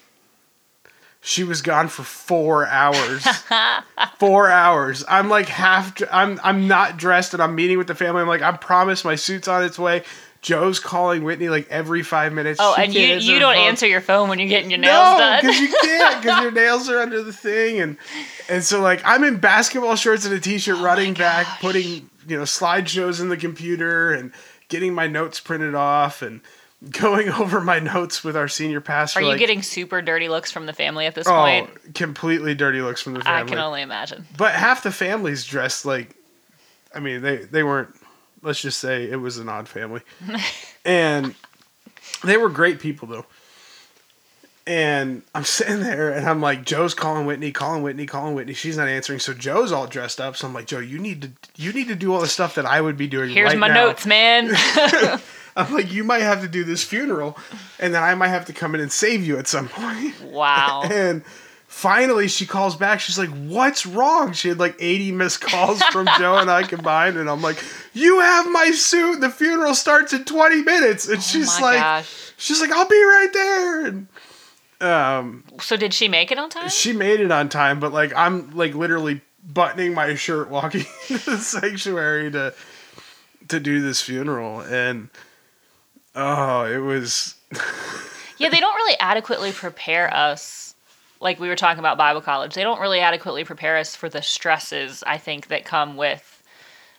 She 1.24 1.44
was 1.44 1.62
gone 1.62 1.86
for 1.86 2.02
four 2.02 2.66
hours. 2.66 3.24
four 4.18 4.50
hours. 4.50 5.04
I'm 5.08 5.28
like 5.28 5.48
half. 5.48 5.96
I'm 6.10 6.40
I'm 6.42 6.66
not 6.66 6.96
dressed, 6.96 7.32
and 7.32 7.42
I'm 7.42 7.54
meeting 7.54 7.78
with 7.78 7.86
the 7.86 7.94
family. 7.94 8.20
I'm 8.22 8.28
like, 8.28 8.42
I 8.42 8.50
promise 8.56 9.04
my 9.04 9.14
suit's 9.14 9.46
on 9.46 9.62
its 9.62 9.78
way. 9.78 10.02
Joe's 10.40 10.80
calling 10.80 11.22
Whitney 11.22 11.48
like 11.48 11.68
every 11.70 12.02
five 12.02 12.32
minutes. 12.32 12.58
Oh, 12.60 12.74
She 12.74 12.82
and 12.82 12.92
you 12.92 13.34
you 13.34 13.38
don't 13.38 13.54
phone. 13.54 13.62
answer 13.68 13.86
your 13.86 14.00
phone 14.00 14.28
when 14.28 14.40
you're 14.40 14.48
getting 14.48 14.70
your 14.70 14.80
nails 14.80 14.92
no, 14.92 15.18
done. 15.18 15.40
because 15.40 15.60
you 15.60 15.68
can't, 15.82 16.20
because 16.22 16.42
your 16.42 16.50
nails 16.50 16.88
are 16.90 16.98
under 16.98 17.22
the 17.22 17.32
thing, 17.32 17.78
and 17.80 17.96
and 18.48 18.64
so 18.64 18.80
like 18.80 19.00
I'm 19.04 19.22
in 19.22 19.36
basketball 19.36 19.94
shorts 19.94 20.24
and 20.24 20.34
a 20.34 20.40
t-shirt, 20.40 20.76
oh 20.78 20.82
running 20.84 21.14
back, 21.14 21.46
Oh 21.48 21.56
putting 21.60 22.10
you 22.26 22.36
know 22.36 22.42
slideshows 22.42 23.20
in 23.20 23.28
the 23.28 23.36
computer, 23.36 24.12
and 24.12 24.32
getting 24.68 24.92
my 24.92 25.06
notes 25.06 25.38
printed 25.38 25.76
off, 25.76 26.20
and 26.20 26.40
going 26.90 27.28
over 27.40 27.60
my 27.60 27.78
notes 27.78 28.24
with 28.24 28.36
our 28.36 28.48
senior 28.48 28.80
pastor. 28.80 29.20
Are 29.20 29.22
you 29.22 29.28
like, 29.28 29.38
getting 29.38 29.62
super 29.62 30.02
dirty 30.02 30.28
looks 30.28 30.50
from 30.50 30.66
the 30.66 30.72
family 30.72 31.06
at 31.06 31.14
this 31.14 31.26
oh 31.26 31.32
point? 31.32 31.94
completely 31.94 32.54
dirty 32.54 32.80
looks 32.82 33.00
from 33.02 33.14
the 33.14 33.20
family. 33.20 33.42
I 33.42 33.44
can 33.44 33.58
only 33.58 33.82
imagine. 33.82 34.26
but 34.36 34.54
half 34.54 34.82
the 34.82 34.92
family's 34.92 35.44
dressed 35.44 35.84
like, 35.84 36.16
I 36.94 37.00
mean 37.00 37.22
they 37.22 37.38
they 37.38 37.62
weren't. 37.62 37.94
Let's 38.44 38.60
just 38.60 38.80
say 38.80 39.08
it 39.08 39.16
was 39.16 39.38
an 39.38 39.48
odd 39.48 39.68
family, 39.68 40.00
and 40.84 41.34
they 42.24 42.36
were 42.36 42.48
great 42.48 42.80
people 42.80 43.06
though. 43.06 43.26
And 44.66 45.22
I'm 45.34 45.44
sitting 45.58 45.80
there 45.80 46.12
and 46.12 46.28
I'm 46.28 46.40
like, 46.40 46.64
Joe's 46.64 46.94
calling 46.94 47.26
Whitney, 47.26 47.50
calling 47.52 47.82
Whitney, 47.82 48.06
calling 48.06 48.34
Whitney. 48.34 48.54
She's 48.54 48.76
not 48.76 48.88
answering. 48.88 49.18
So 49.18 49.34
Joe's 49.34 49.72
all 49.72 49.86
dressed 49.86 50.20
up. 50.20 50.36
So 50.36 50.46
I'm 50.46 50.54
like, 50.54 50.66
Joe, 50.66 50.78
you 50.78 50.98
need 50.98 51.22
to 51.22 51.30
you 51.56 51.72
need 51.72 51.88
to 51.88 51.94
do 51.94 52.12
all 52.14 52.20
the 52.20 52.28
stuff 52.28 52.54
that 52.54 52.66
I 52.66 52.80
would 52.80 52.96
be 52.96 53.06
doing. 53.08 53.30
Here's 53.30 53.50
right 53.50 53.58
my 53.58 53.68
now. 53.68 53.86
notes, 53.86 54.06
man. 54.06 54.50
I'm 55.56 55.72
like, 55.74 55.92
you 55.92 56.02
might 56.02 56.22
have 56.22 56.40
to 56.40 56.48
do 56.48 56.64
this 56.64 56.82
funeral, 56.82 57.36
and 57.78 57.92
then 57.94 58.02
I 58.02 58.14
might 58.14 58.28
have 58.28 58.46
to 58.46 58.54
come 58.54 58.74
in 58.74 58.80
and 58.80 58.90
save 58.90 59.22
you 59.26 59.36
at 59.36 59.46
some 59.46 59.68
point. 59.68 60.18
wow. 60.22 60.80
And 60.90 61.22
finally, 61.66 62.26
she 62.28 62.46
calls 62.46 62.74
back. 62.74 63.00
She's 63.00 63.18
like, 63.18 63.28
"What's 63.28 63.84
wrong?" 63.84 64.32
She 64.32 64.48
had 64.48 64.58
like 64.58 64.76
80 64.78 65.12
missed 65.12 65.42
calls 65.42 65.82
from 65.84 66.08
Joe 66.18 66.38
and 66.38 66.50
I 66.50 66.62
combined, 66.62 67.18
and 67.18 67.28
I'm 67.28 67.42
like, 67.42 67.62
"You 67.92 68.20
have 68.20 68.50
my 68.50 68.70
suit. 68.70 69.20
The 69.20 69.28
funeral 69.28 69.74
starts 69.74 70.14
in 70.14 70.24
20 70.24 70.62
minutes." 70.62 71.06
And 71.08 71.18
oh 71.18 71.20
she's 71.20 71.54
Oh 71.58 71.60
my 71.60 71.66
like, 71.72 71.80
gosh. 71.80 72.32
"She's 72.38 72.60
like, 72.62 72.70
I'll 72.72 72.88
be 72.88 73.02
right 73.04 73.30
there." 73.34 73.86
And 73.86 74.06
um, 74.82 75.44
So 75.60 75.76
did 75.76 75.94
she 75.94 76.08
make 76.08 76.30
it 76.30 76.38
on 76.38 76.50
time? 76.50 76.68
she 76.68 76.92
made 76.92 77.20
it 77.20 77.30
on 77.30 77.48
time, 77.48 77.80
but 77.80 77.92
like 77.92 78.12
I'm 78.16 78.50
like 78.56 78.74
literally 78.74 79.20
buttoning 79.44 79.94
my 79.94 80.14
shirt, 80.14 80.48
walking 80.50 80.84
to 81.08 81.18
the 81.18 81.38
sanctuary 81.38 82.30
to 82.32 82.52
to 83.48 83.60
do 83.60 83.80
this 83.80 84.00
funeral, 84.00 84.60
and 84.60 85.08
oh, 86.14 86.64
it 86.64 86.78
was 86.78 87.36
Yeah, 88.38 88.48
they 88.48 88.60
don't 88.60 88.74
really 88.74 88.96
adequately 88.98 89.52
prepare 89.52 90.12
us. 90.14 90.74
Like 91.20 91.38
we 91.38 91.48
were 91.48 91.56
talking 91.56 91.78
about 91.78 91.96
Bible 91.98 92.20
college, 92.20 92.54
they 92.54 92.62
don't 92.64 92.80
really 92.80 93.00
adequately 93.00 93.44
prepare 93.44 93.78
us 93.78 93.94
for 93.94 94.08
the 94.08 94.22
stresses 94.22 95.04
I 95.06 95.18
think 95.18 95.46
that 95.48 95.64
come 95.64 95.96
with 95.96 96.42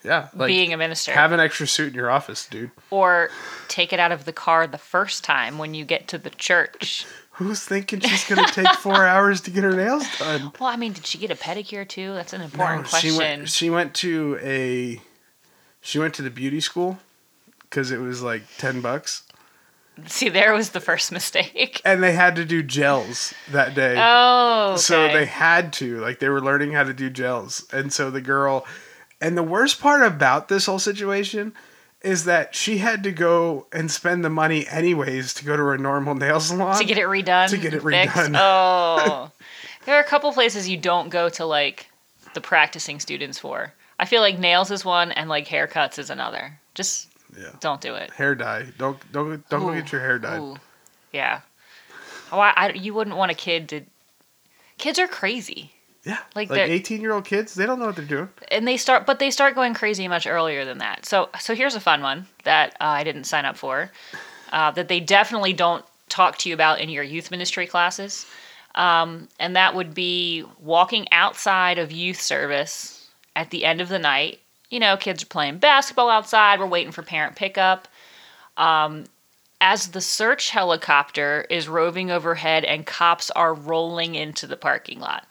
yeah, 0.06 0.28
like 0.34 0.48
being 0.48 0.74
a 0.74 0.78
minister. 0.78 1.12
have 1.12 1.32
an 1.34 1.40
extra 1.42 1.68
suit 1.68 1.90
in 1.90 1.94
your 1.96 2.10
office, 2.10 2.46
dude. 2.48 2.72
or 2.90 3.30
take 3.68 3.92
it 3.94 4.00
out 4.00 4.12
of 4.14 4.24
the 4.26 4.34
car 4.34 4.66
the 4.68 4.78
first 4.78 5.24
time 5.24 5.58
when 5.58 5.74
you 5.74 5.84
get 5.86 6.08
to 6.10 6.18
the 6.18 6.30
church. 6.30 7.06
Who's 7.38 7.62
thinking 7.64 8.00
she's 8.00 8.28
gonna 8.28 8.48
take 8.48 8.74
four 8.76 9.06
hours 9.08 9.42
to 9.42 9.52
get 9.52 9.64
her 9.64 9.74
nails 9.76 10.06
done? 10.20 10.52
Well, 10.60 10.70
I 10.70 10.76
mean, 10.76 10.94
did 10.94 11.06
she 11.06 11.18
get 11.18 11.32
a 11.32 11.36
pedicure 11.36 11.88
too? 11.88 12.14
That's 12.14 12.34
an 12.34 12.42
important 12.42 12.84
No, 12.84 12.90
question. 12.90 13.12
She 13.12 13.18
went. 13.18 13.50
She 13.50 13.70
went 13.70 13.94
to 13.96 14.38
a. 14.42 15.02
She 15.82 15.98
went 16.00 16.14
to 16.16 16.22
the 16.22 16.30
beauty 16.30 16.60
school 16.62 17.00
because 17.62 17.90
it 17.92 18.00
was 18.00 18.22
like 18.22 18.44
ten 18.58 18.82
bucks, 18.82 19.24
See, 20.08 20.30
there 20.30 20.54
was 20.54 20.70
the 20.72 20.80
first 20.80 21.12
mistake. 21.12 21.82
and 21.86 22.02
they 22.02 22.14
had 22.14 22.36
to 22.38 22.46
do 22.46 22.64
gels 22.64 23.34
that 23.52 23.76
day. 23.76 23.96
Oh, 23.98 24.72
okay. 24.72 24.82
So 24.82 25.08
they 25.08 25.26
had 25.26 25.72
to, 25.74 26.00
like, 26.00 26.18
they 26.20 26.30
were 26.30 26.42
learning 26.42 26.72
how 26.72 26.84
to 26.84 26.94
do 26.94 27.10
gels. 27.12 27.66
And 27.72 27.94
so 27.94 28.10
the 28.10 28.22
girl, 28.22 28.66
and 29.22 29.38
the 29.38 29.44
worst 29.44 29.80
part 29.80 30.02
about 30.04 30.48
this 30.48 30.66
whole 30.66 30.80
situation 30.80 31.54
is 32.04 32.26
that 32.26 32.54
she 32.54 32.78
had 32.80 33.04
to 33.04 33.12
go 33.12 33.66
and 33.72 33.90
spend 33.90 34.24
the 34.26 34.30
money 34.30 34.68
anyways 34.68 35.34
to 35.36 35.46
go 35.46 35.56
to 35.56 35.64
her 35.64 35.78
normal 35.78 36.14
nail 36.16 36.40
salon. 36.40 36.78
to 36.78 36.84
get 36.86 36.98
it 36.98 37.06
redone. 37.06 37.48
To 37.50 37.58
get 37.58 37.74
it 37.74 37.82
fixed? 37.82 38.16
redone. 38.16 38.36
Oh, 38.38 39.32
there 39.86 39.96
are 39.96 40.02
a 40.02 40.06
couple 40.08 40.32
places 40.34 40.68
you 40.70 40.78
don't 40.78 41.10
go 41.10 41.30
to 41.30 41.46
like 41.46 41.88
the 42.34 42.42
practicing 42.42 43.00
students 43.00 43.40
for. 43.40 43.74
I 44.00 44.06
feel 44.06 44.22
like 44.22 44.38
nails 44.38 44.70
is 44.72 44.84
one 44.84 45.12
and 45.12 45.30
like 45.30 45.48
haircuts 45.48 45.98
is 45.98 46.10
another. 46.10 46.60
Just 46.76 47.08
Yeah. 47.38 47.52
don't 47.62 47.80
do 47.80 47.96
it. 47.96 48.12
Hair 48.12 48.36
dye. 48.36 48.66
Don't 48.78 48.98
don't 49.12 49.48
don't 49.50 49.62
go 49.62 49.74
get 49.74 49.92
your 49.92 50.02
hair 50.02 50.20
dyed. 50.20 50.40
Ooh. 50.42 50.58
Yeah. 51.14 51.42
Oh, 52.32 52.40
I, 52.40 52.54
I- 52.56 52.72
you 52.74 52.94
wouldn't 52.94 53.16
want 53.16 53.32
a 53.32 53.36
kid 53.36 53.70
to. 53.70 53.82
Kids 54.80 54.98
are 55.00 55.08
crazy, 55.08 55.72
Yeah. 56.04 56.20
Like 56.36 56.50
Like 56.50 56.70
eighteen 56.70 57.02
year 57.02 57.14
old 57.14 57.26
kids, 57.26 57.54
they 57.54 57.66
don't 57.66 57.80
know 57.80 57.86
what 57.86 57.96
they're 57.96 58.06
doing. 58.06 58.30
and 58.52 58.68
they 58.68 58.78
start, 58.78 59.06
but 59.06 59.20
they 59.20 59.32
start 59.32 59.56
going 59.56 59.74
crazy 59.74 60.08
much 60.08 60.28
earlier 60.28 60.66
than 60.66 60.80
that. 60.80 61.06
So, 61.06 61.30
so 61.40 61.56
here's 61.56 61.76
a 61.76 61.80
fun 61.80 62.02
one 62.02 62.28
that 62.44 62.76
uh, 62.82 62.86
I 62.86 63.04
didn't 63.04 63.24
sign 63.24 63.46
up 63.46 63.58
for. 63.58 63.90
Uh, 64.52 64.72
that 64.72 64.88
they 64.88 65.00
definitely 65.00 65.54
don't 65.54 65.84
talk 66.10 66.38
to 66.40 66.50
you 66.50 66.54
about 66.56 66.80
in 66.80 66.90
your 66.90 67.04
youth 67.04 67.32
ministry 67.32 67.66
classes, 67.66 68.26
um, 68.76 69.28
and 69.40 69.56
that 69.56 69.74
would 69.76 69.94
be 69.96 70.44
walking 70.60 71.08
outside 71.12 71.78
of 71.80 71.92
youth 71.92 72.22
service 72.22 73.08
at 73.36 73.50
the 73.50 73.66
end 73.66 73.82
of 73.82 73.90
the 73.90 73.98
night. 73.98 74.40
You 74.70 74.80
know, 74.80 74.98
kids 74.98 75.24
are 75.24 75.28
playing 75.28 75.58
basketball 75.60 76.10
outside. 76.10 76.60
We're 76.60 76.68
waiting 76.68 76.92
for 76.92 77.02
parent 77.02 77.36
pickup. 77.36 77.88
Um, 78.58 79.06
as 79.62 79.88
the 79.88 80.02
search 80.02 80.50
helicopter 80.50 81.46
is 81.50 81.70
roving 81.70 82.12
overhead 82.12 82.66
and 82.66 82.86
cops 82.86 83.32
are 83.32 83.54
rolling 83.54 84.16
into 84.16 84.46
the 84.46 84.58
parking 84.58 85.00
lot. 85.00 85.26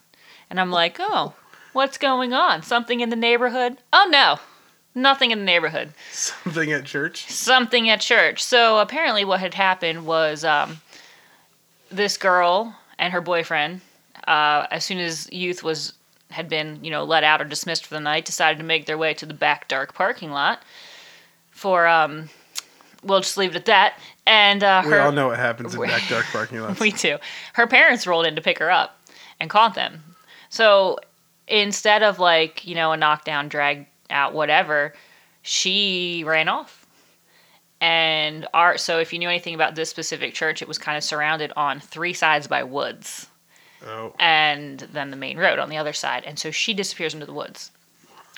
And 0.52 0.60
I'm 0.60 0.70
like, 0.70 0.98
oh, 1.00 1.32
what's 1.72 1.96
going 1.96 2.34
on? 2.34 2.62
Something 2.62 3.00
in 3.00 3.08
the 3.08 3.16
neighborhood? 3.16 3.78
Oh, 3.90 4.06
no, 4.10 4.38
nothing 4.94 5.30
in 5.30 5.38
the 5.38 5.44
neighborhood. 5.46 5.94
Something 6.10 6.70
at 6.72 6.84
church. 6.84 7.26
Something 7.26 7.88
at 7.88 8.02
church. 8.02 8.44
So 8.44 8.78
apparently, 8.78 9.24
what 9.24 9.40
had 9.40 9.54
happened 9.54 10.04
was 10.04 10.44
um, 10.44 10.82
this 11.90 12.18
girl 12.18 12.76
and 12.98 13.14
her 13.14 13.22
boyfriend, 13.22 13.80
uh, 14.28 14.66
as 14.70 14.84
soon 14.84 14.98
as 14.98 15.26
youth 15.32 15.62
was 15.62 15.94
had 16.30 16.50
been 16.50 16.84
you 16.84 16.90
know 16.90 17.02
let 17.04 17.24
out 17.24 17.40
or 17.40 17.44
dismissed 17.46 17.86
for 17.86 17.94
the 17.94 18.00
night, 18.00 18.26
decided 18.26 18.58
to 18.58 18.64
make 18.64 18.84
their 18.84 18.98
way 18.98 19.14
to 19.14 19.24
the 19.24 19.32
back 19.32 19.68
dark 19.68 19.94
parking 19.94 20.32
lot 20.32 20.62
for 21.50 21.86
um, 21.86 22.28
we'll 23.02 23.20
just 23.20 23.38
leave 23.38 23.52
it 23.52 23.56
at 23.56 23.64
that. 23.64 23.98
And 24.26 24.62
uh, 24.62 24.82
We 24.84 24.92
all 24.98 25.12
know 25.12 25.28
what 25.28 25.38
happens 25.38 25.74
in 25.74 25.80
back 25.80 26.06
dark 26.10 26.26
parking 26.26 26.60
lots. 26.60 26.78
we 26.78 26.92
too. 26.92 27.16
Her 27.54 27.66
parents 27.66 28.06
rolled 28.06 28.26
in 28.26 28.36
to 28.36 28.42
pick 28.42 28.58
her 28.58 28.70
up 28.70 29.00
and 29.40 29.48
caught 29.48 29.74
them. 29.74 30.02
So 30.52 30.98
instead 31.48 32.02
of 32.02 32.18
like, 32.18 32.66
you 32.66 32.74
know, 32.74 32.92
a 32.92 32.96
knockdown, 32.98 33.48
drag 33.48 33.86
out, 34.10 34.34
whatever, 34.34 34.92
she 35.40 36.24
ran 36.26 36.46
off. 36.46 36.86
And 37.80 38.46
our 38.52 38.76
so 38.76 38.98
if 38.98 39.14
you 39.14 39.18
knew 39.18 39.30
anything 39.30 39.54
about 39.54 39.76
this 39.76 39.88
specific 39.88 40.34
church, 40.34 40.60
it 40.60 40.68
was 40.68 40.76
kind 40.76 40.98
of 40.98 41.04
surrounded 41.04 41.54
on 41.56 41.80
three 41.80 42.12
sides 42.12 42.48
by 42.48 42.64
woods 42.64 43.28
oh. 43.86 44.14
and 44.20 44.80
then 44.92 45.10
the 45.10 45.16
main 45.16 45.38
road 45.38 45.58
on 45.58 45.70
the 45.70 45.78
other 45.78 45.94
side. 45.94 46.24
And 46.26 46.38
so 46.38 46.50
she 46.50 46.74
disappears 46.74 47.14
into 47.14 47.24
the 47.24 47.32
woods. 47.32 47.70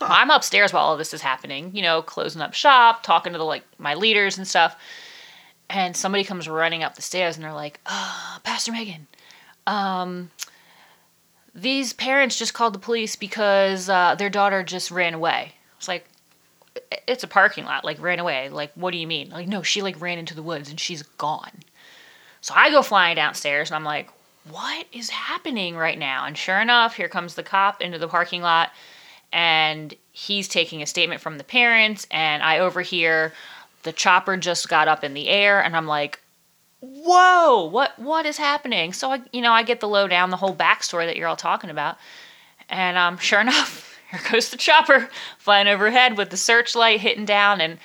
I'm 0.00 0.30
upstairs 0.30 0.72
while 0.72 0.84
all 0.84 0.96
this 0.96 1.14
is 1.14 1.20
happening, 1.20 1.74
you 1.74 1.82
know, 1.82 2.00
closing 2.00 2.42
up 2.42 2.54
shop, 2.54 3.02
talking 3.02 3.32
to 3.32 3.38
the 3.38 3.44
like 3.44 3.64
my 3.78 3.94
leaders 3.94 4.38
and 4.38 4.46
stuff. 4.46 4.76
And 5.68 5.96
somebody 5.96 6.22
comes 6.22 6.48
running 6.48 6.84
up 6.84 6.94
the 6.94 7.02
stairs 7.02 7.34
and 7.34 7.44
they're 7.44 7.52
like, 7.52 7.80
uh, 7.86 8.38
Pastor 8.44 8.70
Megan, 8.70 9.08
um, 9.66 10.30
these 11.54 11.92
parents 11.92 12.38
just 12.38 12.54
called 12.54 12.74
the 12.74 12.80
police 12.80 13.16
because 13.16 13.88
uh, 13.88 14.14
their 14.16 14.30
daughter 14.30 14.62
just 14.64 14.90
ran 14.90 15.14
away. 15.14 15.52
It's 15.78 15.88
like, 15.88 16.06
it's 17.06 17.22
a 17.22 17.28
parking 17.28 17.64
lot, 17.64 17.84
like 17.84 18.00
ran 18.00 18.18
away. 18.18 18.48
Like, 18.48 18.72
what 18.74 18.90
do 18.90 18.98
you 18.98 19.06
mean? 19.06 19.30
Like, 19.30 19.46
no, 19.46 19.62
she 19.62 19.80
like 19.80 20.00
ran 20.00 20.18
into 20.18 20.34
the 20.34 20.42
woods 20.42 20.68
and 20.68 20.80
she's 20.80 21.02
gone. 21.02 21.62
So 22.40 22.52
I 22.56 22.70
go 22.70 22.82
flying 22.82 23.16
downstairs 23.16 23.70
and 23.70 23.76
I'm 23.76 23.84
like, 23.84 24.10
what 24.50 24.86
is 24.92 25.10
happening 25.10 25.76
right 25.76 25.98
now? 25.98 26.26
And 26.26 26.36
sure 26.36 26.60
enough, 26.60 26.96
here 26.96 27.08
comes 27.08 27.34
the 27.34 27.42
cop 27.42 27.80
into 27.80 27.98
the 27.98 28.08
parking 28.08 28.42
lot 28.42 28.72
and 29.32 29.94
he's 30.12 30.48
taking 30.48 30.82
a 30.82 30.86
statement 30.86 31.20
from 31.20 31.38
the 31.38 31.44
parents. 31.44 32.06
And 32.10 32.42
I 32.42 32.58
overhear 32.58 33.32
the 33.84 33.92
chopper 33.92 34.36
just 34.36 34.68
got 34.68 34.88
up 34.88 35.04
in 35.04 35.14
the 35.14 35.28
air 35.28 35.62
and 35.62 35.76
I'm 35.76 35.86
like, 35.86 36.20
whoa, 36.84 37.64
what 37.64 37.98
what 37.98 38.26
is 38.26 38.36
happening? 38.36 38.92
So 38.92 39.10
I 39.10 39.22
you 39.32 39.40
know, 39.40 39.52
I 39.52 39.62
get 39.62 39.80
the 39.80 39.88
lowdown, 39.88 40.30
the 40.30 40.36
whole 40.36 40.54
backstory 40.54 41.06
that 41.06 41.16
you're 41.16 41.28
all 41.28 41.36
talking 41.36 41.70
about. 41.70 41.96
And 42.68 42.96
um, 42.96 43.18
sure 43.18 43.40
enough, 43.42 43.98
here 44.10 44.20
goes 44.30 44.50
the 44.50 44.56
chopper 44.56 45.08
flying 45.38 45.68
overhead 45.68 46.16
with 46.16 46.30
the 46.30 46.36
searchlight 46.36 47.00
hitting 47.00 47.24
down 47.24 47.60
and 47.60 47.78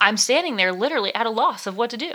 I'm 0.00 0.16
standing 0.16 0.56
there 0.56 0.72
literally 0.72 1.14
at 1.14 1.26
a 1.26 1.30
loss 1.30 1.66
of 1.66 1.76
what 1.76 1.90
to 1.90 1.96
do. 1.96 2.12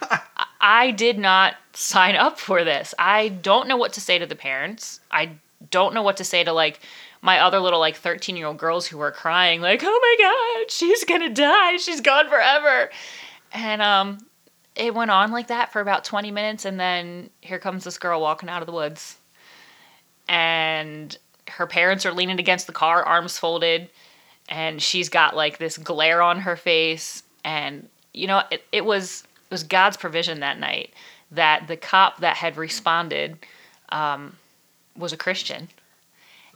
I 0.60 0.90
did 0.92 1.18
not 1.18 1.56
sign 1.72 2.14
up 2.14 2.38
for 2.38 2.64
this. 2.64 2.94
I 2.98 3.28
don't 3.28 3.68
know 3.68 3.76
what 3.76 3.92
to 3.94 4.00
say 4.00 4.18
to 4.18 4.26
the 4.26 4.36
parents. 4.36 5.00
I 5.10 5.32
don't 5.70 5.94
know 5.94 6.02
what 6.02 6.16
to 6.18 6.24
say 6.24 6.44
to 6.44 6.52
like 6.52 6.80
my 7.20 7.40
other 7.40 7.58
little 7.58 7.80
like 7.80 7.96
13 7.96 8.36
year 8.36 8.46
old 8.46 8.58
girls 8.58 8.86
who 8.86 9.00
are 9.00 9.10
crying 9.10 9.60
like, 9.60 9.82
"Oh 9.84 10.16
my 10.20 10.62
god, 10.64 10.70
she's 10.70 11.04
going 11.04 11.22
to 11.22 11.28
die. 11.28 11.76
She's 11.78 12.00
gone 12.00 12.28
forever." 12.28 12.90
And 13.52 13.82
um 13.82 14.18
it 14.78 14.94
went 14.94 15.10
on 15.10 15.32
like 15.32 15.48
that 15.48 15.72
for 15.72 15.80
about 15.80 16.04
20 16.04 16.30
minutes 16.30 16.64
and 16.64 16.78
then 16.78 17.30
here 17.40 17.58
comes 17.58 17.84
this 17.84 17.98
girl 17.98 18.20
walking 18.20 18.48
out 18.48 18.62
of 18.62 18.66
the 18.66 18.72
woods. 18.72 19.18
And 20.28 21.16
her 21.48 21.66
parents 21.66 22.06
are 22.06 22.12
leaning 22.12 22.38
against 22.38 22.66
the 22.66 22.72
car, 22.72 23.02
arms 23.02 23.38
folded, 23.38 23.88
and 24.48 24.80
she's 24.80 25.08
got 25.08 25.34
like 25.34 25.58
this 25.58 25.76
glare 25.76 26.22
on 26.22 26.40
her 26.40 26.56
face 26.56 27.22
and 27.44 27.88
you 28.14 28.26
know, 28.26 28.42
it, 28.50 28.64
it 28.72 28.84
was 28.84 29.24
it 29.50 29.50
was 29.50 29.62
God's 29.62 29.96
provision 29.96 30.40
that 30.40 30.58
night 30.58 30.92
that 31.30 31.68
the 31.68 31.76
cop 31.76 32.20
that 32.20 32.36
had 32.36 32.56
responded 32.56 33.38
um, 33.90 34.36
was 34.96 35.12
a 35.12 35.16
Christian. 35.16 35.68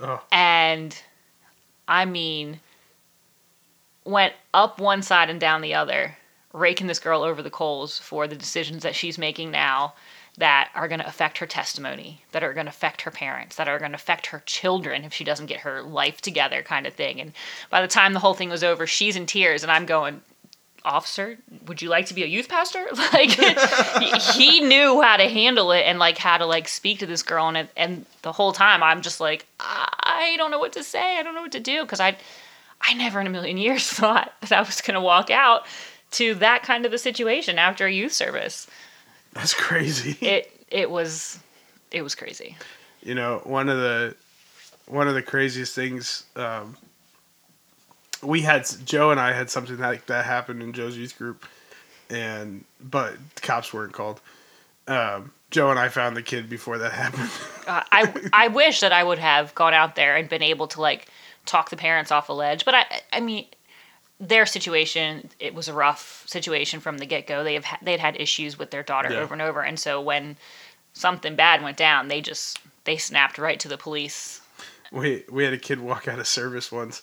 Oh. 0.00 0.20
And 0.30 1.00
I 1.88 2.04
mean, 2.04 2.60
went 4.04 4.34
up 4.54 4.80
one 4.80 5.02
side 5.02 5.30
and 5.30 5.40
down 5.40 5.60
the 5.60 5.74
other, 5.74 6.16
raking 6.52 6.86
this 6.86 6.98
girl 6.98 7.22
over 7.22 7.42
the 7.42 7.50
coals 7.50 7.98
for 7.98 8.26
the 8.26 8.36
decisions 8.36 8.82
that 8.82 8.94
she's 8.94 9.18
making 9.18 9.50
now 9.50 9.94
that 10.38 10.70
are 10.74 10.88
going 10.88 11.00
to 11.00 11.06
affect 11.06 11.38
her 11.38 11.46
testimony, 11.46 12.22
that 12.32 12.42
are 12.42 12.54
going 12.54 12.66
to 12.66 12.70
affect 12.70 13.02
her 13.02 13.10
parents, 13.10 13.56
that 13.56 13.68
are 13.68 13.78
going 13.78 13.92
to 13.92 13.96
affect 13.96 14.26
her 14.26 14.42
children 14.46 15.04
if 15.04 15.12
she 15.12 15.24
doesn't 15.24 15.46
get 15.46 15.60
her 15.60 15.82
life 15.82 16.20
together, 16.22 16.62
kind 16.62 16.86
of 16.86 16.94
thing. 16.94 17.20
And 17.20 17.32
by 17.68 17.82
the 17.82 17.88
time 17.88 18.14
the 18.14 18.18
whole 18.18 18.34
thing 18.34 18.48
was 18.48 18.64
over, 18.64 18.86
she's 18.86 19.16
in 19.16 19.26
tears, 19.26 19.62
and 19.62 19.70
I'm 19.70 19.84
going, 19.84 20.22
officer, 20.84 21.38
would 21.66 21.82
you 21.82 21.88
like 21.88 22.06
to 22.06 22.14
be 22.14 22.22
a 22.22 22.26
youth 22.26 22.48
pastor? 22.48 22.86
Like 23.12 23.30
he, 24.34 24.60
knew 24.60 25.02
how 25.02 25.16
to 25.16 25.28
handle 25.28 25.72
it 25.72 25.82
and 25.82 25.98
like 25.98 26.18
how 26.18 26.38
to 26.38 26.46
like 26.46 26.66
speak 26.68 27.00
to 27.00 27.06
this 27.06 27.22
girl 27.22 27.48
and 27.48 27.68
and 27.76 28.06
the 28.22 28.32
whole 28.32 28.52
time 28.52 28.82
I'm 28.82 29.02
just 29.02 29.20
like 29.20 29.46
I 29.60 30.34
don't 30.38 30.50
know 30.50 30.58
what 30.58 30.72
to 30.74 30.82
say. 30.82 31.18
I 31.18 31.22
don't 31.22 31.34
know 31.34 31.42
what 31.42 31.52
to 31.52 31.60
do 31.60 31.82
because 31.82 32.00
I 32.00 32.16
I 32.80 32.94
never 32.94 33.20
in 33.20 33.26
a 33.26 33.30
million 33.30 33.58
years 33.58 33.86
thought 33.88 34.32
that 34.40 34.52
I 34.52 34.60
was 34.60 34.80
going 34.80 34.94
to 34.94 35.00
walk 35.00 35.30
out 35.30 35.66
to 36.12 36.34
that 36.36 36.62
kind 36.62 36.86
of 36.86 36.92
a 36.92 36.98
situation 36.98 37.58
after 37.58 37.86
a 37.86 37.92
youth 37.92 38.12
service. 38.12 38.66
That's 39.32 39.54
crazy. 39.54 40.16
It 40.24 40.50
it 40.70 40.90
was 40.90 41.38
it 41.90 42.02
was 42.02 42.14
crazy. 42.14 42.56
you 43.02 43.14
know 43.14 43.40
one 43.44 43.68
of 43.68 43.76
the 43.78 44.14
one 44.86 45.08
of 45.08 45.14
the 45.14 45.22
craziest 45.22 45.74
things 45.74 46.24
um, 46.36 46.76
we 48.22 48.40
had 48.42 48.66
joe 48.84 49.10
and 49.10 49.18
i 49.20 49.32
had 49.32 49.50
something 49.50 49.78
like 49.78 50.06
that 50.06 50.24
happened 50.24 50.62
in 50.62 50.72
joe's 50.72 50.96
youth 50.96 51.16
group 51.18 51.44
and 52.10 52.64
but 52.80 53.14
cops 53.42 53.72
weren't 53.72 53.92
called 53.92 54.20
um, 54.88 55.30
joe 55.50 55.70
and 55.70 55.78
i 55.78 55.88
found 55.88 56.16
the 56.16 56.22
kid 56.22 56.48
before 56.48 56.78
that 56.78 56.92
happened 57.04 57.30
Uh, 57.66 57.82
I 57.92 58.12
I 58.32 58.48
wish 58.48 58.80
that 58.80 58.92
I 58.92 59.04
would 59.04 59.18
have 59.20 59.54
gone 59.54 59.72
out 59.74 59.94
there 59.94 60.16
and 60.16 60.28
been 60.28 60.42
able 60.42 60.66
to 60.68 60.80
like 60.80 61.06
talk 61.46 61.70
the 61.70 61.76
parents 61.76 62.10
off 62.10 62.28
a 62.28 62.32
ledge, 62.32 62.64
but 62.64 62.74
I 62.74 62.84
I 63.12 63.20
mean 63.20 63.46
their 64.28 64.46
situation 64.46 65.28
it 65.40 65.52
was 65.52 65.66
a 65.68 65.72
rough 65.74 66.22
situation 66.26 66.78
from 66.80 66.98
the 66.98 67.06
get 67.06 67.26
go. 67.26 67.42
They 67.42 67.54
have 67.54 67.64
ha- 67.64 67.78
they'd 67.82 67.98
had 68.00 68.20
issues 68.20 68.58
with 68.58 68.70
their 68.70 68.82
daughter 68.84 69.12
Yeah. 69.12 69.18
over 69.18 69.34
and 69.34 69.42
over, 69.42 69.60
and 69.62 69.78
so 69.78 70.00
when 70.00 70.36
something 70.92 71.34
bad 71.34 71.62
went 71.62 71.76
down, 71.76 72.08
they 72.08 72.20
just 72.20 72.60
they 72.84 72.96
snapped 72.96 73.36
right 73.38 73.58
to 73.60 73.68
the 73.68 73.76
police. 73.78 74.40
we 74.92 75.24
we 75.30 75.42
had 75.44 75.52
a 75.52 75.58
kid 75.58 75.80
walk 75.80 76.06
out 76.06 76.18
of 76.18 76.26
service 76.28 76.70
once 76.70 77.02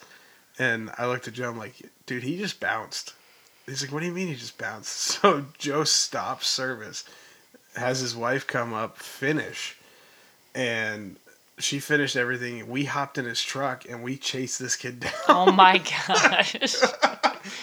and 0.60 0.91
i 0.97 1.08
looked 1.08 1.27
at 1.27 1.34
joe 1.34 1.49
i'm 1.49 1.58
like 1.58 1.73
dude 2.05 2.21
he 2.21 2.38
just 2.38 2.60
bounced 2.60 3.13
he's 3.65 3.82
like 3.82 3.91
what 3.91 4.01
do 4.01 4.05
you 4.05 4.12
mean 4.12 4.27
he 4.27 4.36
just 4.36 4.58
bounced 4.60 4.91
so 5.13 5.45
joe 5.58 5.84
stops 5.84 6.47
service 6.47 7.03
has 7.75 7.99
his 8.01 8.15
wife 8.15 8.45
come 8.45 8.73
up 8.73 8.97
finish 8.97 9.75
and 10.53 11.15
she 11.60 11.80
finished 11.80 12.15
everything 12.15 12.67
we 12.69 12.86
hopped 12.86 13.17
in 13.17 13.26
his 13.26 13.41
truck 13.41 13.84
and 13.89 14.02
we 14.02 14.17
chased 14.17 14.60
this 14.60 14.76
kid 14.76 15.02
down 15.02 15.12
Oh 15.28 15.52
my 15.52 15.78
gosh! 16.08 16.56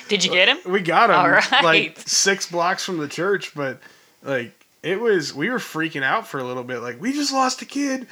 Did 0.08 0.24
you 0.24 0.30
get 0.30 0.48
him? 0.48 0.58
we 0.70 0.80
got 0.80 1.10
him 1.10 1.16
All 1.16 1.30
right. 1.30 1.64
like 1.64 1.98
six 2.06 2.50
blocks 2.50 2.84
from 2.84 2.98
the 2.98 3.08
church 3.08 3.54
but 3.54 3.80
like 4.22 4.52
it 4.82 5.00
was 5.00 5.34
we 5.34 5.50
were 5.50 5.58
freaking 5.58 6.02
out 6.02 6.26
for 6.28 6.38
a 6.38 6.44
little 6.44 6.64
bit 6.64 6.80
like 6.80 7.00
we 7.00 7.12
just 7.12 7.32
lost 7.32 7.62
a 7.62 7.64
kid 7.66 8.06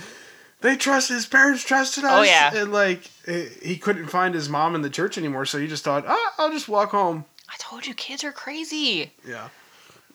they 0.60 0.76
trusted 0.76 1.14
his 1.16 1.26
parents 1.26 1.62
trusted 1.64 2.04
us 2.04 2.10
Oh, 2.12 2.22
yeah. 2.22 2.54
and 2.54 2.72
like 2.72 3.10
it, 3.26 3.52
he 3.62 3.76
couldn't 3.76 4.06
find 4.08 4.34
his 4.34 4.48
mom 4.48 4.74
in 4.74 4.82
the 4.82 4.90
church 4.90 5.18
anymore 5.18 5.44
so 5.46 5.58
he 5.58 5.66
just 5.66 5.84
thought 5.84 6.04
ah, 6.06 6.34
i'll 6.38 6.50
just 6.50 6.68
walk 6.68 6.90
home 6.90 7.24
I 7.48 7.56
told 7.58 7.86
you, 7.86 7.94
kids 7.94 8.24
are 8.24 8.32
crazy. 8.32 9.12
yeah 9.26 9.48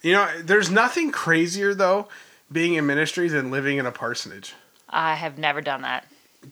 you 0.01 0.13
know 0.13 0.27
there's 0.41 0.69
nothing 0.71 1.11
crazier 1.11 1.73
though 1.73 2.07
being 2.51 2.73
in 2.73 2.85
ministry 2.85 3.27
than 3.29 3.51
living 3.51 3.77
in 3.77 3.85
a 3.85 3.91
parsonage 3.91 4.53
I 4.89 5.15
have 5.15 5.37
never 5.37 5.61
done 5.61 5.81
that. 5.83 6.05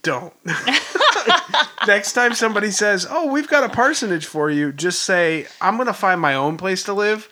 don't 0.03 0.33
next 1.87 2.13
time 2.13 2.33
somebody 2.33 2.69
says 2.71 3.07
oh 3.09 3.31
we've 3.31 3.47
got 3.47 3.63
a 3.63 3.69
parsonage 3.73 4.25
for 4.25 4.49
you 4.49 4.71
just 4.71 5.01
say 5.03 5.47
i'm 5.61 5.77
gonna 5.77 5.93
find 5.93 6.19
my 6.19 6.33
own 6.35 6.57
place 6.57 6.83
to 6.83 6.93
live 6.93 7.29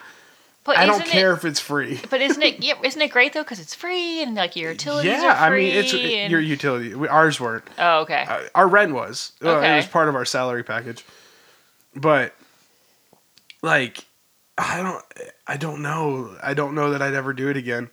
But 0.63 0.77
i 0.77 0.85
don't 0.85 1.05
care 1.05 1.31
It, 1.31 1.37
if 1.37 1.45
it's 1.45 1.59
free 1.59 1.99
but 2.09 2.21
isn't 2.21 2.41
it? 2.41 2.63
Yeah, 2.63 2.73
isn't 2.83 3.01
it 3.01 3.11
great 3.11 3.33
though? 3.33 3.43
Because 3.43 3.59
it's 3.59 3.75
free 3.75 4.23
and 4.23 4.35
like 4.35 4.55
your 4.55 4.71
utilities 4.71 5.11
are 5.11 5.17
free. 5.19 5.27
yeah, 5.27 5.43
I 5.43 5.49
mean, 5.49 5.73
it's 5.75 5.93
and- 5.93 6.31
your 6.31 6.39
utility. 6.39 6.93
Ours 7.07 7.39
weren't. 7.39 7.65
oh, 7.77 7.99
okay. 8.01 8.25
Uh, 8.27 8.39
our 8.55 8.67
rent 8.67 8.93
was. 8.93 9.33
Uh, 9.43 9.59
it 9.59 9.75
was 9.75 9.85
part 9.85 10.07
of 10.09 10.15
our 10.15 10.25
salary 10.25 10.63
package. 10.63 11.05
But 11.95 12.33
like, 13.61 14.05
I 14.57 14.81
don't. 14.81 15.03
I 15.47 15.57
don't 15.57 15.81
know. 15.81 16.35
I 16.41 16.53
don't 16.53 16.73
know 16.73 16.91
that 16.91 17.01
I'd 17.01 17.13
ever 17.13 17.33
do 17.33 17.49
it 17.49 17.57
again 17.57 17.89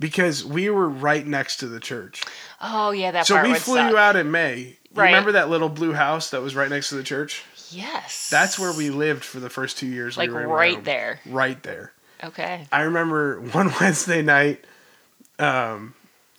because 0.00 0.44
we 0.44 0.70
were 0.70 0.88
right 0.88 1.24
next 1.24 1.58
to 1.58 1.68
the 1.68 1.78
church. 1.78 2.24
oh 2.60 2.90
yeah, 2.90 3.12
that 3.12 3.26
so 3.26 3.40
we 3.42 3.54
flew 3.54 3.76
suck. 3.76 3.90
you 3.92 3.98
out 3.98 4.16
in 4.16 4.32
May. 4.32 4.76
Right. 4.92 5.06
Remember 5.06 5.32
that 5.32 5.48
little 5.48 5.68
blue 5.68 5.92
house 5.92 6.30
that 6.30 6.42
was 6.42 6.56
right 6.56 6.68
next 6.68 6.88
to 6.88 6.96
the 6.96 7.04
church? 7.04 7.44
Yes. 7.70 8.28
That's 8.28 8.58
where 8.58 8.72
we 8.72 8.90
lived 8.90 9.22
for 9.24 9.38
the 9.38 9.50
first 9.50 9.78
two 9.78 9.86
years. 9.86 10.16
like 10.16 10.28
we 10.28 10.34
were 10.34 10.48
right 10.48 10.82
there. 10.82 11.20
Right 11.26 11.62
there. 11.62 11.92
Okay. 12.24 12.66
I 12.72 12.82
remember 12.82 13.40
one 13.52 13.70
Wednesday 13.80 14.22
night, 14.22 14.64
um, 15.38 15.94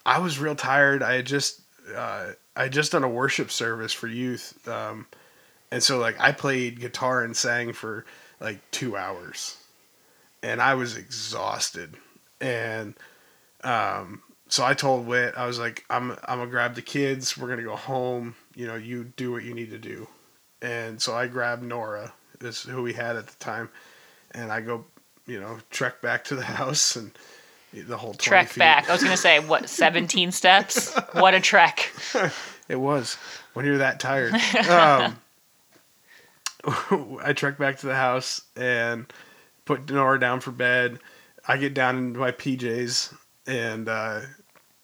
I 0.05 0.19
was 0.19 0.37
real 0.39 0.55
tired. 0.55 1.01
I 1.01 1.13
had 1.13 1.25
just 1.25 1.61
uh, 1.95 2.31
I 2.55 2.63
had 2.63 2.73
just 2.73 2.91
done 2.91 3.03
a 3.03 3.09
worship 3.09 3.51
service 3.51 3.93
for 3.93 4.07
youth, 4.07 4.67
um, 4.67 5.07
and 5.71 5.81
so 5.81 5.99
like 5.99 6.19
I 6.19 6.31
played 6.31 6.79
guitar 6.79 7.23
and 7.23 7.37
sang 7.37 7.73
for 7.73 8.05
like 8.39 8.59
two 8.71 8.97
hours, 8.97 9.57
and 10.43 10.61
I 10.61 10.73
was 10.73 10.97
exhausted. 10.97 11.95
And 12.41 12.95
um, 13.63 14.21
so 14.47 14.65
I 14.65 14.73
told 14.73 15.07
Wit, 15.07 15.33
I 15.37 15.45
was 15.45 15.59
like, 15.59 15.85
I'm 15.89 16.11
I'm 16.25 16.39
gonna 16.39 16.47
grab 16.47 16.75
the 16.75 16.81
kids. 16.81 17.37
We're 17.37 17.49
gonna 17.49 17.63
go 17.63 17.75
home. 17.75 18.35
You 18.55 18.67
know, 18.67 18.75
you 18.75 19.05
do 19.15 19.31
what 19.31 19.43
you 19.43 19.53
need 19.53 19.71
to 19.71 19.77
do. 19.77 20.07
And 20.61 21.01
so 21.01 21.15
I 21.15 21.27
grabbed 21.27 21.63
Nora, 21.63 22.13
is 22.41 22.63
who 22.63 22.83
we 22.83 22.93
had 22.93 23.15
at 23.15 23.27
the 23.27 23.35
time, 23.43 23.69
and 24.31 24.51
I 24.51 24.61
go 24.61 24.85
you 25.25 25.39
know, 25.39 25.59
trek 25.69 26.01
back 26.01 26.25
to 26.25 26.35
the 26.35 26.43
house 26.59 26.95
and 26.95 27.11
the 27.73 27.97
whole 27.97 28.13
Trek 28.13 28.49
feet. 28.49 28.59
back. 28.59 28.89
I 28.89 28.93
was 28.93 29.03
gonna 29.03 29.15
say 29.15 29.39
what? 29.39 29.69
Seventeen 29.69 30.31
steps. 30.31 30.93
What 31.13 31.33
a 31.33 31.39
trek. 31.39 31.91
It 32.67 32.75
was 32.79 33.17
when 33.53 33.65
you're 33.65 33.77
that 33.79 33.99
tired. 33.99 34.33
um, 34.69 35.17
I 37.23 37.33
trek 37.33 37.57
back 37.57 37.77
to 37.79 37.87
the 37.87 37.95
house 37.95 38.41
and 38.55 39.11
put 39.65 39.89
Nora 39.89 40.19
down 40.19 40.41
for 40.41 40.51
bed. 40.51 40.99
I 41.47 41.57
get 41.57 41.73
down 41.73 41.97
into 41.97 42.19
my 42.19 42.31
PJs 42.31 43.15
and 43.47 43.87
uh, 43.89 44.21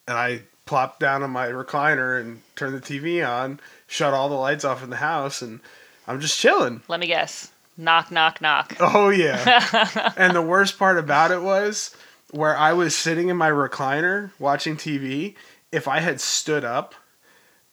and 0.07 0.17
I 0.17 0.41
plop 0.65 0.99
down 0.99 1.23
on 1.23 1.31
my 1.31 1.47
recliner 1.47 2.19
and 2.19 2.41
turn 2.55 2.73
the 2.73 2.81
TV 2.81 3.27
on, 3.27 3.59
shut 3.87 4.13
all 4.13 4.29
the 4.29 4.35
lights 4.35 4.65
off 4.65 4.83
in 4.83 4.89
the 4.89 4.97
house, 4.97 5.41
and 5.41 5.59
I'm 6.07 6.19
just 6.19 6.37
chilling. 6.37 6.81
Let 6.87 6.99
me 6.99 7.07
guess. 7.07 7.51
Knock, 7.77 8.11
knock, 8.11 8.41
knock. 8.41 8.75
Oh 8.79 9.09
yeah. 9.09 10.13
and 10.17 10.35
the 10.35 10.41
worst 10.41 10.79
part 10.79 10.97
about 10.97 11.31
it 11.31 11.41
was 11.41 11.95
where 12.31 12.57
I 12.57 12.73
was 12.73 12.95
sitting 12.95 13.29
in 13.29 13.37
my 13.37 13.49
recliner 13.49 14.31
watching 14.39 14.75
TV, 14.75 15.35
if 15.71 15.87
I 15.87 15.99
had 15.99 16.19
stood 16.19 16.65
up, 16.65 16.95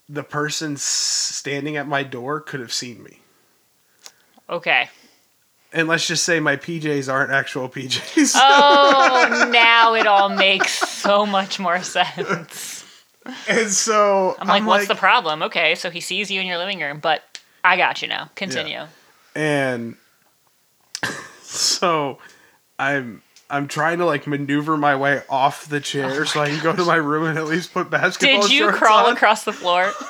the 0.09 0.23
person 0.23 0.77
standing 0.77 1.77
at 1.77 1.89
my 1.89 2.03
door 2.03 2.41
could 2.41 2.61
have 2.61 2.73
seen 2.73 3.03
me. 3.03 3.21
Okay. 4.49 4.91
And 5.75 5.89
let's 5.89 6.07
just 6.07 6.25
say 6.25 6.39
my 6.39 6.57
PJs 6.57 7.13
aren't 7.13 7.33
actual 7.33 7.69
PJs. 7.69 8.35
Oh, 8.39 9.51
now 9.53 9.95
it 9.95 10.07
all 10.07 10.29
makes 10.29 10.73
so 10.73 11.27
much 11.27 11.59
more 11.59 11.83
sense. 11.83 12.85
and 13.49 13.69
so 13.71 14.37
I'm 14.39 14.47
like, 14.47 14.65
what's 14.65 14.87
the 14.89 14.95
problem? 14.95 15.43
Okay, 15.43 15.75
so 15.75 15.91
he 15.91 16.01
sees 16.01 16.31
you 16.31 16.41
in 16.41 16.47
your 16.47 16.59
living 16.59 16.81
room, 16.81 17.01
but 17.01 17.23
I 17.65 17.77
got 17.77 18.03
you 18.03 18.09
now. 18.09 18.31
Continue. 18.37 18.83
and 19.35 19.97
so 21.43 22.19
I'm 22.79 23.23
I'm 23.51 23.67
trying 23.69 23.99
to 23.99 24.07
like 24.07 24.27
maneuver 24.27 24.77
my 24.77 24.95
way 24.97 25.23
off 25.29 25.69
the 25.69 25.81
chair 25.81 26.21
oh 26.21 26.25
so 26.25 26.41
I 26.41 26.49
can 26.51 26.63
go 26.63 26.75
to 26.75 26.85
my 26.85 26.97
room 26.97 27.25
and 27.25 27.37
at 27.39 27.47
least 27.47 27.73
put 27.73 27.91
basketball 27.91 28.43
Did 28.43 28.51
you 28.53 28.71
crawl 28.71 29.07
on. 29.07 29.13
across 29.15 29.45
the 29.45 29.53
floor? 29.53 29.93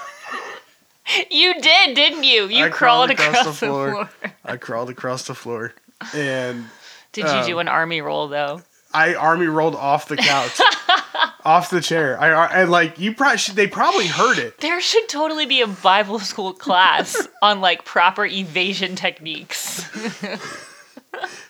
you 1.30 1.60
did, 1.60 1.94
didn't 1.94 2.24
you? 2.24 2.48
You 2.48 2.66
I 2.66 2.70
crawled, 2.70 3.10
across, 3.10 3.44
the 3.44 3.52
floor. 3.52 4.08
I 4.44 4.56
crawled 4.56 4.90
across 4.90 5.26
the 5.26 5.34
floor 5.34 5.74
and 6.14 6.66
Did 7.12 7.26
you 7.26 7.30
Um, 7.30 7.46
do 7.46 7.58
an 7.58 7.68
army 7.68 8.00
roll 8.00 8.28
though? 8.28 8.62
I 8.92 9.14
army 9.14 9.46
rolled 9.46 9.74
off 9.74 10.06
the 10.06 10.16
couch, 10.16 10.60
off 11.44 11.68
the 11.68 11.80
chair. 11.80 12.16
I 12.20 12.62
and 12.62 12.70
like 12.70 13.00
you 13.00 13.12
probably 13.12 13.38
should, 13.38 13.56
they 13.56 13.66
probably 13.66 14.06
heard 14.06 14.38
it. 14.38 14.58
There 14.60 14.80
should 14.80 15.08
totally 15.08 15.46
be 15.46 15.60
a 15.62 15.66
Bible 15.66 16.20
school 16.20 16.52
class 16.52 17.26
on 17.42 17.60
like 17.60 17.84
proper 17.84 18.24
evasion 18.24 18.94
techniques. 18.94 19.84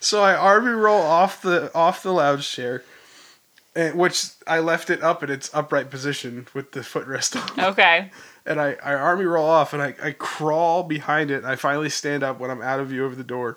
So 0.01 0.23
I 0.23 0.35
army 0.35 0.71
roll 0.73 1.01
off 1.03 1.43
the 1.43 1.71
off 1.75 2.03
the 2.03 2.13
lounge 2.13 2.51
chair, 2.51 2.83
and 3.75 3.99
which 3.99 4.27
I 4.47 4.59
left 4.61 4.89
it 4.91 5.03
up 5.03 5.23
in 5.23 5.31
its 5.31 5.51
upright 5.55 5.91
position 5.91 6.47
with 6.55 6.73
the 6.73 6.81
footrest 6.81 7.37
on. 7.59 7.65
Okay. 7.73 8.11
And 8.47 8.61
I, 8.61 8.77
I 8.85 8.95
army 8.95 9.25
roll 9.25 9.47
off 9.49 9.73
and 9.73 9.83
I, 9.83 9.95
I 10.03 10.13
crawl 10.13 10.83
behind 10.83 11.31
it. 11.31 11.39
And 11.39 11.47
I 11.47 11.57
finally 11.57 11.89
stand 11.89 12.23
up 12.23 12.39
when 12.39 12.51
I'm 12.51 12.61
out 12.61 12.81
of 12.81 12.89
view 12.89 13.05
of 13.05 13.17
the 13.17 13.25
door. 13.25 13.57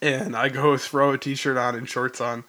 And 0.00 0.36
I 0.36 0.48
go 0.48 0.76
throw 0.76 1.12
a 1.12 1.18
t-shirt 1.18 1.56
on 1.56 1.74
and 1.74 1.88
shorts 1.88 2.20
on, 2.20 2.44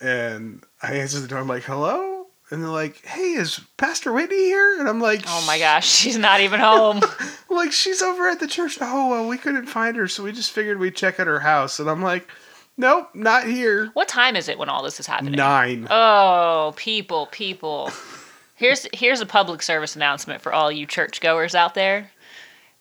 and 0.00 0.62
I 0.80 0.94
answer 0.94 1.18
the 1.18 1.26
door. 1.26 1.40
I'm 1.40 1.48
like, 1.48 1.64
"Hello," 1.64 2.26
and 2.50 2.62
they're 2.62 2.70
like, 2.70 3.04
"Hey, 3.04 3.32
is 3.32 3.58
Pastor 3.76 4.12
Whitney 4.12 4.36
here?" 4.36 4.78
And 4.78 4.88
I'm 4.88 5.00
like, 5.00 5.22
Oh 5.26 5.42
my 5.48 5.58
gosh, 5.58 5.88
she's 5.88 6.16
not 6.16 6.40
even 6.40 6.60
home. 6.60 7.00
Like 7.48 7.72
she's 7.72 8.02
over 8.02 8.28
at 8.28 8.38
the 8.38 8.46
church. 8.46 8.76
Oh 8.82 9.08
well, 9.08 9.26
we 9.28 9.38
couldn't 9.38 9.66
find 9.66 9.96
her, 9.96 10.06
so 10.08 10.22
we 10.22 10.30
just 10.30 10.50
figured 10.50 10.78
we'd 10.78 10.94
check 10.94 11.18
at 11.18 11.26
her 11.26 11.40
house. 11.40 11.78
And 11.80 11.88
I'm 11.88 12.02
like, 12.02 12.28
nope, 12.76 13.08
not 13.14 13.46
here. 13.46 13.86
What 13.94 14.08
time 14.08 14.36
is 14.36 14.48
it 14.48 14.58
when 14.58 14.68
all 14.68 14.82
this 14.82 15.00
is 15.00 15.06
happening? 15.06 15.32
Nine. 15.36 15.86
Oh, 15.90 16.74
people, 16.76 17.26
people. 17.32 17.90
Here's 18.56 18.86
here's 18.92 19.20
a 19.20 19.26
public 19.26 19.62
service 19.62 19.94
announcement 19.96 20.40
for 20.42 20.52
all 20.52 20.72
you 20.72 20.86
churchgoers 20.86 21.54
out 21.54 21.74
there. 21.74 22.10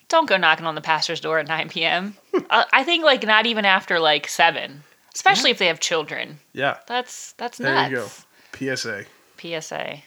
don't 0.07 0.27
go 0.29 0.37
knocking 0.37 0.65
on 0.65 0.75
the 0.75 0.81
pastor's 0.81 1.19
door 1.19 1.39
at 1.39 1.47
9 1.47 1.69
p.m. 1.69 2.15
uh, 2.49 2.63
I 2.71 2.83
think 2.83 3.03
like 3.03 3.23
not 3.23 3.45
even 3.45 3.65
after 3.65 3.99
like 3.99 4.27
seven, 4.27 4.83
especially 5.13 5.51
if 5.51 5.57
they 5.57 5.67
have 5.67 5.79
children. 5.79 6.39
Yeah. 6.53 6.77
That's 6.87 7.33
that's 7.33 7.57
There 7.57 7.73
nuts. 7.73 7.91
you 7.91 8.67
go. 8.67 8.75
PSA. 8.75 9.05
PSA. 9.37 9.97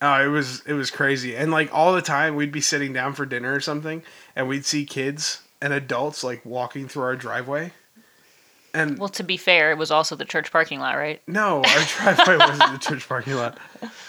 Oh, 0.00 0.24
it 0.24 0.28
was 0.28 0.62
it 0.66 0.72
was 0.72 0.90
crazy. 0.90 1.36
And 1.36 1.50
like 1.52 1.72
all 1.72 1.92
the 1.92 2.02
time 2.02 2.34
we'd 2.34 2.50
be 2.52 2.60
sitting 2.62 2.92
down 2.92 3.12
for 3.12 3.26
dinner 3.26 3.52
or 3.54 3.60
something 3.60 4.02
and 4.34 4.48
we'd 4.48 4.64
see 4.64 4.84
kids 4.86 5.42
and 5.60 5.72
adults 5.72 6.24
like 6.24 6.44
walking 6.44 6.88
through 6.88 7.04
our 7.04 7.16
driveway. 7.16 7.72
And 8.74 8.98
Well, 8.98 9.08
to 9.10 9.22
be 9.22 9.36
fair, 9.36 9.70
it 9.70 9.78
was 9.78 9.90
also 9.90 10.16
the 10.16 10.24
church 10.24 10.50
parking 10.50 10.80
lot, 10.80 10.96
right? 10.96 11.20
no, 11.26 11.58
our 11.62 11.84
driveway 11.98 12.36
wasn't 12.38 12.72
the 12.72 12.78
church 12.78 13.06
parking 13.08 13.34
lot. 13.34 13.58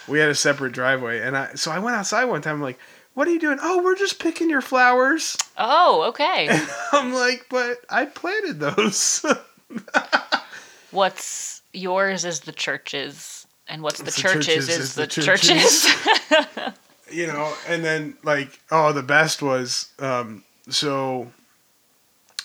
We 0.08 0.20
had 0.20 0.30
a 0.30 0.36
separate 0.36 0.72
driveway. 0.74 1.22
And 1.22 1.36
I 1.38 1.54
so 1.56 1.72
I 1.72 1.80
went 1.80 1.96
outside 1.98 2.26
one 2.26 2.42
time 2.42 2.56
I'm 2.56 2.62
like, 2.62 2.80
"What 3.14 3.28
are 3.28 3.32
you 3.32 3.40
doing?" 3.40 3.58
"Oh, 3.62 3.84
we're 3.84 3.96
just 3.96 4.20
picking 4.20 4.50
your 4.50 4.62
flowers." 4.62 5.38
Oh, 5.58 6.04
okay. 6.10 6.50
I'm 6.92 7.14
like, 7.14 7.48
"But 7.50 7.78
I 7.90 8.06
planted 8.06 8.60
those." 8.60 9.26
what's 10.92 11.62
yours 11.74 12.26
is 12.26 12.42
the 12.42 12.52
church's, 12.52 13.48
and 13.68 13.82
what's 13.82 14.00
the 14.00 14.06
What's 14.06 14.16
the 14.16 14.22
church's 14.22 14.46
church's 14.46 14.70
is, 14.70 14.78
is 14.80 14.96
the, 14.96 15.02
the 15.02 15.08
church's. 15.08 15.86
church's. 15.86 16.74
you 17.12 17.28
know, 17.28 17.54
and 17.68 17.84
then 17.84 18.16
like, 18.24 18.60
oh, 18.72 18.94
the 18.94 19.04
best 19.04 19.42
was 19.42 19.90
um 20.00 20.44
so 20.70 21.32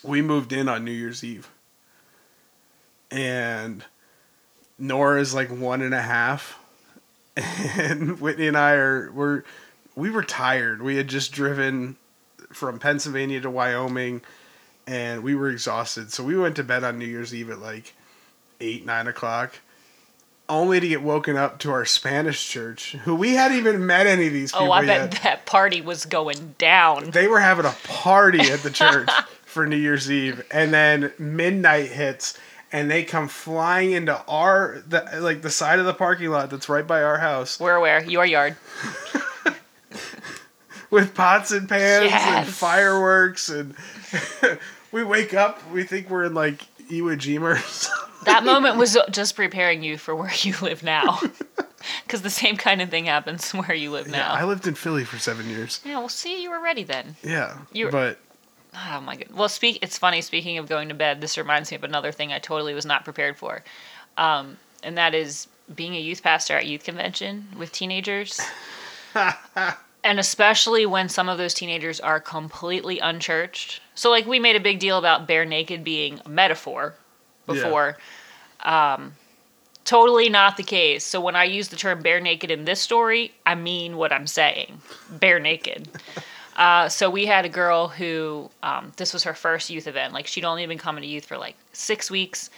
we 0.02 0.22
moved 0.22 0.52
in 0.52 0.68
on 0.68 0.84
New 0.84 0.92
Year's 0.92 1.22
Eve. 1.22 1.48
And 3.10 3.84
Nora's 4.78 5.34
like 5.34 5.50
one 5.50 5.82
and 5.82 5.94
a 5.94 6.02
half. 6.02 6.58
And 7.76 8.20
Whitney 8.20 8.48
and 8.48 8.56
I 8.56 8.72
are 8.72 9.12
we're 9.12 9.44
we 9.94 10.10
were 10.10 10.24
tired. 10.24 10.82
We 10.82 10.96
had 10.96 11.06
just 11.06 11.30
driven 11.30 11.96
from 12.52 12.80
Pennsylvania 12.80 13.40
to 13.42 13.50
Wyoming 13.50 14.22
and 14.88 15.22
we 15.22 15.34
were 15.34 15.50
exhausted. 15.50 16.12
So 16.12 16.24
we 16.24 16.36
went 16.36 16.56
to 16.56 16.64
bed 16.64 16.82
on 16.82 16.98
New 16.98 17.04
Year's 17.06 17.34
Eve 17.34 17.50
at 17.50 17.60
like 17.60 17.94
eight, 18.60 18.86
nine 18.86 19.06
o'clock. 19.06 19.54
Only 20.48 20.80
to 20.80 20.88
get 20.88 21.02
woken 21.02 21.36
up 21.36 21.58
to 21.58 21.70
our 21.70 21.84
Spanish 21.84 22.48
church, 22.48 22.92
who 23.04 23.14
we 23.14 23.34
hadn't 23.34 23.58
even 23.58 23.84
met 23.84 24.06
any 24.06 24.28
of 24.28 24.32
these 24.32 24.50
people 24.50 24.68
oh, 24.68 24.70
I 24.70 24.80
yet 24.80 25.10
bet 25.10 25.22
that 25.22 25.46
party 25.46 25.82
was 25.82 26.06
going 26.06 26.54
down. 26.56 27.10
they 27.10 27.26
were 27.26 27.40
having 27.40 27.66
a 27.66 27.74
party 27.84 28.50
at 28.50 28.60
the 28.60 28.70
church 28.70 29.10
for 29.44 29.66
New 29.66 29.76
Year's 29.76 30.10
Eve, 30.10 30.42
and 30.50 30.72
then 30.72 31.12
midnight 31.18 31.90
hits, 31.90 32.38
and 32.72 32.90
they 32.90 33.04
come 33.04 33.28
flying 33.28 33.92
into 33.92 34.16
our 34.26 34.82
the, 34.86 35.06
like 35.20 35.42
the 35.42 35.50
side 35.50 35.78
of 35.78 35.86
the 35.86 35.94
parking 35.94 36.30
lot 36.30 36.50
that's 36.50 36.68
right 36.68 36.86
by 36.86 37.02
our 37.02 37.18
house 37.18 37.60
We're 37.60 37.76
aware. 37.76 38.02
Your 38.04 38.24
yard. 38.24 38.56
with 40.90 41.14
pots 41.14 41.50
and 41.50 41.68
pans 41.68 42.10
and 42.12 42.48
fireworks, 42.48 43.48
and 43.48 43.74
we 44.92 45.04
wake 45.04 45.34
up, 45.34 45.60
we 45.70 45.84
think 45.84 46.08
we're 46.10 46.24
in 46.24 46.34
like 46.34 46.62
Iwo 46.90 47.16
Jima 47.16 47.42
or 47.42 47.56
something. 47.58 48.04
That 48.24 48.44
moment 48.44 48.76
was 48.76 48.98
just 49.10 49.36
preparing 49.36 49.82
you 49.82 49.96
for 49.96 50.14
where 50.14 50.32
you 50.42 50.54
live 50.60 50.82
now. 50.82 51.20
Because 52.04 52.22
the 52.22 52.30
same 52.30 52.56
kind 52.56 52.82
of 52.82 52.90
thing 52.90 53.04
happens 53.04 53.52
where 53.52 53.74
you 53.74 53.90
live 53.90 54.08
now. 54.08 54.32
Yeah, 54.34 54.42
I 54.42 54.44
lived 54.44 54.66
in 54.66 54.74
Philly 54.74 55.04
for 55.04 55.18
seven 55.18 55.48
years. 55.48 55.80
Yeah, 55.84 55.98
well, 55.98 56.08
see, 56.08 56.42
you 56.42 56.50
were 56.50 56.60
ready 56.60 56.82
then. 56.82 57.16
Yeah, 57.22 57.58
You're- 57.72 57.92
but 57.92 58.18
Oh 58.86 59.00
my 59.00 59.16
god. 59.16 59.28
Well, 59.34 59.48
speak. 59.48 59.78
It's 59.82 59.98
funny. 59.98 60.20
Speaking 60.20 60.58
of 60.58 60.68
going 60.68 60.88
to 60.88 60.94
bed, 60.94 61.20
this 61.20 61.38
reminds 61.38 61.70
me 61.70 61.76
of 61.76 61.84
another 61.84 62.12
thing 62.12 62.32
I 62.32 62.38
totally 62.38 62.74
was 62.74 62.86
not 62.86 63.04
prepared 63.04 63.36
for, 63.36 63.62
um, 64.16 64.56
and 64.82 64.96
that 64.98 65.14
is 65.14 65.48
being 65.74 65.94
a 65.94 66.00
youth 66.00 66.22
pastor 66.22 66.56
at 66.56 66.66
youth 66.66 66.84
convention 66.84 67.48
with 67.58 67.72
teenagers, 67.72 68.40
and 69.14 70.18
especially 70.18 70.86
when 70.86 71.08
some 71.08 71.28
of 71.28 71.38
those 71.38 71.54
teenagers 71.54 71.98
are 72.00 72.20
completely 72.20 72.98
unchurched. 72.98 73.80
So, 73.94 74.10
like, 74.10 74.26
we 74.26 74.38
made 74.38 74.56
a 74.56 74.60
big 74.60 74.78
deal 74.78 74.98
about 74.98 75.26
bare 75.26 75.44
naked 75.44 75.82
being 75.82 76.20
a 76.24 76.28
metaphor 76.28 76.94
before. 77.46 77.98
Um, 78.60 79.14
totally 79.84 80.28
not 80.28 80.56
the 80.56 80.62
case. 80.62 81.04
So 81.04 81.20
when 81.20 81.34
I 81.34 81.44
use 81.44 81.68
the 81.68 81.76
term 81.76 82.02
bare 82.02 82.20
naked 82.20 82.50
in 82.50 82.64
this 82.66 82.80
story, 82.80 83.32
I 83.46 83.54
mean 83.54 83.96
what 83.96 84.12
I'm 84.12 84.26
saying. 84.26 84.80
Bare 85.10 85.40
naked. 85.40 85.88
Uh, 86.58 86.88
so 86.88 87.08
we 87.08 87.24
had 87.24 87.44
a 87.44 87.48
girl 87.48 87.86
who 87.86 88.50
um, 88.64 88.92
this 88.96 89.12
was 89.12 89.22
her 89.22 89.32
first 89.32 89.70
youth 89.70 89.86
event. 89.86 90.12
Like 90.12 90.26
she'd 90.26 90.44
only 90.44 90.66
been 90.66 90.76
coming 90.76 91.02
to 91.02 91.08
youth 91.08 91.24
for 91.24 91.38
like 91.38 91.56
six 91.72 92.10
weeks, 92.10 92.50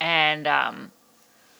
and 0.00 0.46
um, 0.46 0.90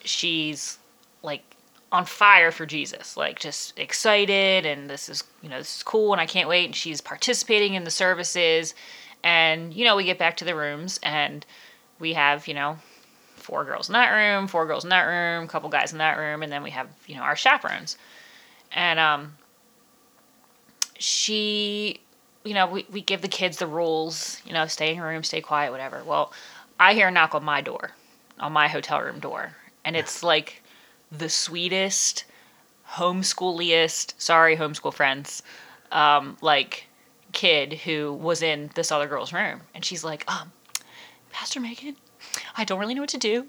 she's 0.03 0.79
like 1.21 1.43
on 1.91 2.05
fire 2.05 2.51
for 2.51 2.65
Jesus, 2.65 3.15
like 3.15 3.39
just 3.39 3.77
excited, 3.77 4.65
and 4.65 4.89
this 4.89 5.07
is 5.07 5.23
you 5.43 5.49
know 5.49 5.59
this 5.59 5.77
is 5.77 5.83
cool, 5.83 6.11
and 6.13 6.19
I 6.19 6.25
can't 6.25 6.49
wait. 6.49 6.65
And 6.65 6.75
she's 6.75 6.99
participating 6.99 7.75
in 7.75 7.83
the 7.83 7.91
services, 7.91 8.73
and 9.23 9.71
you 9.71 9.85
know 9.85 9.95
we 9.95 10.03
get 10.03 10.17
back 10.17 10.35
to 10.37 10.45
the 10.45 10.55
rooms, 10.55 10.99
and 11.03 11.45
we 11.99 12.13
have 12.13 12.47
you 12.47 12.55
know 12.55 12.79
four 13.35 13.63
girls 13.65 13.87
in 13.87 13.93
that 13.93 14.09
room, 14.09 14.47
four 14.47 14.65
girls 14.65 14.83
in 14.83 14.89
that 14.89 15.03
room, 15.03 15.43
a 15.43 15.47
couple 15.47 15.69
guys 15.69 15.91
in 15.91 15.99
that 15.99 16.17
room, 16.17 16.41
and 16.41 16.51
then 16.51 16.63
we 16.63 16.71
have 16.71 16.87
you 17.05 17.13
know 17.15 17.21
our 17.21 17.35
chaperones, 17.35 17.99
and 18.71 18.99
um 18.99 19.33
she, 21.03 21.99
you 22.45 22.53
know, 22.53 22.65
we, 22.65 22.85
we 22.89 23.01
give 23.01 23.21
the 23.21 23.27
kids 23.27 23.57
the 23.57 23.67
rules, 23.67 24.41
you 24.45 24.53
know, 24.53 24.67
stay 24.67 24.89
in 24.89 24.95
your 24.95 25.07
room, 25.07 25.21
stay 25.21 25.41
quiet, 25.41 25.69
whatever. 25.69 26.01
Well, 26.05 26.31
I 26.79 26.93
hear 26.93 27.09
a 27.09 27.11
knock 27.11 27.35
on 27.35 27.43
my 27.43 27.59
door, 27.59 27.91
on 28.39 28.53
my 28.53 28.69
hotel 28.69 29.01
room 29.01 29.19
door, 29.19 29.51
and 29.83 29.97
it's 29.97 30.23
like 30.23 30.63
the 31.11 31.27
sweetest, 31.27 32.23
homeschooliest, 32.91 34.13
sorry, 34.17 34.55
homeschool 34.55 34.93
friends, 34.93 35.43
um, 35.91 36.37
like 36.39 36.87
kid 37.33 37.73
who 37.73 38.13
was 38.13 38.41
in 38.41 38.69
this 38.75 38.89
other 38.89 39.07
girl's 39.07 39.33
room. 39.33 39.59
And 39.75 39.83
she's 39.83 40.05
like, 40.05 40.23
um, 40.31 40.53
Pastor 41.31 41.59
Megan, 41.59 41.97
I 42.55 42.63
don't 42.63 42.79
really 42.79 42.93
know 42.93 43.01
what 43.01 43.09
to 43.09 43.17
do, 43.17 43.47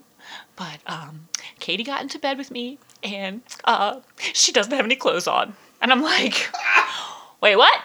but 0.56 0.80
um, 0.88 1.28
Katie 1.60 1.84
got 1.84 2.02
into 2.02 2.18
bed 2.18 2.36
with 2.36 2.50
me 2.50 2.80
and 3.04 3.42
uh, 3.62 4.00
she 4.18 4.50
doesn't 4.50 4.72
have 4.72 4.84
any 4.84 4.96
clothes 4.96 5.28
on. 5.28 5.54
And 5.80 5.92
I'm 5.92 6.02
like, 6.02 6.50
wait, 7.44 7.56
what? 7.56 7.78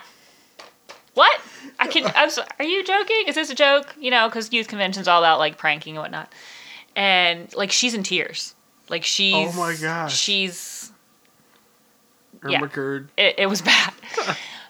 What? 1.14 1.40
I 1.78 1.88
can. 1.88 2.10
I'm 2.16 2.30
so, 2.30 2.44
are 2.58 2.66
you 2.66 2.84
joking? 2.84 3.26
Is 3.28 3.36
this 3.36 3.50
a 3.50 3.56
joke? 3.56 3.94
You 4.00 4.10
know, 4.10 4.28
because 4.30 4.52
youth 4.54 4.70
convention's 4.70 5.08
all 5.08 5.20
about 5.20 5.38
like 5.38 5.58
pranking 5.58 5.96
and 5.96 6.02
whatnot. 6.02 6.34
And 6.96 7.54
like 7.56 7.72
she's 7.72 7.94
in 7.94 8.04
tears. 8.04 8.56
Like 8.88 9.04
she's. 9.04 9.36
Oh 9.36 9.60
my 9.60 9.76
gosh. 9.76 10.18
She's. 10.18 10.92
Irma 12.42 12.54
Yeah. 12.54 12.68
Gerd. 12.68 13.10
It, 13.18 13.36
it 13.38 13.46
was 13.48 13.62
bad. 13.74 13.94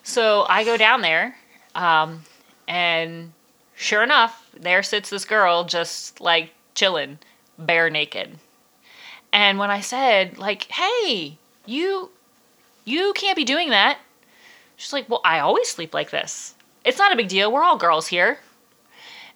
so 0.04 0.46
I 0.50 0.64
go 0.64 0.76
down 0.76 1.02
there, 1.02 1.36
um, 1.76 2.24
and 2.68 3.32
sure 3.76 4.02
enough, 4.02 4.50
there 4.60 4.82
sits 4.82 5.12
this 5.12 5.24
girl 5.24 5.66
just 5.66 6.20
like 6.20 6.50
chilling, 6.74 7.20
bare 7.60 7.92
naked. 7.92 8.38
And 9.32 9.60
when 9.60 9.70
I 9.70 9.82
said 9.82 10.40
like, 10.40 10.64
"Hey, 10.64 11.38
you, 11.68 12.10
you 12.86 13.14
can't 13.16 13.36
be 13.36 13.46
doing 13.46 13.70
that," 13.70 14.00
she's 14.80 14.94
like, 14.94 15.08
"Well, 15.10 15.22
I 15.24 15.40
always 15.40 15.68
sleep 15.68 15.94
like 15.94 16.10
this. 16.10 16.56
It's 16.86 16.98
not 16.98 17.12
a 17.12 17.16
big 17.16 17.28
deal. 17.28 17.52
We're 17.52 17.64
all 17.64 17.78
girls 17.78 18.08
here." 18.08 18.40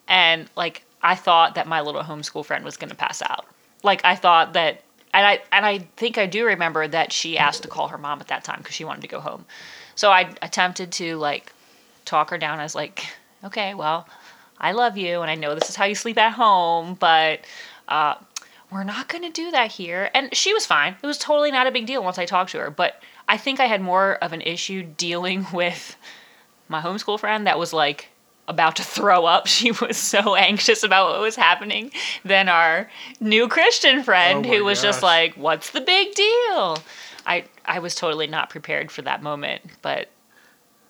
And 0.07 0.49
like, 0.55 0.83
I 1.01 1.15
thought 1.15 1.55
that 1.55 1.67
my 1.67 1.81
little 1.81 2.01
homeschool 2.01 2.45
friend 2.45 2.65
was 2.65 2.77
gonna 2.77 2.95
pass 2.95 3.21
out. 3.21 3.45
Like, 3.83 4.03
I 4.05 4.15
thought 4.15 4.53
that, 4.53 4.81
and 5.13 5.27
I 5.27 5.41
and 5.51 5.65
I 5.65 5.79
think 5.97 6.17
I 6.17 6.25
do 6.25 6.45
remember 6.45 6.87
that 6.87 7.11
she 7.11 7.37
asked 7.37 7.61
to 7.63 7.67
call 7.67 7.89
her 7.89 7.97
mom 7.97 8.21
at 8.21 8.29
that 8.29 8.43
time 8.43 8.59
because 8.59 8.75
she 8.75 8.85
wanted 8.85 9.01
to 9.01 9.07
go 9.07 9.19
home. 9.19 9.45
So 9.95 10.09
I 10.09 10.33
attempted 10.41 10.91
to 10.93 11.17
like 11.17 11.51
talk 12.05 12.29
her 12.29 12.37
down. 12.37 12.59
I 12.59 12.63
was 12.63 12.75
like, 12.75 13.05
"Okay, 13.43 13.73
well, 13.73 14.07
I 14.59 14.71
love 14.71 14.97
you, 14.97 15.21
and 15.21 15.29
I 15.29 15.35
know 15.35 15.55
this 15.55 15.69
is 15.69 15.75
how 15.75 15.85
you 15.85 15.95
sleep 15.95 16.17
at 16.17 16.33
home, 16.33 16.95
but." 16.95 17.41
Uh, 17.87 18.15
we're 18.71 18.83
not 18.83 19.07
going 19.07 19.23
to 19.23 19.29
do 19.29 19.51
that 19.51 19.71
here. 19.71 20.09
And 20.15 20.35
she 20.35 20.51
was 20.51 20.65
fine. 20.65 20.95
It 21.01 21.05
was 21.05 21.19
totally 21.19 21.51
not 21.51 21.67
a 21.67 21.71
big 21.71 21.85
deal 21.85 22.03
once 22.03 22.17
I 22.17 22.25
talked 22.25 22.51
to 22.51 22.59
her. 22.59 22.71
But 22.71 23.01
I 23.27 23.37
think 23.37 23.59
I 23.59 23.65
had 23.65 23.81
more 23.81 24.15
of 24.15 24.33
an 24.33 24.41
issue 24.41 24.83
dealing 24.83 25.45
with 25.53 25.95
my 26.67 26.81
homeschool 26.81 27.19
friend 27.19 27.47
that 27.47 27.59
was 27.59 27.73
like 27.73 28.09
about 28.47 28.75
to 28.77 28.83
throw 28.83 29.25
up. 29.25 29.47
She 29.53 29.71
was 29.71 29.97
so 29.97 30.35
anxious 30.35 30.83
about 30.83 31.11
what 31.11 31.21
was 31.21 31.35
happening 31.35 31.91
than 32.25 32.49
our 32.49 32.89
new 33.19 33.47
Christian 33.47 34.03
friend 34.03 34.45
Oh 34.45 34.49
who 34.49 34.63
was 34.65 34.81
just 34.81 35.01
like, 35.01 35.35
"What's 35.35 35.69
the 35.71 35.81
big 35.81 36.13
deal?" 36.15 36.77
I 37.25 37.45
I 37.65 37.79
was 37.79 37.95
totally 37.95 38.27
not 38.27 38.49
prepared 38.49 38.91
for 38.91 39.01
that 39.03 39.23
moment, 39.23 39.61
but 39.81 40.09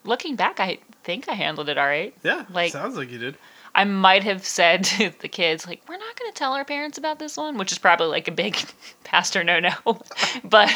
looking 0.04 0.36
back, 0.36 0.60
I 0.60 0.80
think 1.04 1.30
I 1.30 1.34
handled 1.34 1.70
it 1.70 1.78
all 1.78 1.86
right. 1.86 2.14
Yeah, 2.24 2.46
Like- 2.50 2.72
sounds 2.72 2.98
like 2.98 3.12
you 3.12 3.20
did. 3.20 3.36
I 3.76 3.84
might 3.86 4.24
have 4.24 4.46
said 4.46 4.84
to 4.96 5.12
the 5.20 5.28
kids, 5.28 5.66
like, 5.66 5.82
we're 5.88 5.98
not 5.98 6.16
going 6.20 6.32
to 6.32 6.38
tell 6.38 6.54
our 6.54 6.66
parents 6.66 6.98
about 6.98 7.20
this 7.20 7.38
one, 7.38 7.58
which 7.58 7.72
is 7.72 7.78
probably 7.80 8.08
like 8.08 8.28
a 8.28 8.32
big 8.32 8.56
pastor 9.04 9.44
no 9.44 9.60
no. 9.60 9.74
but 10.44 10.70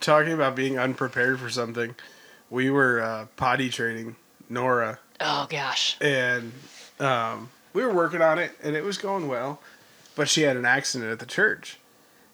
Talking 0.00 0.32
about 0.32 0.56
being 0.56 0.78
unprepared 0.78 1.38
for 1.40 1.50
something, 1.50 1.94
we 2.50 2.70
were 2.70 3.00
uh, 3.00 3.26
potty 3.36 3.70
training 3.70 4.16
Nora, 4.48 4.98
oh 5.20 5.46
gosh. 5.50 5.96
and 6.00 6.52
um, 6.98 7.50
we 7.74 7.84
were 7.84 7.92
working 7.92 8.22
on 8.22 8.38
it, 8.38 8.52
and 8.62 8.74
it 8.74 8.82
was 8.84 8.96
going 8.98 9.28
well. 9.28 9.60
But 10.16 10.28
she 10.28 10.42
had 10.42 10.56
an 10.56 10.64
accident 10.64 11.12
at 11.12 11.18
the 11.20 11.26
church, 11.26 11.78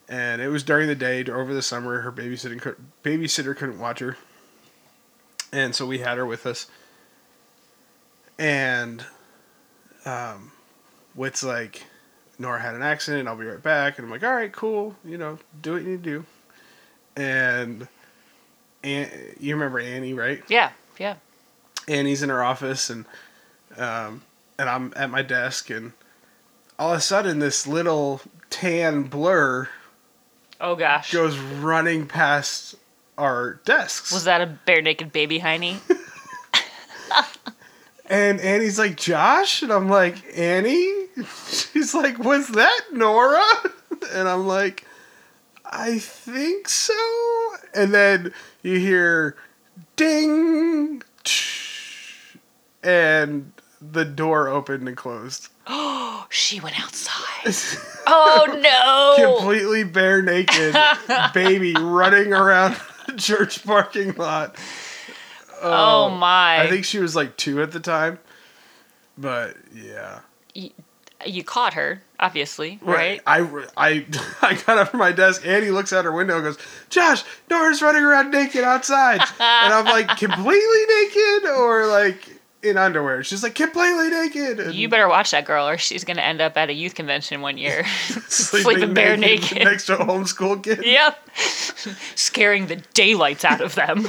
and 0.09 0.41
it 0.41 0.47
was 0.47 0.63
during 0.63 0.87
the 0.87 0.95
day 0.95 1.23
over 1.25 1.53
the 1.53 1.61
summer. 1.61 2.01
Her 2.01 2.11
babysitting 2.11 2.61
cou- 2.61 2.77
babysitter 3.03 3.55
couldn't 3.55 3.77
watch 3.79 3.99
her, 3.99 4.17
and 5.51 5.75
so 5.75 5.85
we 5.85 5.99
had 5.99 6.17
her 6.17 6.25
with 6.25 6.45
us. 6.47 6.65
and 8.39 9.05
um, 10.05 10.51
Whit's 11.15 11.43
like, 11.43 11.83
Nora 12.37 12.59
had 12.61 12.75
an 12.75 12.81
accident. 12.81 13.27
I'll 13.27 13.35
be 13.37 13.45
right 13.45 13.61
back. 13.61 13.97
And 13.97 14.05
I'm 14.05 14.11
like, 14.11 14.23
all 14.23 14.33
right, 14.33 14.51
cool. 14.51 14.95
You 15.05 15.17
know, 15.17 15.39
do 15.61 15.73
what 15.73 15.83
you 15.83 15.89
need 15.89 16.03
to 16.03 16.09
do. 16.09 16.25
And, 17.15 17.87
and 18.83 19.09
you 19.39 19.55
remember 19.55 19.79
Annie, 19.79 20.13
right? 20.13 20.43
Yeah, 20.49 20.71
yeah. 20.99 21.15
Annie's 21.87 22.23
in 22.23 22.29
her 22.29 22.43
office, 22.43 22.89
and 22.89 23.05
um, 23.77 24.23
and 24.57 24.67
I'm 24.69 24.91
at 24.95 25.09
my 25.11 25.21
desk, 25.21 25.69
and 25.69 25.91
all 26.79 26.91
of 26.93 26.97
a 26.97 27.01
sudden, 27.01 27.39
this 27.39 27.67
little 27.67 28.21
tan 28.49 29.03
blur 29.03 29.69
Oh 30.59 30.75
gosh. 30.75 31.11
goes 31.13 31.37
running 31.37 32.07
past 32.07 32.75
our 33.17 33.59
desks. 33.65 34.11
Was 34.11 34.23
that 34.25 34.41
a 34.41 34.47
bare 34.47 34.81
naked 34.81 35.11
baby 35.13 35.39
hiney? 35.39 35.77
And 38.07 38.39
Annie's 38.39 38.77
like, 38.77 38.97
Josh? 38.97 39.61
And 39.61 39.71
I'm 39.71 39.89
like, 39.89 40.15
Annie? 40.37 41.07
She's 41.47 41.93
like, 41.93 42.19
was 42.19 42.47
that 42.49 42.81
Nora? 42.91 43.43
And 44.13 44.29
I'm 44.29 44.45
like, 44.45 44.85
I 45.65 45.97
think 45.97 46.69
so. 46.69 46.93
And 47.73 47.91
then 47.93 48.33
you 48.61 48.77
hear 48.77 49.35
ding, 49.95 51.01
and 52.83 53.51
the 53.81 54.05
door 54.05 54.47
opened 54.47 54.87
and 54.87 54.95
closed. 54.95 55.49
Oh, 55.65 56.27
she 56.29 56.59
went 56.59 56.79
outside. 56.79 57.55
Oh 58.07 59.15
no! 59.17 59.35
Completely 59.39 59.83
bare 59.83 60.21
naked 60.21 60.77
baby 61.33 61.73
running 61.73 62.33
around 62.33 62.77
the 63.07 63.13
church 63.13 63.65
parking 63.65 64.13
lot. 64.13 64.55
Oh 65.65 66.05
um, 66.05 66.19
my! 66.19 66.61
I 66.61 66.69
think 66.69 66.85
she 66.85 66.99
was 66.99 67.15
like 67.15 67.37
two 67.37 67.61
at 67.61 67.71
the 67.71 67.79
time. 67.79 68.19
But 69.17 69.55
yeah. 69.73 70.19
you 71.25 71.43
caught 71.43 71.73
her, 71.73 72.01
obviously, 72.19 72.79
right? 72.81 73.21
I, 73.25 73.39
I, 73.77 74.05
I 74.41 74.55
got 74.55 74.77
up 74.77 74.89
from 74.89 74.99
my 74.99 75.11
desk. 75.11 75.45
Annie 75.45 75.71
looks 75.71 75.93
out 75.93 76.05
her 76.05 76.11
window 76.11 76.35
and 76.35 76.43
goes, 76.43 76.57
Josh, 76.89 77.23
Nora's 77.49 77.81
running 77.81 78.03
around 78.03 78.31
naked 78.31 78.63
outside. 78.63 79.21
and 79.39 79.73
I'm 79.73 79.85
like, 79.85 80.07
completely 80.17 80.85
naked 80.99 81.49
or 81.49 81.87
like 81.87 82.29
in 82.61 82.77
underwear? 82.77 83.23
She's 83.23 83.43
like, 83.43 83.55
completely 83.55 84.09
naked. 84.09 84.59
And 84.59 84.73
You 84.73 84.89
better 84.89 85.07
watch 85.07 85.31
that 85.31 85.45
girl, 85.45 85.67
or 85.67 85.77
she's 85.77 86.03
gonna 86.03 86.21
end 86.21 86.41
up 86.41 86.57
at 86.57 86.69
a 86.69 86.73
youth 86.73 86.95
convention 86.95 87.41
one 87.41 87.57
year, 87.57 87.85
sleeping, 88.27 88.63
sleeping 88.63 88.93
bare 88.93 89.15
naked. 89.15 89.63
next 89.63 89.85
to 89.85 89.97
a 89.97 90.05
homeschool 90.05 90.61
kid. 90.61 90.83
yep, 90.83 91.29
scaring 92.15 92.67
the 92.67 92.77
daylights 92.93 93.45
out 93.45 93.61
of 93.61 93.75
them. 93.75 94.07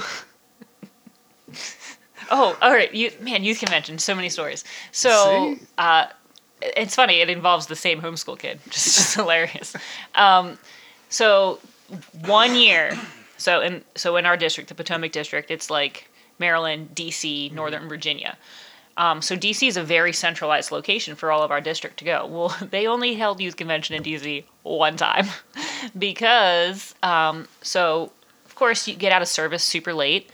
Oh, 2.31 2.57
all 2.61 2.73
right, 2.73 2.93
you 2.95 3.11
man, 3.21 3.45
youth 3.45 3.59
convention, 3.59 3.99
so 3.99 4.15
many 4.15 4.29
stories. 4.29 4.65
So, 4.93 5.57
uh, 5.79 6.07
it's 6.61 6.95
funny. 6.95 7.21
It 7.21 7.29
involves 7.29 7.67
the 7.67 7.77
same 7.77 8.01
homeschool 8.01 8.39
kid, 8.39 8.61
which 8.65 8.77
is 8.77 8.85
just 8.85 9.15
hilarious. 9.17 9.77
Um, 10.15 10.59
so 11.09 11.61
one 12.25 12.57
year, 12.57 12.99
so 13.37 13.61
in 13.61 13.85
so 13.95 14.17
in 14.17 14.27
our 14.27 14.37
district, 14.37 14.69
the 14.69 14.75
Potomac 14.75 15.13
district, 15.13 15.51
it's 15.51 15.71
like 15.71 16.09
Maryland, 16.39 16.95
D.C., 16.95 17.51
Northern 17.55 17.89
Virginia. 17.89 18.37
Um, 18.99 19.21
so 19.21 19.37
DC 19.37 19.69
is 19.69 19.77
a 19.77 19.83
very 19.83 20.13
centralized 20.13 20.73
location 20.73 21.17
for 21.17 21.31
all 21.31 21.43
of 21.43 21.51
our 21.51 21.61
district 21.61 21.99
to 21.99 22.05
go. 22.05 22.27
Well, 22.27 22.57
they 22.71 22.87
only 22.87 23.15
held 23.15 23.41
youth 23.41 23.57
convention 23.57 23.95
in 23.95 24.03
DC 24.03 24.45
one 24.63 24.97
time 24.97 25.27
because 25.99 26.95
um, 27.03 27.47
so 27.63 28.13
of 28.47 28.55
course 28.55 28.89
you 28.89 28.95
get 28.95 29.13
out 29.13 29.23
of 29.23 29.29
service 29.29 29.63
super 29.63 29.93
late, 29.93 30.31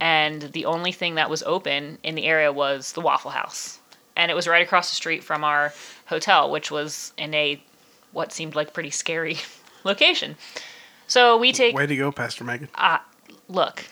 and 0.00 0.42
the 0.42 0.64
only 0.66 0.92
thing 0.92 1.14
that 1.14 1.30
was 1.30 1.42
open 1.44 1.98
in 2.02 2.14
the 2.14 2.24
area 2.24 2.52
was 2.52 2.92
the 2.92 3.00
Waffle 3.00 3.30
House, 3.30 3.78
and 4.14 4.30
it 4.30 4.34
was 4.34 4.46
right 4.46 4.62
across 4.62 4.90
the 4.90 4.96
street 4.96 5.22
from 5.24 5.44
our 5.44 5.72
hotel, 6.06 6.50
which 6.50 6.70
was 6.70 7.12
in 7.16 7.34
a 7.34 7.62
what 8.12 8.32
seemed 8.32 8.54
like 8.54 8.72
pretty 8.72 8.90
scary 8.90 9.38
location. 9.84 10.36
So 11.06 11.36
we 11.36 11.52
take 11.52 11.74
Way 11.74 11.86
to 11.86 11.96
go, 11.96 12.10
Pastor 12.12 12.44
Megan. 12.44 12.68
Ah, 12.74 13.04
look, 13.48 13.84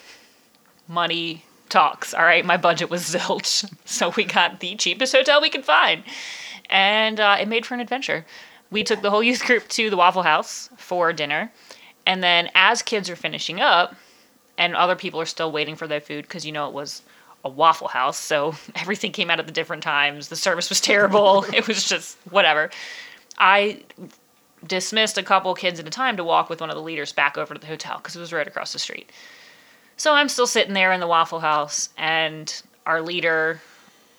money 0.89 1.45
talks. 1.69 2.15
All 2.15 2.25
right, 2.25 2.45
my 2.45 2.57
budget 2.57 2.91
was 2.91 3.03
zilch, 3.15 3.71
so 3.85 4.13
we 4.17 4.25
got 4.25 4.61
the 4.61 4.75
cheapest 4.77 5.15
hotel 5.15 5.41
we 5.41 5.51
could 5.51 5.65
find, 5.65 6.03
and 6.71 7.21
uh, 7.21 7.37
it 7.41 7.49
made 7.49 7.67
for 7.67 7.75
an 7.75 7.81
adventure. 7.81 8.27
We 8.71 8.83
took 8.83 9.03
the 9.03 9.11
whole 9.11 9.23
youth 9.31 9.45
group 9.45 9.69
to 9.69 9.91
the 9.91 9.97
Waffle 9.97 10.23
House 10.23 10.69
for 10.77 11.13
dinner, 11.13 11.53
and 12.07 12.23
then 12.23 12.51
as 12.55 12.83
kids 12.83 13.09
are 13.09 13.17
finishing 13.17 13.61
up, 13.61 13.95
and 14.59 14.75
other 14.75 14.97
people 14.97 15.21
are 15.21 15.27
still 15.27 15.51
waiting 15.51 15.77
for 15.77 15.87
their 15.87 16.01
food 16.01 16.23
because 16.23 16.47
you 16.47 16.53
know 16.53 16.69
it 16.69 16.75
was 16.75 17.03
a 17.45 17.49
Waffle 17.49 17.89
House, 17.89 18.19
so 18.19 18.55
everything 18.77 19.13
came 19.13 19.31
out 19.31 19.39
at 19.41 19.47
the 19.47 19.53
different 19.53 19.83
times. 19.83 20.29
The 20.29 20.37
service 20.37 20.69
was 20.69 20.81
terrible. 20.81 21.45
it 21.55 21.69
was 21.69 21.89
just 21.89 22.17
whatever. 22.31 22.71
I 23.39 23.83
dismissed 24.67 25.19
a 25.19 25.23
couple 25.23 25.55
kids 25.55 25.79
at 25.79 25.87
a 25.87 25.91
time 25.91 26.17
to 26.17 26.25
walk 26.25 26.49
with 26.49 26.61
one 26.61 26.71
of 26.71 26.77
the 26.77 26.83
leaders 26.83 27.13
back 27.13 27.37
over 27.37 27.53
to 27.53 27.61
the 27.61 27.67
hotel 27.67 27.99
because 27.99 28.17
it 28.17 28.21
was 28.21 28.33
right 28.33 28.47
across 28.47 28.73
the 28.73 28.79
street. 28.79 29.11
So 29.97 30.15
I'm 30.15 30.29
still 30.29 30.47
sitting 30.47 30.75
there 30.75 30.93
in 30.93 31.01
the 31.01 31.07
Waffle 31.07 31.41
House, 31.41 31.91
and 31.97 32.63
our 32.87 33.01
leader, 33.01 33.61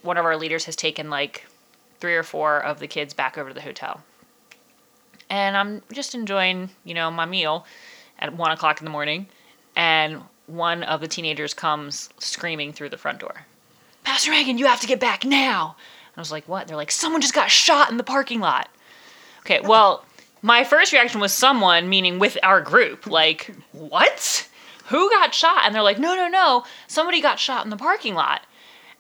one 0.04 0.18
of 0.18 0.26
our 0.26 0.38
leaders, 0.38 0.66
has 0.66 0.76
taken 0.76 1.10
like 1.10 1.46
three 2.00 2.16
or 2.16 2.24
four 2.24 2.60
of 2.64 2.80
the 2.80 2.88
kids 2.88 3.14
back 3.14 3.38
over 3.38 3.50
to 3.50 3.54
the 3.54 3.62
hotel. 3.62 4.02
And 5.30 5.58
I'm 5.58 5.82
just 5.92 6.16
enjoying, 6.16 6.70
you 6.84 6.94
know, 6.94 7.10
my 7.12 7.26
meal 7.26 7.66
at 8.20 8.34
one 8.34 8.52
o'clock 8.52 8.80
in 8.80 8.86
the 8.86 8.92
morning, 8.92 9.28
and 9.76 10.22
one 10.48 10.84
of 10.84 11.02
the 11.02 11.08
teenagers 11.08 11.54
comes 11.54 12.10
screaming 12.20 12.74
through 12.74 12.90
the 12.90 12.98
front 12.98 13.20
door. 13.20 13.46
Pastor 14.04 14.32
Reagan, 14.32 14.58
you 14.58 14.68
have 14.68 14.82
to 14.82 14.88
get 14.88 15.00
back 15.00 15.26
now. 15.26 15.76
And 16.08 16.18
I 16.18 16.22
was 16.22 16.32
like, 16.32 16.48
what? 16.48 16.68
They're 16.68 16.78
like, 16.78 16.92
someone 16.92 17.22
just 17.22 17.34
got 17.34 17.50
shot 17.50 17.90
in 17.90 17.98
the 17.98 18.04
parking 18.04 18.40
lot. 18.40 18.70
Okay, 19.40 19.60
well, 19.62 20.06
my 20.42 20.64
first 20.64 20.94
reaction 20.94 21.20
was 21.20 21.34
someone, 21.34 21.90
meaning 21.90 22.20
with 22.20 22.38
our 22.44 22.62
group. 22.62 23.08
Like, 23.08 23.56
what? 23.72 24.48
Who 24.86 25.10
got 25.10 25.34
shot? 25.34 25.64
And 25.66 25.74
they're 25.74 25.82
like, 25.82 26.00
no, 26.00 26.16
no, 26.16 26.28
no. 26.28 26.64
Somebody 26.88 27.22
got 27.22 27.40
shot 27.40 27.64
in 27.64 27.72
the 27.72 27.78
parking 27.78 28.14
lot. 28.14 28.42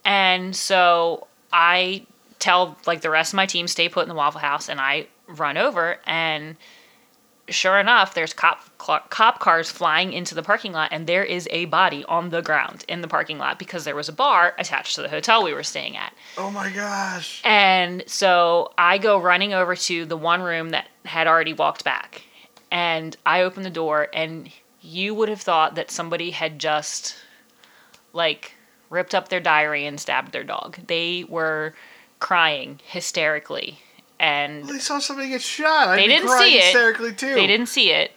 And 0.04 0.56
so 0.56 1.28
I 1.54 2.06
tell 2.40 2.78
like 2.86 3.02
the 3.02 3.10
rest 3.10 3.34
of 3.34 3.38
my 3.38 3.46
team 3.46 3.68
stay 3.68 3.90
put 3.90 4.04
in 4.04 4.10
the 4.10 4.16
Waffle 4.16 4.42
House, 4.42 4.70
and 4.70 4.82
I 4.82 5.08
run 5.28 5.58
over, 5.58 6.00
and 6.06 6.56
sure 7.48 7.80
enough, 7.80 8.14
there's 8.14 8.34
cop 8.34 8.60
cop 8.78 9.40
cars 9.40 9.72
flying 9.72 10.14
into 10.14 10.36
the 10.36 10.44
parking 10.44 10.72
lot, 10.72 10.90
and 10.92 11.08
there 11.08 11.24
is 11.24 11.48
a 11.52 11.66
body 11.66 12.04
on 12.06 12.30
the 12.30 12.42
ground 12.42 12.86
in 12.88 13.02
the 13.02 13.08
parking 13.08 13.38
lot 13.38 13.58
because 13.58 13.84
there 13.84 13.96
was 13.96 14.10
a 14.10 14.14
bar 14.14 14.54
attached 14.60 14.96
to 14.96 15.02
the 15.02 15.10
hotel 15.10 15.44
we 15.44 15.54
were 15.54 15.64
staying 15.64 15.98
at. 15.98 16.14
Oh 16.38 16.52
my 16.52 16.70
gosh. 16.70 17.42
And 17.44 18.04
so 18.08 18.72
I 18.78 18.98
go 18.98 19.20
running 19.20 19.54
over 19.54 19.76
to 19.76 20.06
the 20.06 20.18
one 20.18 20.42
room 20.42 20.70
that 20.70 20.88
had 21.06 21.28
already 21.28 21.54
walked 21.54 21.84
back. 21.84 22.24
And 22.72 23.16
I 23.26 23.42
open 23.42 23.64
the 23.64 23.70
door, 23.70 24.10
and 24.14 24.50
you 24.82 25.16
would 25.16 25.30
have 25.30 25.42
thought 25.42 25.76
that 25.76 25.92
somebody 25.92 26.32
had 26.32 26.60
just, 26.60 27.16
like, 28.12 28.54
ripped 28.90 29.16
up 29.16 29.30
their 29.30 29.40
diary 29.40 29.86
and 29.86 30.00
stabbed 30.00 30.32
their 30.32 30.44
dog. 30.44 30.78
They 30.88 31.26
were 31.30 31.74
crying 32.20 32.80
hysterically. 32.84 33.80
And 34.20 34.68
They 34.68 34.80
saw 34.80 35.00
somebody 35.00 35.30
get 35.30 35.42
shot. 35.42 35.90
I'd 35.90 36.00
They 36.00 36.08
didn't 36.08 36.30
see 36.30 36.58
it. 36.58 36.64
hysterically 36.64 37.14
too. 37.14 37.34
they 37.34 37.48
didn't 37.48 37.68
see 37.68 37.92
it. 37.92 38.12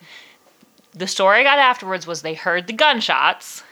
The 0.94 1.06
story 1.06 1.40
I 1.40 1.42
got 1.42 1.58
afterwards 1.58 2.06
was 2.06 2.22
they 2.22 2.34
heard 2.34 2.66
the 2.66 2.72
gunshots, 2.72 3.62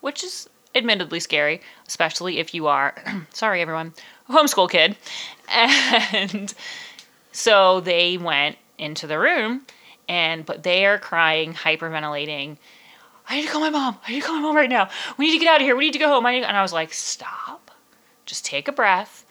which 0.00 0.22
is 0.24 0.48
admittedly 0.74 1.20
scary, 1.20 1.60
especially 1.88 2.38
if 2.38 2.54
you 2.54 2.66
are, 2.66 2.94
sorry 3.32 3.60
everyone, 3.60 3.92
a 4.28 4.32
homeschool 4.32 4.70
kid. 4.70 4.96
And 5.52 6.54
so 7.32 7.80
they 7.80 8.16
went 8.18 8.56
into 8.78 9.06
the 9.08 9.18
room, 9.18 9.66
and 10.08 10.46
but 10.46 10.62
they 10.62 10.86
are 10.86 10.98
crying, 10.98 11.54
hyperventilating. 11.54 12.56
I 13.28 13.36
need 13.36 13.46
to 13.46 13.48
call 13.52 13.60
my 13.60 13.70
mom. 13.70 13.98
I 14.06 14.12
need 14.12 14.20
to 14.20 14.26
call 14.26 14.36
my 14.36 14.42
mom 14.42 14.56
right 14.56 14.68
now. 14.70 14.88
We 15.16 15.26
need 15.26 15.38
to 15.38 15.44
get 15.44 15.52
out 15.54 15.60
of 15.60 15.66
here. 15.66 15.74
We 15.76 15.84
need 15.86 15.92
to 15.92 15.98
go 15.98 16.08
home. 16.08 16.24
I 16.26 16.32
need, 16.32 16.44
and 16.44 16.56
I 16.56 16.62
was 16.62 16.72
like, 16.72 16.92
stop. 16.92 17.70
Just 18.26 18.44
take 18.44 18.68
a 18.68 18.72
breath. 18.72 19.24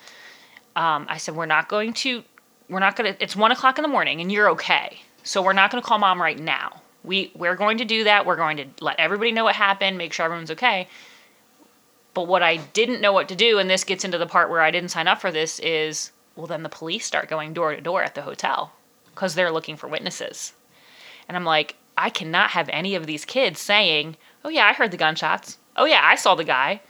Um, 0.75 1.05
I 1.09 1.17
said, 1.17 1.35
we're 1.35 1.45
not 1.45 1.67
going 1.67 1.93
to, 1.93 2.23
we're 2.69 2.79
not 2.79 2.95
to, 2.97 3.21
it's 3.21 3.35
one 3.35 3.51
o'clock 3.51 3.77
in 3.77 3.81
the 3.81 3.89
morning 3.89 4.21
and 4.21 4.31
you're 4.31 4.49
okay. 4.51 4.99
So 5.23 5.41
we're 5.41 5.53
not 5.53 5.71
to 5.71 5.81
call 5.81 5.99
mom 5.99 6.21
right 6.21 6.39
now. 6.39 6.81
We, 7.03 7.31
we're 7.35 7.55
going 7.55 7.77
to 7.79 7.85
do 7.85 8.03
that. 8.03 8.25
We're 8.25 8.35
going 8.35 8.57
to 8.57 8.67
let 8.81 8.99
everybody 8.99 9.31
know 9.31 9.45
what 9.45 9.55
happened, 9.55 9.97
make 9.97 10.13
sure 10.13 10.25
everyone's 10.25 10.51
okay. 10.51 10.87
But 12.13 12.27
what 12.27 12.43
I 12.43 12.57
didn't 12.57 13.01
know 13.01 13.13
what 13.13 13.29
to 13.29 13.35
do, 13.35 13.59
and 13.59 13.69
this 13.69 13.83
gets 13.83 14.03
into 14.03 14.17
the 14.17 14.27
part 14.27 14.49
where 14.49 14.61
I 14.61 14.71
didn't 14.71 14.89
sign 14.89 15.07
up 15.07 15.21
for 15.21 15.31
this, 15.31 15.59
is 15.59 16.11
well, 16.35 16.47
then 16.47 16.63
the 16.63 16.69
police 16.69 17.05
start 17.05 17.29
going 17.29 17.53
door 17.53 17.75
to 17.75 17.81
door 17.81 18.03
at 18.03 18.15
the 18.15 18.21
hotel 18.21 18.73
because 19.13 19.35
they're 19.35 19.51
looking 19.51 19.75
for 19.75 19.87
witnesses. 19.87 20.53
And 21.27 21.35
I'm 21.35 21.45
like, 21.45 21.75
I 21.97 22.09
cannot 22.09 22.51
have 22.51 22.69
any 22.69 22.95
of 22.95 23.05
these 23.05 23.25
kids 23.25 23.59
saying, 23.59 24.15
oh, 24.43 24.49
yeah, 24.49 24.65
I 24.65 24.73
heard 24.73 24.91
the 24.91 24.97
gunshots. 24.97 25.57
Oh, 25.75 25.85
yeah, 25.85 26.01
I 26.03 26.15
saw 26.15 26.35
the 26.35 26.45
guy. 26.45 26.81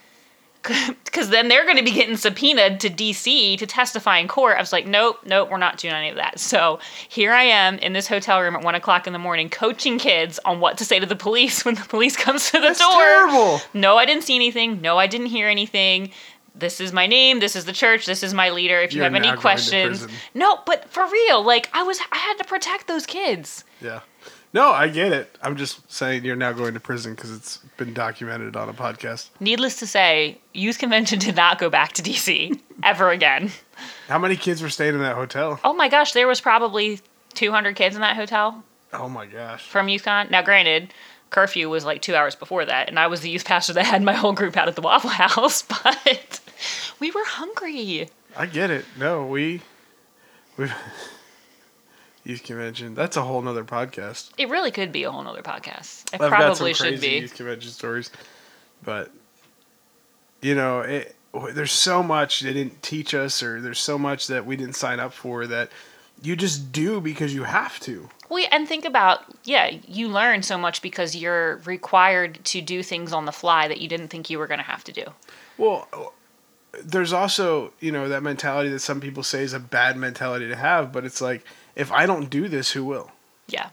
Because 0.62 1.30
then 1.30 1.48
they're 1.48 1.64
going 1.64 1.78
to 1.78 1.82
be 1.82 1.90
getting 1.90 2.16
subpoenaed 2.16 2.80
to 2.80 2.90
DC 2.90 3.56
to 3.58 3.66
testify 3.66 4.18
in 4.18 4.28
court. 4.28 4.56
I 4.56 4.60
was 4.60 4.72
like, 4.72 4.86
nope, 4.86 5.18
nope, 5.24 5.50
we're 5.50 5.56
not 5.56 5.78
doing 5.78 5.94
any 5.94 6.10
of 6.10 6.16
that. 6.16 6.38
So 6.38 6.78
here 7.08 7.32
I 7.32 7.44
am 7.44 7.78
in 7.78 7.94
this 7.94 8.06
hotel 8.06 8.40
room 8.42 8.54
at 8.54 8.62
one 8.62 8.74
o'clock 8.74 9.06
in 9.06 9.12
the 9.12 9.18
morning, 9.18 9.48
coaching 9.48 9.98
kids 9.98 10.38
on 10.44 10.60
what 10.60 10.76
to 10.78 10.84
say 10.84 11.00
to 11.00 11.06
the 11.06 11.16
police 11.16 11.64
when 11.64 11.76
the 11.76 11.82
police 11.82 12.16
comes 12.16 12.50
to 12.50 12.58
the 12.60 12.68
That's 12.68 12.78
door. 12.78 12.90
terrible. 12.90 13.60
No, 13.74 13.96
I 13.96 14.04
didn't 14.04 14.24
see 14.24 14.34
anything. 14.34 14.80
No, 14.80 14.98
I 14.98 15.06
didn't 15.06 15.28
hear 15.28 15.48
anything. 15.48 16.10
this 16.54 16.80
is 16.80 16.92
my 16.92 17.06
name, 17.06 17.40
this 17.40 17.56
is 17.56 17.64
the 17.64 17.72
church, 17.72 18.04
this 18.06 18.22
is 18.22 18.34
my 18.34 18.50
leader. 18.50 18.78
If 18.80 18.92
you 18.92 18.98
You're 18.98 19.04
have 19.10 19.14
any 19.14 19.34
questions, 19.36 20.06
no, 20.34 20.58
but 20.66 20.90
for 20.90 21.06
real, 21.10 21.42
like 21.42 21.70
I 21.72 21.82
was, 21.84 21.98
I 22.12 22.18
had 22.18 22.36
to 22.38 22.44
protect 22.44 22.86
those 22.86 23.06
kids. 23.06 23.64
Yeah. 23.80 24.00
No, 24.52 24.70
I 24.70 24.88
get 24.88 25.12
it. 25.12 25.38
I'm 25.42 25.56
just 25.56 25.90
saying 25.92 26.24
you're 26.24 26.34
now 26.34 26.52
going 26.52 26.74
to 26.74 26.80
prison 26.80 27.14
because 27.14 27.30
it's 27.32 27.58
been 27.76 27.94
documented 27.94 28.56
on 28.56 28.68
a 28.68 28.72
podcast. 28.72 29.28
Needless 29.38 29.76
to 29.78 29.86
say, 29.86 30.38
youth 30.52 30.78
convention 30.78 31.18
did 31.20 31.36
not 31.36 31.58
go 31.60 31.70
back 31.70 31.92
to 31.92 32.02
DC 32.02 32.58
ever 32.82 33.10
again. 33.10 33.52
How 34.08 34.18
many 34.18 34.34
kids 34.36 34.60
were 34.60 34.68
staying 34.68 34.94
in 34.94 35.00
that 35.02 35.14
hotel? 35.14 35.60
Oh 35.62 35.72
my 35.72 35.88
gosh, 35.88 36.12
there 36.12 36.26
was 36.26 36.40
probably 36.40 36.98
200 37.34 37.76
kids 37.76 37.94
in 37.94 38.00
that 38.00 38.16
hotel 38.16 38.64
Oh 38.92 39.08
my 39.08 39.24
gosh. 39.26 39.64
from 39.68 39.86
YouthCon. 39.86 40.30
Now, 40.30 40.42
granted, 40.42 40.92
curfew 41.30 41.68
was 41.70 41.84
like 41.84 42.02
two 42.02 42.16
hours 42.16 42.34
before 42.34 42.64
that, 42.64 42.88
and 42.88 42.98
I 42.98 43.06
was 43.06 43.20
the 43.20 43.30
youth 43.30 43.44
pastor 43.44 43.72
that 43.74 43.86
had 43.86 44.02
my 44.02 44.14
whole 44.14 44.32
group 44.32 44.56
out 44.56 44.66
at 44.66 44.74
the 44.74 44.82
Waffle 44.82 45.10
House, 45.10 45.62
but 45.84 46.40
we 46.98 47.12
were 47.12 47.24
hungry. 47.24 48.08
I 48.36 48.46
get 48.46 48.70
it. 48.70 48.84
No, 48.98 49.24
we 49.26 49.62
we 50.56 50.66
youth 52.24 52.42
convention. 52.44 52.94
That's 52.94 53.16
a 53.16 53.22
whole 53.22 53.40
nother 53.42 53.64
podcast. 53.64 54.30
It 54.38 54.48
really 54.48 54.70
could 54.70 54.92
be 54.92 55.04
a 55.04 55.10
whole 55.10 55.22
nother 55.22 55.42
podcast. 55.42 56.12
It 56.12 56.20
I've 56.20 56.30
got 56.30 56.56
some 56.56 56.66
probably 56.66 56.74
crazy 56.74 56.94
should 56.96 57.00
be. 57.00 57.18
youth 57.18 57.34
convention 57.34 57.70
stories, 57.70 58.10
but 58.84 59.10
you 60.40 60.54
know, 60.54 60.80
it, 60.80 61.14
there's 61.52 61.72
so 61.72 62.02
much 62.02 62.40
they 62.40 62.52
didn't 62.52 62.82
teach 62.82 63.14
us, 63.14 63.42
or 63.42 63.60
there's 63.60 63.78
so 63.78 63.98
much 63.98 64.26
that 64.28 64.46
we 64.46 64.56
didn't 64.56 64.76
sign 64.76 65.00
up 65.00 65.12
for 65.12 65.46
that 65.46 65.70
you 66.22 66.36
just 66.36 66.72
do 66.72 67.00
because 67.00 67.34
you 67.34 67.44
have 67.44 67.80
to. 67.80 68.08
Well, 68.28 68.46
and 68.52 68.68
think 68.68 68.84
about, 68.84 69.24
yeah, 69.44 69.70
you 69.88 70.08
learn 70.08 70.42
so 70.42 70.56
much 70.56 70.82
because 70.82 71.16
you're 71.16 71.56
required 71.64 72.44
to 72.44 72.60
do 72.60 72.82
things 72.82 73.12
on 73.12 73.24
the 73.24 73.32
fly 73.32 73.66
that 73.68 73.80
you 73.80 73.88
didn't 73.88 74.08
think 74.08 74.30
you 74.30 74.38
were 74.38 74.46
going 74.46 74.60
to 74.60 74.64
have 74.64 74.84
to 74.84 74.92
do. 74.92 75.04
Well, 75.58 76.12
there's 76.84 77.12
also 77.12 77.72
you 77.80 77.90
know 77.92 78.08
that 78.08 78.22
mentality 78.22 78.70
that 78.70 78.80
some 78.80 79.00
people 79.00 79.22
say 79.22 79.42
is 79.42 79.52
a 79.52 79.60
bad 79.60 79.96
mentality 79.96 80.48
to 80.48 80.56
have, 80.56 80.92
but 80.92 81.04
it's 81.04 81.20
like 81.20 81.44
if 81.76 81.90
I 81.92 82.06
don't 82.06 82.30
do 82.30 82.48
this, 82.48 82.72
who 82.72 82.84
will? 82.84 83.10
Yeah. 83.48 83.70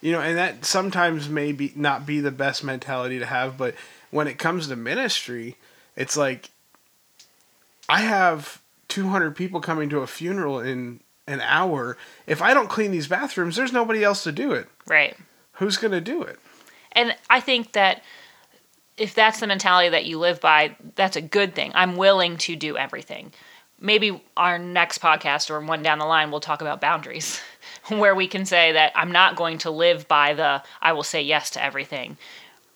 You 0.00 0.12
know, 0.12 0.20
and 0.20 0.36
that 0.38 0.64
sometimes 0.64 1.28
may 1.28 1.52
be 1.52 1.72
not 1.76 2.06
be 2.06 2.20
the 2.20 2.30
best 2.30 2.64
mentality 2.64 3.18
to 3.18 3.26
have, 3.26 3.58
but 3.58 3.74
when 4.10 4.26
it 4.26 4.38
comes 4.38 4.68
to 4.68 4.76
ministry, 4.76 5.56
it's 5.96 6.16
like 6.16 6.50
I 7.88 8.00
have 8.00 8.60
200 8.88 9.36
people 9.36 9.60
coming 9.60 9.88
to 9.90 10.00
a 10.00 10.06
funeral 10.06 10.60
in 10.60 11.00
an 11.26 11.40
hour. 11.40 11.96
If 12.26 12.42
I 12.42 12.54
don't 12.54 12.68
clean 12.68 12.90
these 12.90 13.08
bathrooms, 13.08 13.56
there's 13.56 13.72
nobody 13.72 14.02
else 14.02 14.22
to 14.24 14.32
do 14.32 14.52
it. 14.52 14.68
Right. 14.86 15.16
Who's 15.54 15.76
going 15.76 15.92
to 15.92 16.00
do 16.00 16.22
it? 16.22 16.38
And 16.92 17.14
I 17.28 17.40
think 17.40 17.72
that 17.72 18.02
if 18.96 19.14
that's 19.14 19.40
the 19.40 19.46
mentality 19.46 19.88
that 19.90 20.04
you 20.04 20.18
live 20.18 20.40
by, 20.40 20.76
that's 20.96 21.16
a 21.16 21.20
good 21.20 21.54
thing. 21.54 21.72
I'm 21.74 21.96
willing 21.96 22.36
to 22.38 22.56
do 22.56 22.76
everything. 22.76 23.32
Maybe 23.80 24.22
our 24.36 24.58
next 24.58 25.00
podcast 25.00 25.50
or 25.50 25.60
one 25.60 25.82
down 25.82 25.98
the 25.98 26.04
line, 26.04 26.30
we'll 26.30 26.40
talk 26.40 26.60
about 26.60 26.80
boundaries, 26.80 27.40
where 27.88 28.14
we 28.14 28.28
can 28.28 28.44
say 28.44 28.72
that 28.72 28.92
I'm 28.94 29.10
not 29.10 29.36
going 29.36 29.58
to 29.58 29.70
live 29.70 30.06
by 30.06 30.34
the 30.34 30.62
I 30.82 30.92
will 30.92 31.02
say 31.02 31.22
yes 31.22 31.50
to 31.50 31.62
everything. 31.64 32.18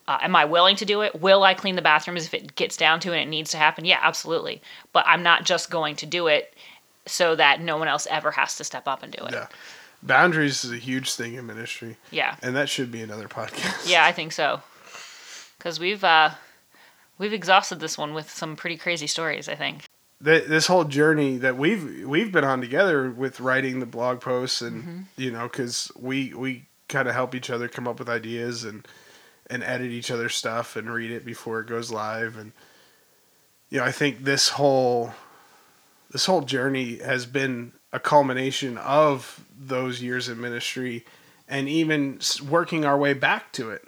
Uh, 0.07 0.17
am 0.21 0.35
I 0.35 0.45
willing 0.45 0.75
to 0.77 0.85
do 0.85 1.01
it? 1.01 1.19
Will 1.19 1.43
I 1.43 1.53
clean 1.55 1.75
the 1.75 1.81
bathrooms 1.81 2.25
if 2.25 2.33
it 2.33 2.55
gets 2.55 2.77
down 2.77 2.99
to 3.01 3.11
it 3.11 3.17
and 3.21 3.27
it 3.27 3.29
needs 3.29 3.51
to 3.51 3.57
happen? 3.57 3.85
Yeah, 3.85 3.99
absolutely. 4.01 4.61
But 4.93 5.03
I'm 5.07 5.23
not 5.23 5.45
just 5.45 5.69
going 5.71 5.95
to 5.97 6.05
do 6.05 6.27
it 6.27 6.53
so 7.07 7.35
that 7.35 7.59
no 7.61 7.77
one 7.77 7.87
else 7.87 8.07
ever 8.09 8.31
has 8.31 8.55
to 8.57 8.63
step 8.63 8.87
up 8.87 9.01
and 9.03 9.11
do 9.11 9.25
it. 9.25 9.33
Yeah. 9.33 9.47
Boundaries 10.03 10.63
is 10.63 10.71
a 10.71 10.77
huge 10.77 11.13
thing 11.13 11.33
in 11.35 11.47
ministry, 11.47 11.97
Yeah. 12.11 12.35
and 12.43 12.55
that 12.55 12.69
should 12.69 12.91
be 12.91 13.01
another 13.01 13.27
podcast. 13.27 13.89
Yeah, 13.89 14.05
I 14.05 14.11
think 14.11 14.31
so. 14.31 14.61
Because 15.57 15.79
we've 15.79 16.03
uh, 16.03 16.31
we've 17.17 17.33
exhausted 17.33 17.79
this 17.79 17.97
one 17.97 18.13
with 18.13 18.29
some 18.29 18.55
pretty 18.55 18.77
crazy 18.77 19.07
stories. 19.07 19.49
I 19.49 19.55
think. 19.55 19.85
Th- 20.25 20.45
this 20.45 20.67
whole 20.67 20.83
journey 20.83 21.37
that 21.37 21.57
we've 21.57 22.05
we've 22.05 22.31
been 22.31 22.43
on 22.43 22.59
together 22.59 23.09
with 23.09 23.39
writing 23.39 23.79
the 23.79 23.85
blog 23.85 24.19
posts 24.19 24.61
and 24.61 24.83
mm-hmm. 24.83 25.01
you 25.15 25.31
know 25.31 25.43
because 25.43 25.91
we 25.95 26.33
we 26.33 26.65
kind 26.87 27.07
of 27.07 27.13
help 27.13 27.33
each 27.35 27.49
other 27.49 27.67
come 27.67 27.87
up 27.87 27.99
with 27.99 28.09
ideas 28.09 28.63
and 28.63 28.87
and 29.49 29.63
edit 29.63 29.91
each 29.91 30.11
other's 30.11 30.35
stuff 30.35 30.75
and 30.75 30.91
read 30.91 31.11
it 31.11 31.25
before 31.25 31.59
it 31.59 31.67
goes 31.67 31.91
live. 31.91 32.37
And 32.37 32.51
you 33.69 33.79
know 33.79 33.85
I 33.85 33.91
think 33.91 34.23
this 34.23 34.49
whole 34.49 35.13
this 36.11 36.25
whole 36.25 36.41
journey 36.41 36.97
has 36.97 37.25
been 37.25 37.73
a 37.93 37.99
culmination 37.99 38.77
of 38.77 39.45
those 39.57 40.01
years 40.01 40.27
in 40.27 40.41
ministry 40.41 41.05
and 41.47 41.69
even 41.69 42.19
working 42.49 42.85
our 42.85 42.97
way 42.97 43.13
back 43.13 43.51
to 43.53 43.69
it. 43.69 43.83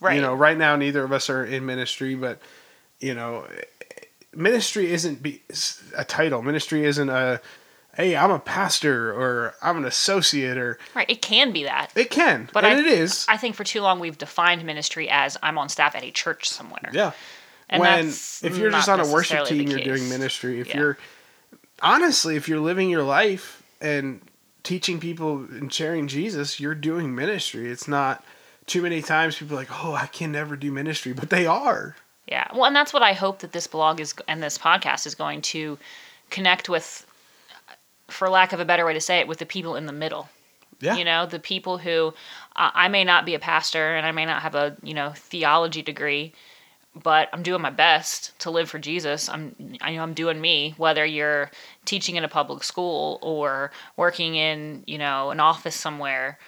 Right. 0.00 0.16
you 0.16 0.22
know 0.22 0.34
right 0.34 0.58
now 0.58 0.74
neither 0.74 1.04
of 1.04 1.12
us 1.12 1.30
are 1.30 1.44
in 1.44 1.64
ministry 1.64 2.16
but 2.16 2.40
you 2.98 3.14
know 3.14 3.46
ministry 4.34 4.92
isn't 4.92 5.22
be, 5.22 5.42
a 5.96 6.04
title 6.04 6.42
ministry 6.42 6.84
isn't 6.84 7.08
a 7.10 7.40
hey 7.96 8.16
i'm 8.16 8.30
a 8.30 8.38
pastor 8.38 9.12
or 9.12 9.54
i'm 9.62 9.76
an 9.76 9.84
associate 9.84 10.56
or 10.56 10.78
right. 10.94 11.10
It 11.10 11.20
can 11.20 11.52
be 11.52 11.64
that. 11.64 11.92
it 11.94 12.10
can 12.10 12.48
But 12.52 12.64
and 12.64 12.74
I- 12.74 12.80
it 12.80 12.86
is 12.86 13.26
I 13.28 13.36
think 13.36 13.54
for 13.56 13.64
too 13.64 13.82
long 13.82 14.00
we've 14.00 14.16
defined 14.18 14.64
ministry 14.64 15.08
as 15.10 15.36
I'm 15.42 15.58
on 15.58 15.68
staff 15.68 15.94
at 15.94 16.02
a 16.02 16.10
church 16.10 16.48
somewhere. 16.48 16.90
yeah 16.92 17.12
And 17.68 17.80
when 17.80 18.06
that's 18.06 18.42
if 18.42 18.56
you're 18.56 18.70
just 18.70 18.88
on 18.88 19.00
a 19.00 19.06
worship 19.06 19.44
team 19.46 19.68
you're 19.68 19.80
doing 19.80 20.08
ministry 20.08 20.60
if 20.60 20.68
Yeah. 20.68 20.78
you're 20.78 20.98
honestly 21.82 22.36
if 22.36 22.48
you're 22.48 22.60
living 22.60 22.88
your 22.90 23.02
life 23.02 23.62
and 23.80 24.20
teaching 24.62 25.00
people 25.00 25.38
and 25.38 25.72
sharing 25.72 26.06
jesus 26.06 26.60
you're 26.60 26.74
doing 26.74 27.14
ministry 27.14 27.68
it's 27.70 27.88
not 27.88 28.24
too 28.66 28.80
many 28.80 29.02
times 29.02 29.36
people 29.36 29.56
are 29.56 29.60
like 29.60 29.84
oh 29.84 29.92
i 29.92 30.06
can 30.06 30.30
never 30.32 30.54
do 30.56 30.70
ministry 30.70 31.12
but 31.12 31.30
they 31.30 31.46
are 31.46 31.96
Yeah. 32.28 32.46
Well, 32.54 32.66
and 32.66 32.76
that's 32.76 32.92
what 32.92 33.02
I 33.02 33.12
hope 33.12 33.40
that 33.40 33.52
this 33.52 33.66
blog 33.66 34.00
is 34.00 34.14
and 34.28 34.42
this 34.42 34.58
podcast 34.58 35.06
is 35.06 35.14
going 35.14 35.42
to 35.42 35.78
connect 36.30 36.68
with, 36.68 37.06
for 38.08 38.28
lack 38.28 38.52
of 38.52 38.60
a 38.60 38.64
better 38.64 38.86
way 38.86 38.94
to 38.94 39.00
say 39.00 39.18
it, 39.18 39.28
with 39.28 39.38
the 39.38 39.46
people 39.46 39.76
in 39.76 39.86
the 39.86 39.92
middle. 39.92 40.28
yeah 40.80 40.96
You 40.96 41.04
know, 41.04 41.26
the 41.26 41.40
people 41.40 41.78
who 41.78 42.14
uh, 42.56 42.70
I 42.74 42.88
may 42.88 43.04
not 43.04 43.26
be 43.26 43.34
a 43.34 43.38
pastor 43.38 43.96
and 43.96 44.06
I 44.06 44.12
may 44.12 44.24
not 44.24 44.42
have 44.42 44.54
a 44.54 44.76
you 44.82 44.94
know 44.94 45.12
theology 45.16 45.82
degree, 45.82 46.32
but 46.94 47.28
I'm 47.32 47.42
doing 47.42 47.62
my 47.62 47.70
best 47.70 48.38
to 48.40 48.50
live 48.50 48.68
for 48.70 48.78
Jesus. 48.78 49.28
I'm 49.28 49.76
I 49.80 49.94
know 49.94 50.02
I'm 50.02 50.14
doing 50.14 50.40
me. 50.40 50.74
Whether 50.76 51.04
you're 51.04 51.50
teaching 51.84 52.16
in 52.16 52.24
a 52.24 52.28
public 52.28 52.62
school 52.62 53.18
or 53.22 53.72
working 53.96 54.36
in 54.36 54.84
you 54.86 54.98
know 54.98 55.30
an 55.30 55.40
office 55.40 55.74
somewhere, 55.74 56.38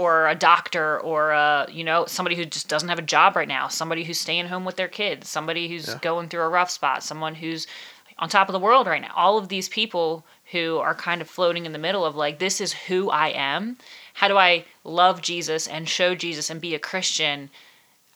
or 0.00 0.28
a 0.28 0.34
doctor, 0.34 0.98
or 1.00 1.30
a 1.30 1.66
you 1.70 1.84
know 1.84 2.06
somebody 2.06 2.36
who 2.36 2.44
just 2.44 2.68
doesn't 2.68 2.88
have 2.88 2.98
a 2.98 3.02
job 3.16 3.36
right 3.36 3.48
now, 3.48 3.68
somebody 3.68 4.02
who's 4.04 4.18
staying 4.20 4.46
home 4.46 4.64
with 4.64 4.76
their 4.76 4.88
kids, 4.88 5.28
somebody 5.28 5.68
who's 5.68 5.88
Yeah. 5.88 5.98
going 6.00 6.28
through 6.28 6.42
a 6.42 6.48
rough 6.48 6.70
spot, 6.70 7.02
someone 7.02 7.34
who's 7.34 7.66
on 8.18 8.28
top 8.28 8.48
of 8.48 8.52
the 8.52 8.58
world 8.58 8.86
right 8.86 9.00
now. 9.02 9.12
All 9.14 9.36
of 9.38 9.48
these 9.48 9.68
people 9.68 10.24
who 10.52 10.78
are 10.78 10.94
kind 10.94 11.20
of 11.22 11.28
floating 11.28 11.64
in 11.66 11.72
the 11.72 11.78
middle 11.78 12.04
of 12.04 12.14
like, 12.16 12.38
this 12.38 12.60
is 12.60 12.72
who 12.88 13.08
I 13.10 13.28
am. 13.28 13.78
How 14.14 14.28
do 14.28 14.36
I 14.36 14.64
love 14.84 15.22
Jesus 15.22 15.66
and 15.66 15.88
show 15.88 16.14
Jesus 16.14 16.50
and 16.50 16.60
be 16.60 16.74
a 16.74 16.78
Christian 16.78 17.50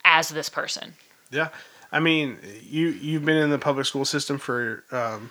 as 0.05 0.28
this 0.28 0.49
person? 0.49 0.95
Yeah, 1.30 1.49
I 1.93 2.01
mean, 2.01 2.39
you 2.62 2.89
you've 2.89 3.24
been 3.24 3.37
in 3.37 3.51
the 3.51 3.59
public 3.59 3.87
school 3.87 4.05
system 4.05 4.39
for 4.39 4.85
um, 4.91 5.30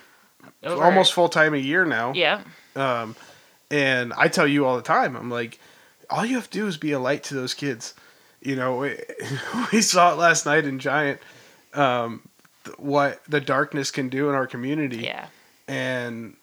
almost 0.64 1.12
full 1.12 1.28
time 1.28 1.54
a 1.54 1.58
year 1.58 1.84
now. 1.84 2.12
Yeah. 2.14 2.42
Um, 2.76 3.14
and 3.70 4.12
I 4.16 4.28
tell 4.28 4.46
you 4.46 4.66
all 4.66 4.76
the 4.76 4.82
time, 4.82 5.16
I'm 5.16 5.30
like, 5.30 5.58
all 6.10 6.24
you 6.24 6.36
have 6.36 6.50
to 6.50 6.58
do 6.58 6.66
is 6.66 6.76
be 6.76 6.92
a 6.92 6.98
light 6.98 7.24
to 7.24 7.34
those 7.34 7.54
kids. 7.54 7.94
You 8.40 8.56
know, 8.56 8.76
we, 8.76 8.96
we 9.72 9.80
saw 9.82 10.12
it 10.12 10.18
last 10.18 10.46
night 10.46 10.64
in 10.64 10.78
Giant. 10.78 11.20
Um, 11.72 12.28
th- 12.64 12.78
what 12.78 13.20
the 13.28 13.40
darkness 13.40 13.90
can 13.90 14.08
do 14.08 14.28
in 14.28 14.34
our 14.34 14.46
community, 14.46 14.98
Yeah. 14.98 15.26
and 15.66 16.36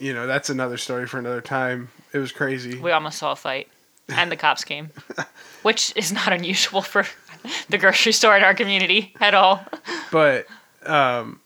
you 0.00 0.12
know 0.12 0.26
that's 0.26 0.50
another 0.50 0.76
story 0.76 1.06
for 1.06 1.18
another 1.18 1.40
time. 1.40 1.90
It 2.12 2.18
was 2.18 2.32
crazy. 2.32 2.78
We 2.78 2.90
almost 2.90 3.18
saw 3.18 3.32
a 3.32 3.36
fight. 3.36 3.68
And 4.08 4.30
the 4.32 4.36
cops 4.36 4.64
came. 4.64 4.90
Which 5.62 5.92
is 5.96 6.12
not 6.12 6.32
unusual 6.32 6.82
for 6.82 7.06
the 7.70 7.78
grocery 7.78 8.12
store 8.12 8.36
in 8.36 8.42
our 8.42 8.54
community 8.54 9.14
at 9.20 9.32
all. 9.34 9.64
but 10.10 10.46
um, 10.84 11.40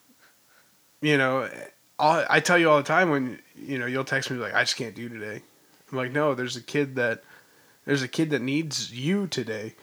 you 1.02 1.18
know, 1.18 1.48
all, 1.98 2.24
I 2.30 2.40
tell 2.40 2.58
you 2.58 2.70
all 2.70 2.78
the 2.78 2.82
time 2.82 3.10
when 3.10 3.38
you 3.54 3.78
know 3.78 3.86
you'll 3.86 4.04
text 4.04 4.30
me 4.30 4.38
like 4.38 4.54
I 4.54 4.62
just 4.62 4.76
can't 4.76 4.94
do 4.94 5.08
today. 5.08 5.42
I'm 5.90 5.98
like, 5.98 6.12
no, 6.12 6.34
there's 6.34 6.56
a 6.56 6.62
kid 6.62 6.96
that 6.96 7.22
there's 7.86 8.02
a 8.02 8.08
kid 8.08 8.30
that 8.30 8.42
needs 8.42 8.92
you 8.92 9.26
today. 9.26 9.74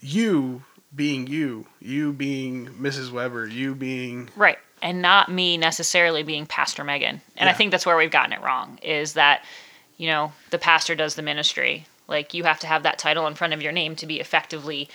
You 0.00 0.64
being 0.94 1.26
you, 1.28 1.66
you 1.80 2.12
being 2.12 2.66
Mrs. 2.68 3.12
Weber, 3.12 3.46
you 3.46 3.74
being 3.74 4.28
Right. 4.34 4.58
And 4.82 5.00
not 5.00 5.30
me 5.30 5.56
necessarily 5.56 6.24
being 6.24 6.44
Pastor 6.44 6.82
Megan. 6.82 7.20
And 7.36 7.48
I 7.48 7.52
think 7.52 7.70
that's 7.70 7.86
where 7.86 7.96
we've 7.96 8.10
gotten 8.10 8.32
it 8.32 8.42
wrong 8.42 8.80
is 8.82 9.12
that, 9.12 9.44
you 9.96 10.08
know, 10.08 10.32
the 10.50 10.58
pastor 10.58 10.96
does 10.96 11.14
the 11.14 11.22
ministry. 11.22 11.86
Like 12.08 12.34
you 12.34 12.42
have 12.44 12.58
to 12.60 12.66
have 12.66 12.82
that 12.82 12.98
title 12.98 13.28
in 13.28 13.34
front 13.34 13.52
of 13.54 13.62
your 13.62 13.70
name 13.70 13.94
to 13.96 14.06
be 14.06 14.18
effectively 14.18 14.88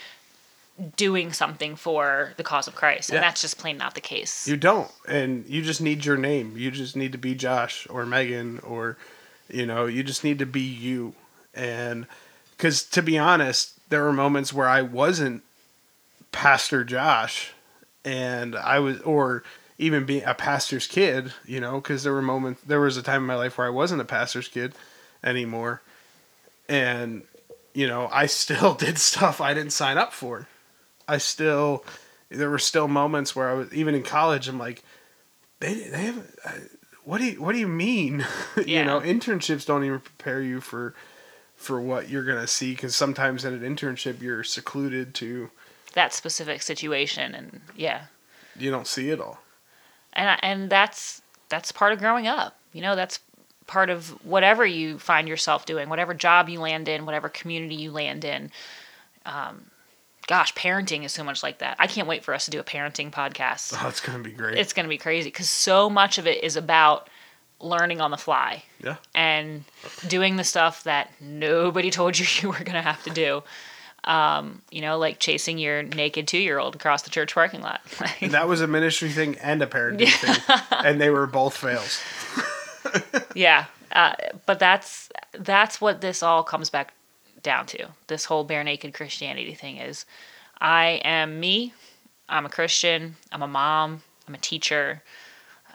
doing 0.96 1.34
something 1.34 1.76
for 1.76 2.34
the 2.38 2.44
cause 2.44 2.68
of 2.68 2.76
Christ. 2.76 3.10
And 3.10 3.16
Yeah. 3.16 3.22
that's 3.22 3.42
just 3.42 3.58
plain 3.58 3.78
not 3.78 3.96
the 3.96 4.02
case. 4.02 4.48
you 4.48 4.58
don't, 4.58 4.92
and 5.08 5.46
you 5.48 5.62
just 5.62 5.82
need 5.82 6.06
your 6.06 6.18
name. 6.18 6.56
You 6.58 6.70
just 6.70 6.96
need 6.96 7.14
to 7.14 7.18
be 7.18 7.34
Josh 7.34 7.88
or 7.90 8.06
Megan 8.06 8.60
or 8.60 8.98
you 9.50 9.66
know 9.66 9.86
you 9.86 10.04
just 10.04 10.24
need 10.24 10.40
to 10.40 10.46
be 10.46 10.62
you. 10.62 11.16
And 11.56 12.06
because 12.58 12.84
to 12.84 13.02
be 13.02 13.18
honest, 13.18 13.80
there 13.90 14.04
were 14.04 14.14
moments 14.14 14.52
where 14.52 14.68
I 14.68 14.82
wasn't 14.82 15.44
Pastor 16.32 16.84
Josh, 16.84 17.52
and 18.04 18.56
I 18.56 18.80
was, 18.80 19.00
or 19.02 19.44
even 19.78 20.06
being 20.06 20.24
a 20.24 20.34
pastor's 20.34 20.88
kid, 20.88 21.34
you 21.46 21.60
know, 21.60 21.80
because 21.80 22.04
there 22.04 22.14
were 22.14 22.22
moments, 22.22 22.62
there 22.62 22.80
was 22.80 22.98
a 22.98 23.04
time 23.04 23.22
in 23.22 23.28
my 23.28 23.36
life 23.36 23.58
where 23.58 23.68
I 23.68 23.72
wasn't 23.72 24.02
a 24.02 24.06
pastor's 24.06 24.48
kid 24.48 24.74
anymore. 25.24 25.82
And, 26.68 27.24
you 27.74 27.88
know, 27.88 28.10
I 28.12 28.26
still 28.26 28.74
did 28.76 28.98
stuff 28.98 29.40
I 29.40 29.54
didn't 29.54 29.74
sign 29.74 29.98
up 29.98 30.14
for. 30.14 30.48
I 31.08 31.20
still, 31.20 31.86
there 32.30 32.50
were 32.50 32.60
still 32.60 32.88
moments 32.88 33.36
where 33.36 33.50
I 33.50 33.54
was, 33.54 33.74
even 33.74 33.96
in 33.96 34.04
college, 34.04 34.48
I'm 34.48 34.60
like, 34.60 34.84
they, 35.60 35.76
they 35.76 36.06
have, 36.06 36.28
what 37.04 37.20
do 37.20 37.26
you, 37.26 37.42
what 37.42 37.54
do 37.54 37.60
you 37.60 37.68
mean? 37.68 38.26
you 38.66 38.84
know, 38.84 39.00
internships 39.00 39.66
don't 39.66 39.84
even 39.84 40.00
prepare 40.00 40.42
you 40.42 40.60
for, 40.60 40.94
for 41.58 41.82
what 41.82 42.08
you're 42.10 42.24
going 42.24 42.40
to 42.40 42.48
see. 42.48 42.74
Cause 42.76 42.96
sometimes 42.96 43.44
in 43.44 43.54
an 43.54 43.62
internship, 43.76 44.22
you're 44.22 44.44
secluded 44.44 45.14
to, 45.16 45.50
that 45.94 46.14
specific 46.14 46.62
situation 46.62 47.34
and 47.34 47.60
yeah 47.76 48.04
you 48.56 48.70
don't 48.72 48.86
see 48.88 49.10
it 49.10 49.20
all. 49.20 49.40
and 50.14 50.30
I- 50.30 50.40
and 50.44 50.70
that's 50.70 51.22
that's 51.50 51.72
part 51.72 51.92
of 51.92 51.98
growing 52.00 52.28
up 52.28 52.56
you 52.72 52.82
know 52.82 52.96
that's 52.96 53.20
part 53.66 53.90
of 53.90 54.10
whatever 54.24 54.64
you 54.66 55.00
find 55.00 55.28
yourself 55.28 55.66
doing 55.66 55.90
whatever 55.90 56.14
job 56.14 56.50
you 56.50 56.60
land 56.60 56.88
in 56.88 57.06
whatever 57.08 57.30
community 57.30 57.74
you 57.76 57.90
land 57.92 58.24
in 58.26 58.52
um, 59.26 59.66
gosh 60.28 60.54
parenting 60.54 61.04
is 61.04 61.12
so 61.12 61.24
much 61.24 61.42
like 61.42 61.58
that 61.60 61.76
i 61.80 61.88
can't 61.88 62.08
wait 62.08 62.24
for 62.24 62.34
us 62.36 62.46
to 62.46 62.52
do 62.52 62.60
a 62.60 62.64
parenting 62.64 63.10
podcast 63.12 63.74
Oh, 63.82 63.88
it's 63.88 64.02
going 64.02 64.18
to 64.22 64.24
be 64.24 64.36
great. 64.36 64.58
it's 64.58 64.74
going 64.74 64.86
to 64.86 64.90
be 64.90 64.98
crazy 65.00 65.30
because 65.30 65.50
so 65.50 65.90
much 65.90 66.18
of 66.20 66.28
it 66.28 66.44
is 66.44 66.56
about 66.56 67.10
learning 67.60 68.02
on 68.02 68.12
the 68.12 68.18
fly 68.18 68.64
yeah. 68.84 68.98
and 69.16 69.64
doing 70.08 70.36
the 70.36 70.44
stuff 70.44 70.84
that 70.84 71.12
nobody 71.20 71.90
told 72.00 72.18
you 72.18 72.26
you 72.42 72.50
were 72.50 72.64
going 72.64 72.74
to 72.74 72.82
have 72.82 73.04
to 73.04 73.10
do. 73.10 73.44
Um, 74.04 74.62
you 74.72 74.80
know 74.80 74.98
like 74.98 75.20
chasing 75.20 75.58
your 75.58 75.84
naked 75.84 76.30
two-year-old 76.30 76.76
across 76.76 77.02
the 77.02 77.10
church 77.10 77.34
parking 77.34 77.62
lot. 77.62 77.82
And 78.22 78.32
that 78.32 78.48
was 78.48 78.62
a 78.62 78.68
ministry 78.68 79.10
thing 79.10 79.36
and 79.42 79.62
a 79.62 79.68
parenting 79.68 80.08
thing, 80.10 80.68
and 80.72 81.02
they 81.02 81.10
were 81.10 81.28
both 81.28 81.58
fails. 81.58 82.02
yeah 83.36 83.66
uh, 83.92 84.14
but 84.46 84.60
that's 84.60 85.10
that's 85.34 85.82
what 85.82 86.00
this 86.00 86.24
all 86.24 86.42
comes 86.44 86.70
back 86.70 86.94
down 87.44 87.66
to. 87.66 87.88
This 88.08 88.24
whole 88.26 88.46
bare 88.46 88.64
naked 88.64 88.94
christianity 88.94 89.54
thing 89.54 89.78
is 89.78 90.06
i 90.60 91.02
am 91.04 91.40
me 91.40 91.74
i'm 92.30 92.46
a 92.46 92.50
christian 92.50 93.16
i'm 93.32 93.42
a 93.42 93.48
mom 93.48 94.02
i'm 94.28 94.34
a 94.34 94.40
teacher 94.40 95.04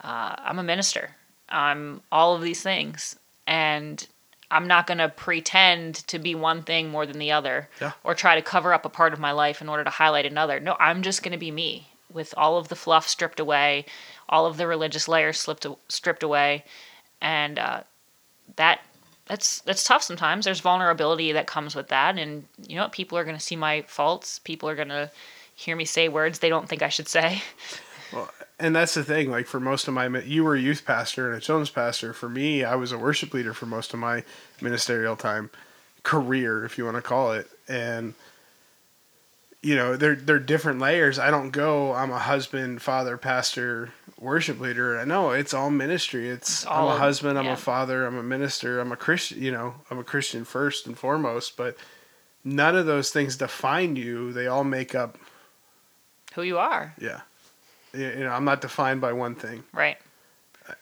uh, 0.03 0.35
i'm 0.39 0.59
a 0.59 0.63
minister 0.63 1.17
i'm 1.53 2.03
all 2.11 2.35
of 2.35 2.43
these 2.43 2.63
things. 2.63 3.17
And 3.47 4.07
i'm 4.51 4.67
not 4.67 4.87
going 4.87 4.99
to 4.99 5.09
pretend 5.09 5.95
to 6.09 6.19
be 6.19 6.35
one 6.35 6.63
thing 6.63 6.91
more 6.91 7.07
than 7.07 7.19
the 7.19 7.33
other 7.33 7.69
Yeah. 7.81 7.93
or 8.05 8.15
try 8.15 8.35
to 8.35 8.43
cover 8.43 8.73
up 8.75 8.85
a 8.85 8.89
part 8.91 9.13
of 9.13 9.19
my 9.21 9.33
life 9.33 9.61
in 9.63 9.69
order 9.69 9.85
to 9.85 9.91
highlight 9.91 10.27
another. 10.27 10.59
No 10.61 10.77
i'm 10.81 11.03
just 11.03 11.23
going 11.23 11.33
to 11.33 11.39
be 11.39 11.51
me 11.51 11.89
with 12.13 12.35
all 12.37 12.59
of 12.59 12.69
the 12.69 12.77
fluff 12.77 13.09
stripped 13.09 13.41
away 13.41 13.85
all 14.29 14.47
of 14.47 14.57
the 14.57 14.67
religious 14.67 15.09
layers 15.09 15.39
slipped, 15.39 15.67
stripped 15.89 16.23
away. 16.23 16.65
And 17.21 17.59
uh, 17.59 17.83
that 18.57 18.81
that's 19.27 19.61
that's 19.61 19.85
tough 19.85 20.03
sometimes. 20.03 20.45
There's 20.47 20.61
vulnerability 20.61 21.33
that 21.33 21.47
comes 21.47 21.75
with 21.77 21.89
that. 21.89 22.17
And 22.19 22.45
you 22.67 22.77
know 22.77 22.83
what? 22.83 22.93
People 22.93 23.19
are 23.19 23.25
going 23.25 23.37
to 23.37 23.43
see 23.43 23.57
my 23.57 23.83
faults. 23.87 24.39
People 24.39 24.69
are 24.71 24.75
going 24.75 24.89
to 24.89 25.11
hear 25.55 25.77
me 25.77 25.85
say 25.85 26.09
words 26.09 26.39
they 26.39 26.49
don't 26.49 26.67
think 26.69 26.83
i 26.83 26.89
should 26.89 27.07
say 27.07 27.43
And 28.63 28.77
that's 28.77 28.95
the 28.95 29.03
thing. 29.03 29.29
Like 29.29 29.49
for 29.49 29.59
most 29.59 29.89
of 29.89 29.95
my, 29.95 30.07
you 30.21 30.45
were 30.45 30.55
a 30.55 30.61
youth 30.61 30.85
pastor 30.87 31.27
and 31.27 31.37
a 31.37 31.41
children's 31.41 31.71
pastor. 31.71 32.13
For 32.13 32.29
me, 32.29 32.63
I 32.63 32.77
was 32.77 32.93
a 32.93 32.99
worship 32.99 33.35
leader 33.35 33.53
for 33.53 33.67
most 33.67 33.93
of 33.93 33.99
my 33.99 34.23
ministerial 34.61 35.17
time, 35.17 35.51
career, 36.05 36.65
if 36.65 36.79
you 36.79 36.85
want 36.85 36.97
to 36.97 37.03
call 37.03 37.33
it. 37.33 37.51
And 37.67 38.15
you 39.63 39.75
know, 39.75 39.97
they're 39.97 40.15
they're 40.15 40.39
different 40.39 40.79
layers. 40.79 41.19
I 41.19 41.33
don't 41.33 41.51
go. 41.51 41.93
I'm 41.93 42.13
a 42.13 42.19
husband, 42.21 42.83
father, 42.83 43.17
pastor, 43.17 43.91
worship 44.17 44.61
leader. 44.61 44.97
I 44.97 45.05
know 45.05 45.33
it's 45.33 45.55
all 45.55 45.71
ministry. 45.71 46.29
It's, 46.29 46.65
all 46.65 46.89
I'm 46.89 46.97
a 46.97 46.99
husband. 47.01 47.39
I'm 47.39 47.47
yeah. 47.47 47.55
a 47.55 47.57
father. 47.57 48.07
I'm 48.07 48.17
a 48.17 48.23
minister. 48.23 48.79
I'm 48.79 48.93
a 48.93 48.97
Christian. 48.97 49.43
You 49.43 49.51
know, 49.51 49.75
I'm 49.91 49.99
a 49.99 50.05
Christian 50.05 50.45
first 50.45 50.87
and 50.87 50.97
foremost. 50.97 51.57
But 51.57 51.77
none 52.45 52.77
of 52.77 52.87
those 52.87 53.11
things 53.11 53.37
define 53.37 53.97
you. 53.97 54.33
They 54.33 54.47
all 54.47 54.65
make 54.65 54.95
up. 54.95 55.19
who 56.35 56.43
you 56.43 56.59
are 56.59 56.95
Yeah. 57.01 57.23
You 57.95 58.21
know, 58.25 58.31
I'm 58.31 58.45
not 58.45 58.61
defined 58.61 59.01
by 59.01 59.13
one 59.13 59.35
thing 59.35 59.65
right 59.73 59.99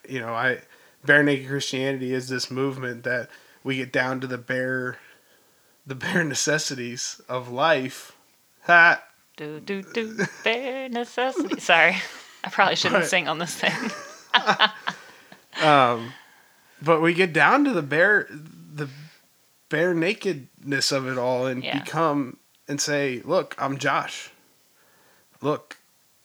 you 0.09 0.21
know, 0.21 0.35
I 0.35 0.59
bare 1.05 1.23
naked 1.23 1.49
Christianity 1.49 2.13
is 2.13 2.29
this 2.29 2.51
movement 2.51 3.03
that 3.05 3.29
we 3.65 3.77
get 3.77 3.93
down 3.93 4.21
to 4.21 4.27
the 4.27 4.39
bare 4.39 4.99
the 5.87 5.95
bare 5.95 6.23
necessities 6.37 7.21
of 7.29 7.51
life. 7.51 8.13
Ha! 8.65 9.03
do 9.37 9.59
do 9.61 9.83
do 9.83 10.19
bare 10.45 10.89
necessity 10.91 11.59
sorry 11.61 11.97
i 12.45 12.51
probably 12.51 12.77
shouldn't 12.77 13.03
But- 13.03 13.09
sing 13.09 13.27
on 13.27 13.39
this 13.39 13.55
thing 13.55 13.73
Um 15.63 16.13
But 16.83 17.01
we 17.01 17.15
get 17.15 17.33
down 17.33 17.65
to 17.65 17.73
the 17.73 17.83
bare 17.83 18.27
the 18.31 18.89
bare 19.69 19.95
nakedness 19.95 20.93
of 20.93 21.07
it 21.09 21.19
all 21.19 21.47
and 21.47 21.63
Yeah. 21.65 21.79
become 21.83 22.37
and 22.69 22.81
say, 22.81 23.21
"Look, 23.25 23.55
I'm 23.59 23.79
Josh. 23.79 24.31
Look, 25.41 25.79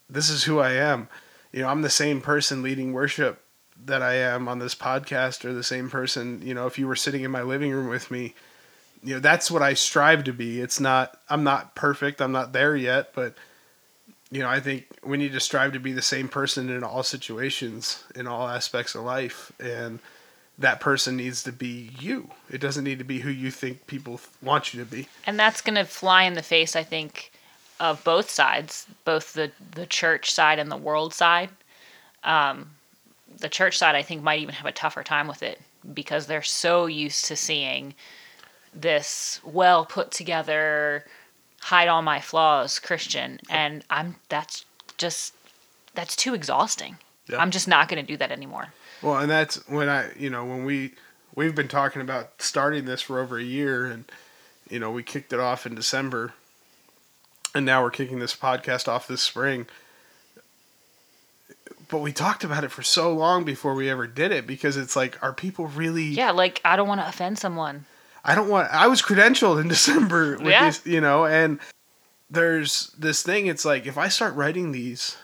this 0.09 0.29
is 0.29 0.43
who 0.43 0.59
I 0.59 0.71
am. 0.73 1.07
You 1.51 1.61
know, 1.61 1.69
I'm 1.69 1.81
the 1.81 1.89
same 1.89 2.21
person 2.21 2.61
leading 2.61 2.93
worship 2.93 3.41
that 3.85 4.01
I 4.01 4.15
am 4.15 4.47
on 4.47 4.59
this 4.59 4.75
podcast 4.75 5.43
or 5.45 5.53
the 5.53 5.63
same 5.63 5.89
person, 5.89 6.41
you 6.43 6.53
know, 6.53 6.65
if 6.65 6.79
you 6.79 6.87
were 6.87 6.95
sitting 6.95 7.23
in 7.23 7.31
my 7.31 7.41
living 7.41 7.71
room 7.71 7.87
with 7.87 8.09
me, 8.09 8.33
you 9.03 9.15
know, 9.15 9.19
that's 9.19 9.51
what 9.51 9.61
I 9.61 9.73
strive 9.73 10.23
to 10.25 10.33
be. 10.33 10.59
It's 10.61 10.79
not 10.79 11.19
I'm 11.29 11.43
not 11.43 11.75
perfect. 11.75 12.21
I'm 12.21 12.31
not 12.31 12.53
there 12.53 12.75
yet, 12.75 13.13
but 13.13 13.35
you 14.31 14.39
know, 14.41 14.49
I 14.49 14.59
think 14.59 14.85
we 15.03 15.17
need 15.17 15.33
to 15.33 15.39
strive 15.39 15.73
to 15.73 15.79
be 15.79 15.91
the 15.93 16.01
same 16.01 16.27
person 16.27 16.69
in 16.69 16.83
all 16.83 17.03
situations, 17.03 18.03
in 18.15 18.27
all 18.27 18.47
aspects 18.47 18.95
of 18.95 19.03
life 19.03 19.51
and 19.59 19.99
that 20.57 20.79
person 20.79 21.17
needs 21.17 21.43
to 21.43 21.51
be 21.51 21.91
you. 21.99 22.29
It 22.49 22.59
doesn't 22.61 22.85
need 22.85 22.97
to 22.99 23.03
be 23.03 23.19
who 23.19 23.29
you 23.29 23.51
think 23.51 23.87
people 23.87 24.21
want 24.41 24.73
you 24.73 24.83
to 24.83 24.89
be. 24.89 25.07
and 25.27 25.37
that's 25.37 25.61
going 25.61 25.75
to 25.75 25.83
fly 25.83 26.23
in 26.23 26.33
the 26.33 26.41
face 26.41 26.75
i 26.75 26.83
think 26.83 27.31
of 27.79 28.03
both 28.03 28.29
sides 28.29 28.87
both 29.03 29.33
the 29.33 29.51
the 29.73 29.85
church 29.85 30.31
side 30.31 30.59
and 30.59 30.71
the 30.71 30.77
world 30.77 31.13
side. 31.13 31.49
Um, 32.23 32.71
the 33.37 33.49
church 33.49 33.77
side 33.77 33.95
i 33.95 34.01
think 34.01 34.23
might 34.23 34.39
even 34.39 34.55
have 34.55 34.65
a 34.65 34.71
tougher 34.71 35.03
time 35.03 35.27
with 35.27 35.43
it 35.43 35.59
because 35.93 36.25
they're 36.25 36.41
so 36.41 36.85
used 36.85 37.25
to 37.25 37.35
seeing 37.35 37.93
this 38.73 39.39
well 39.43 39.85
put 39.85 40.11
together 40.11 41.05
hide 41.59 41.87
all 41.87 42.01
my 42.01 42.19
flaws 42.19 42.79
christian. 42.79 43.39
And 43.49 43.83
i'm 43.89 44.15
that's 44.29 44.65
just 44.97 45.33
that's 45.93 46.15
too 46.15 46.33
exhausting. 46.33 46.97
Yeah. 47.27 47.37
i'm 47.37 47.51
just 47.51 47.67
not 47.67 47.89
going 47.89 48.03
to 48.03 48.07
do 48.11 48.17
that 48.17 48.31
anymore. 48.31 48.67
Well, 49.01 49.17
and 49.17 49.29
that's 49.29 49.67
when 49.67 49.89
I, 49.89 50.11
you 50.17 50.29
know, 50.29 50.45
when 50.45 50.65
we 50.65 50.93
we've 51.35 51.53
been 51.55 51.67
talking 51.67 52.01
about 52.01 52.41
starting 52.41 52.85
this 52.85 53.01
for 53.01 53.19
over 53.19 53.37
a 53.37 53.43
year 53.43 53.85
and 53.85 54.05
you 54.69 54.79
know, 54.79 54.89
we 54.89 55.03
kicked 55.03 55.31
it 55.31 55.39
off 55.39 55.67
in 55.67 55.75
December 55.75 56.33
and 57.55 57.65
now 57.65 57.81
we're 57.81 57.89
kicking 57.89 58.19
this 58.19 58.35
podcast 58.35 58.87
off 58.87 59.07
this 59.07 59.21
spring. 59.21 59.65
But 61.89 61.99
we 61.99 62.11
talked 62.11 62.43
about 62.43 62.63
it 62.63 62.71
for 62.71 62.83
so 62.83 63.13
long 63.13 63.43
before 63.43 63.73
we 63.75 63.89
ever 63.89 64.07
did 64.07 64.31
it 64.31 64.45
because 64.45 64.75
it's 64.75 64.95
like 64.95 65.21
are 65.23 65.33
people 65.33 65.67
really 65.67 66.03
yeah 66.05 66.31
like 66.31 66.59
i 66.65 66.75
don't 66.75 66.87
want 66.87 66.99
to 67.01 67.07
offend 67.07 67.37
someone 67.39 67.85
I 68.27 68.33
don't 68.33 68.49
want. 68.49 68.73
I 68.73 68.87
was 68.87 69.03
credentialed 69.03 69.61
in 69.61 69.67
December 69.75 70.31
with 70.37 70.47
Yeah. 70.47 70.65
this, 70.65 70.83
you 70.83 70.99
know, 70.99 71.27
and 71.27 71.59
there's 72.27 72.87
this 72.97 73.21
thing. 73.21 73.45
It's 73.45 73.63
like 73.65 73.85
if 73.85 73.99
I 73.99 74.07
start 74.07 74.33
writing 74.33 74.71
these 74.71 75.15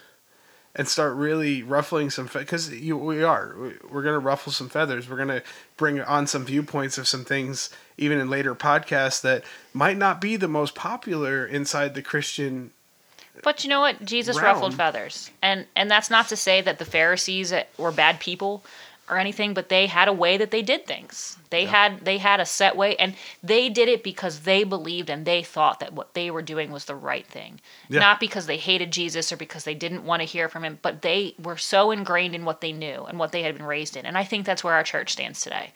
and 0.76 0.88
start 0.88 1.15
really 1.15 1.61
ruffling 1.63 2.09
some, 2.09 2.30
because 2.32 2.72
you 2.72 2.97
we 2.97 3.24
are, 3.24 3.55
We- 3.57 3.74
we're 3.89 4.03
gonna 4.03 4.19
ruffle 4.19 4.51
some 4.51 4.69
feathers. 4.69 5.09
We're 5.09 5.17
gonna 5.17 5.41
bring 5.78 5.99
on 6.01 6.28
some 6.28 6.45
viewpoints 6.45 6.97
of 6.97 7.07
some 7.07 7.26
things, 7.26 7.69
even 7.97 8.19
in 8.19 8.30
later 8.30 8.55
podcasts 8.55 9.22
that 9.22 9.43
might 9.74 9.97
not 9.97 10.22
be 10.22 10.36
the 10.38 10.47
most 10.47 10.74
popular 10.76 11.45
inside 11.45 11.93
the 11.95 12.01
Christian. 12.01 12.72
But 13.43 13.63
you 13.63 13.69
know 13.69 13.80
what? 13.80 14.05
Jesus 14.05 14.38
realm. 14.38 14.45
ruffled 14.45 14.74
feathers, 14.76 15.32
and 15.41 15.65
and 15.76 15.89
that's 15.89 16.09
not 16.09 16.28
to 16.30 16.36
say 16.36 16.61
that 16.61 16.80
the 16.80 16.86
Pharisees 16.86 17.51
uh, 17.51 17.63
were 17.78 17.91
bad 17.91 18.19
people 18.19 18.63
or 19.12 19.18
anything, 19.18 19.53
but 19.53 19.68
they 19.68 19.88
had 19.88 20.07
a 20.07 20.14
way 20.14 20.38
that 20.38 20.51
they 20.51 20.62
did 20.62 20.88
things. 20.88 21.38
They 21.49 21.66
had 21.66 22.05
they 22.05 22.18
had 22.18 22.39
a 22.39 22.45
set 22.45 22.78
way, 22.78 22.95
and 22.95 23.14
they 23.43 23.68
did 23.68 23.89
it 23.89 24.03
because 24.03 24.39
they 24.41 24.64
believed 24.64 25.09
and 25.09 25.26
they 25.26 25.43
thought 25.43 25.82
that 25.82 25.93
what 25.93 26.14
they 26.14 26.32
were 26.32 26.41
doing 26.41 26.72
was 26.72 26.86
the 26.86 26.95
right 26.95 27.28
thing, 27.28 27.59
Yeah. 27.89 27.99
not 27.99 28.22
because 28.22 28.45
they 28.45 28.57
hated 28.57 28.91
Jesus 28.91 29.32
or 29.32 29.38
because 29.38 29.66
they 29.66 29.76
didn't 29.76 30.05
want 30.05 30.22
to 30.22 30.26
hear 30.26 30.47
from 30.47 30.64
him, 30.64 30.80
but 30.82 31.01
they 31.01 31.36
were 31.43 31.57
so 31.57 31.91
ingrained 31.91 32.34
in 32.34 32.45
what 32.45 32.62
they 32.62 32.72
knew 32.72 33.03
and 33.03 33.20
what 33.20 33.34
they 33.34 33.43
had 33.43 33.57
been 33.57 33.66
raised 33.66 33.97
in. 33.97 34.05
And 34.05 34.18
I 34.18 34.24
think 34.24 34.45
that's 34.45 34.64
where 34.64 34.74
our 34.76 34.84
church 34.84 35.12
stands 35.12 35.41
today 35.41 35.74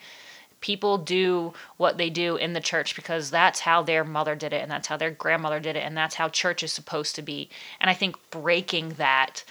people 0.62 0.96
do 0.96 1.52
what 1.76 1.98
they 1.98 2.08
do 2.08 2.36
in 2.36 2.54
the 2.54 2.60
church 2.60 2.96
because 2.96 3.30
that's 3.30 3.60
how 3.60 3.82
their 3.82 4.02
mother 4.02 4.34
did 4.34 4.54
it 4.54 4.62
and 4.62 4.70
that's 4.70 4.88
how 4.88 4.96
their 4.96 5.10
grandmother 5.10 5.60
did 5.60 5.76
it 5.76 5.80
and 5.80 5.94
that's 5.94 6.14
how 6.14 6.28
church 6.30 6.62
is 6.62 6.72
supposed 6.72 7.14
to 7.14 7.20
be 7.20 7.48
and 7.78 7.90
i 7.90 7.94
think 7.94 8.16
breaking 8.30 8.88
that 8.94 9.44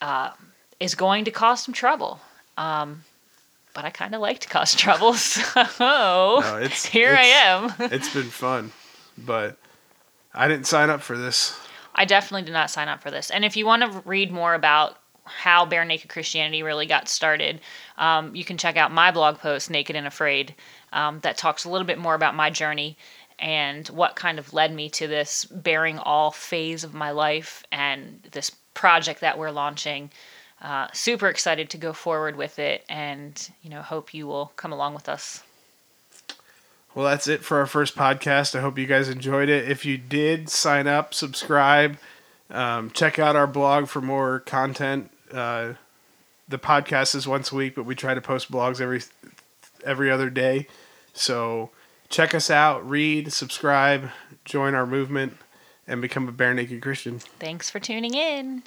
uh, 0.00 0.30
is 0.78 0.94
going 0.94 1.24
to 1.24 1.32
cause 1.32 1.64
some 1.64 1.74
trouble 1.74 2.20
um, 2.56 3.02
but 3.76 3.84
i 3.84 3.90
kind 3.90 4.14
of 4.14 4.20
like 4.20 4.40
to 4.40 4.48
cause 4.48 4.74
trouble 4.74 5.14
so 5.14 5.44
No, 5.78 6.58
it's- 6.58 6.84
here 6.86 7.14
i 7.14 7.22
am 7.24 7.72
It's 7.92 8.12
been 8.12 8.24
fun, 8.30 8.72
but 9.16 9.56
I 10.34 10.48
didn't 10.48 10.66
sign 10.66 10.90
up 10.90 11.00
for 11.00 11.16
this. 11.16 11.58
I 11.94 12.04
definitely 12.04 12.42
did 12.42 12.52
not 12.52 12.70
sign 12.70 12.88
up 12.88 13.02
for 13.02 13.10
this. 13.10 13.30
And 13.30 13.42
if 13.42 13.56
you 13.56 13.64
want 13.64 13.82
to 13.82 14.02
read 14.04 14.30
more 14.30 14.52
about 14.54 14.98
how 15.24 15.64
bare 15.64 15.84
naked 15.86 16.10
Christianity 16.10 16.62
really 16.62 16.84
got 16.84 17.08
started, 17.08 17.60
um, 17.96 18.36
you 18.36 18.44
can 18.44 18.58
check 18.58 18.76
out 18.76 18.92
my 18.92 19.10
blog 19.10 19.38
post, 19.38 19.70
Naked 19.70 19.96
and 19.96 20.06
Afraid, 20.06 20.54
um, 20.92 21.20
that 21.20 21.38
talks 21.38 21.64
a 21.64 21.70
little 21.70 21.86
bit 21.86 21.98
more 21.98 22.14
about 22.14 22.34
my 22.34 22.50
journey 22.50 22.98
and 23.38 23.88
what 23.88 24.14
kind 24.14 24.38
of 24.38 24.52
led 24.52 24.74
me 24.74 24.90
to 24.90 25.06
this 25.06 25.46
bearing 25.46 25.98
all 25.98 26.30
phase 26.32 26.84
of 26.84 26.92
my 26.92 27.10
life 27.12 27.64
and 27.72 28.28
this 28.32 28.50
project 28.74 29.20
that 29.20 29.38
we're 29.38 29.50
launching. 29.50 30.10
Uh, 30.60 30.88
super 30.92 31.28
excited 31.28 31.68
to 31.70 31.76
go 31.76 31.92
forward 31.92 32.36
with 32.36 32.58
it 32.58 32.84
and 32.88 33.50
you 33.62 33.68
know 33.68 33.82
hope 33.82 34.14
you 34.14 34.26
will 34.26 34.52
come 34.56 34.72
along 34.72 34.94
with 34.94 35.08
us. 35.08 35.42
Well 36.94 37.04
that's 37.04 37.28
it 37.28 37.44
for 37.44 37.58
our 37.58 37.66
first 37.66 37.94
podcast. 37.94 38.56
I 38.56 38.62
hope 38.62 38.78
you 38.78 38.86
guys 38.86 39.08
enjoyed 39.08 39.50
it. 39.50 39.70
If 39.70 39.84
you 39.84 39.98
did 39.98 40.48
sign 40.48 40.86
up 40.86 41.12
subscribe 41.12 41.98
um, 42.48 42.90
check 42.90 43.18
out 43.18 43.36
our 43.36 43.46
blog 43.46 43.88
for 43.88 44.00
more 44.00 44.40
content. 44.40 45.10
Uh, 45.30 45.74
the 46.48 46.58
podcast 46.58 47.14
is 47.14 47.28
once 47.28 47.52
a 47.52 47.54
week 47.54 47.74
but 47.74 47.84
we 47.84 47.94
try 47.94 48.14
to 48.14 48.20
post 48.22 48.50
blogs 48.50 48.80
every 48.80 49.02
every 49.84 50.10
other 50.10 50.30
day. 50.30 50.68
So 51.12 51.70
check 52.08 52.34
us 52.34 52.50
out 52.50 52.88
read 52.88 53.30
subscribe 53.30 54.10
join 54.46 54.74
our 54.74 54.86
movement 54.86 55.36
and 55.86 56.00
become 56.00 56.28
a 56.28 56.32
bare 56.32 56.54
naked 56.54 56.80
christian. 56.80 57.18
Thanks 57.18 57.68
for 57.68 57.78
tuning 57.78 58.14
in 58.14 58.62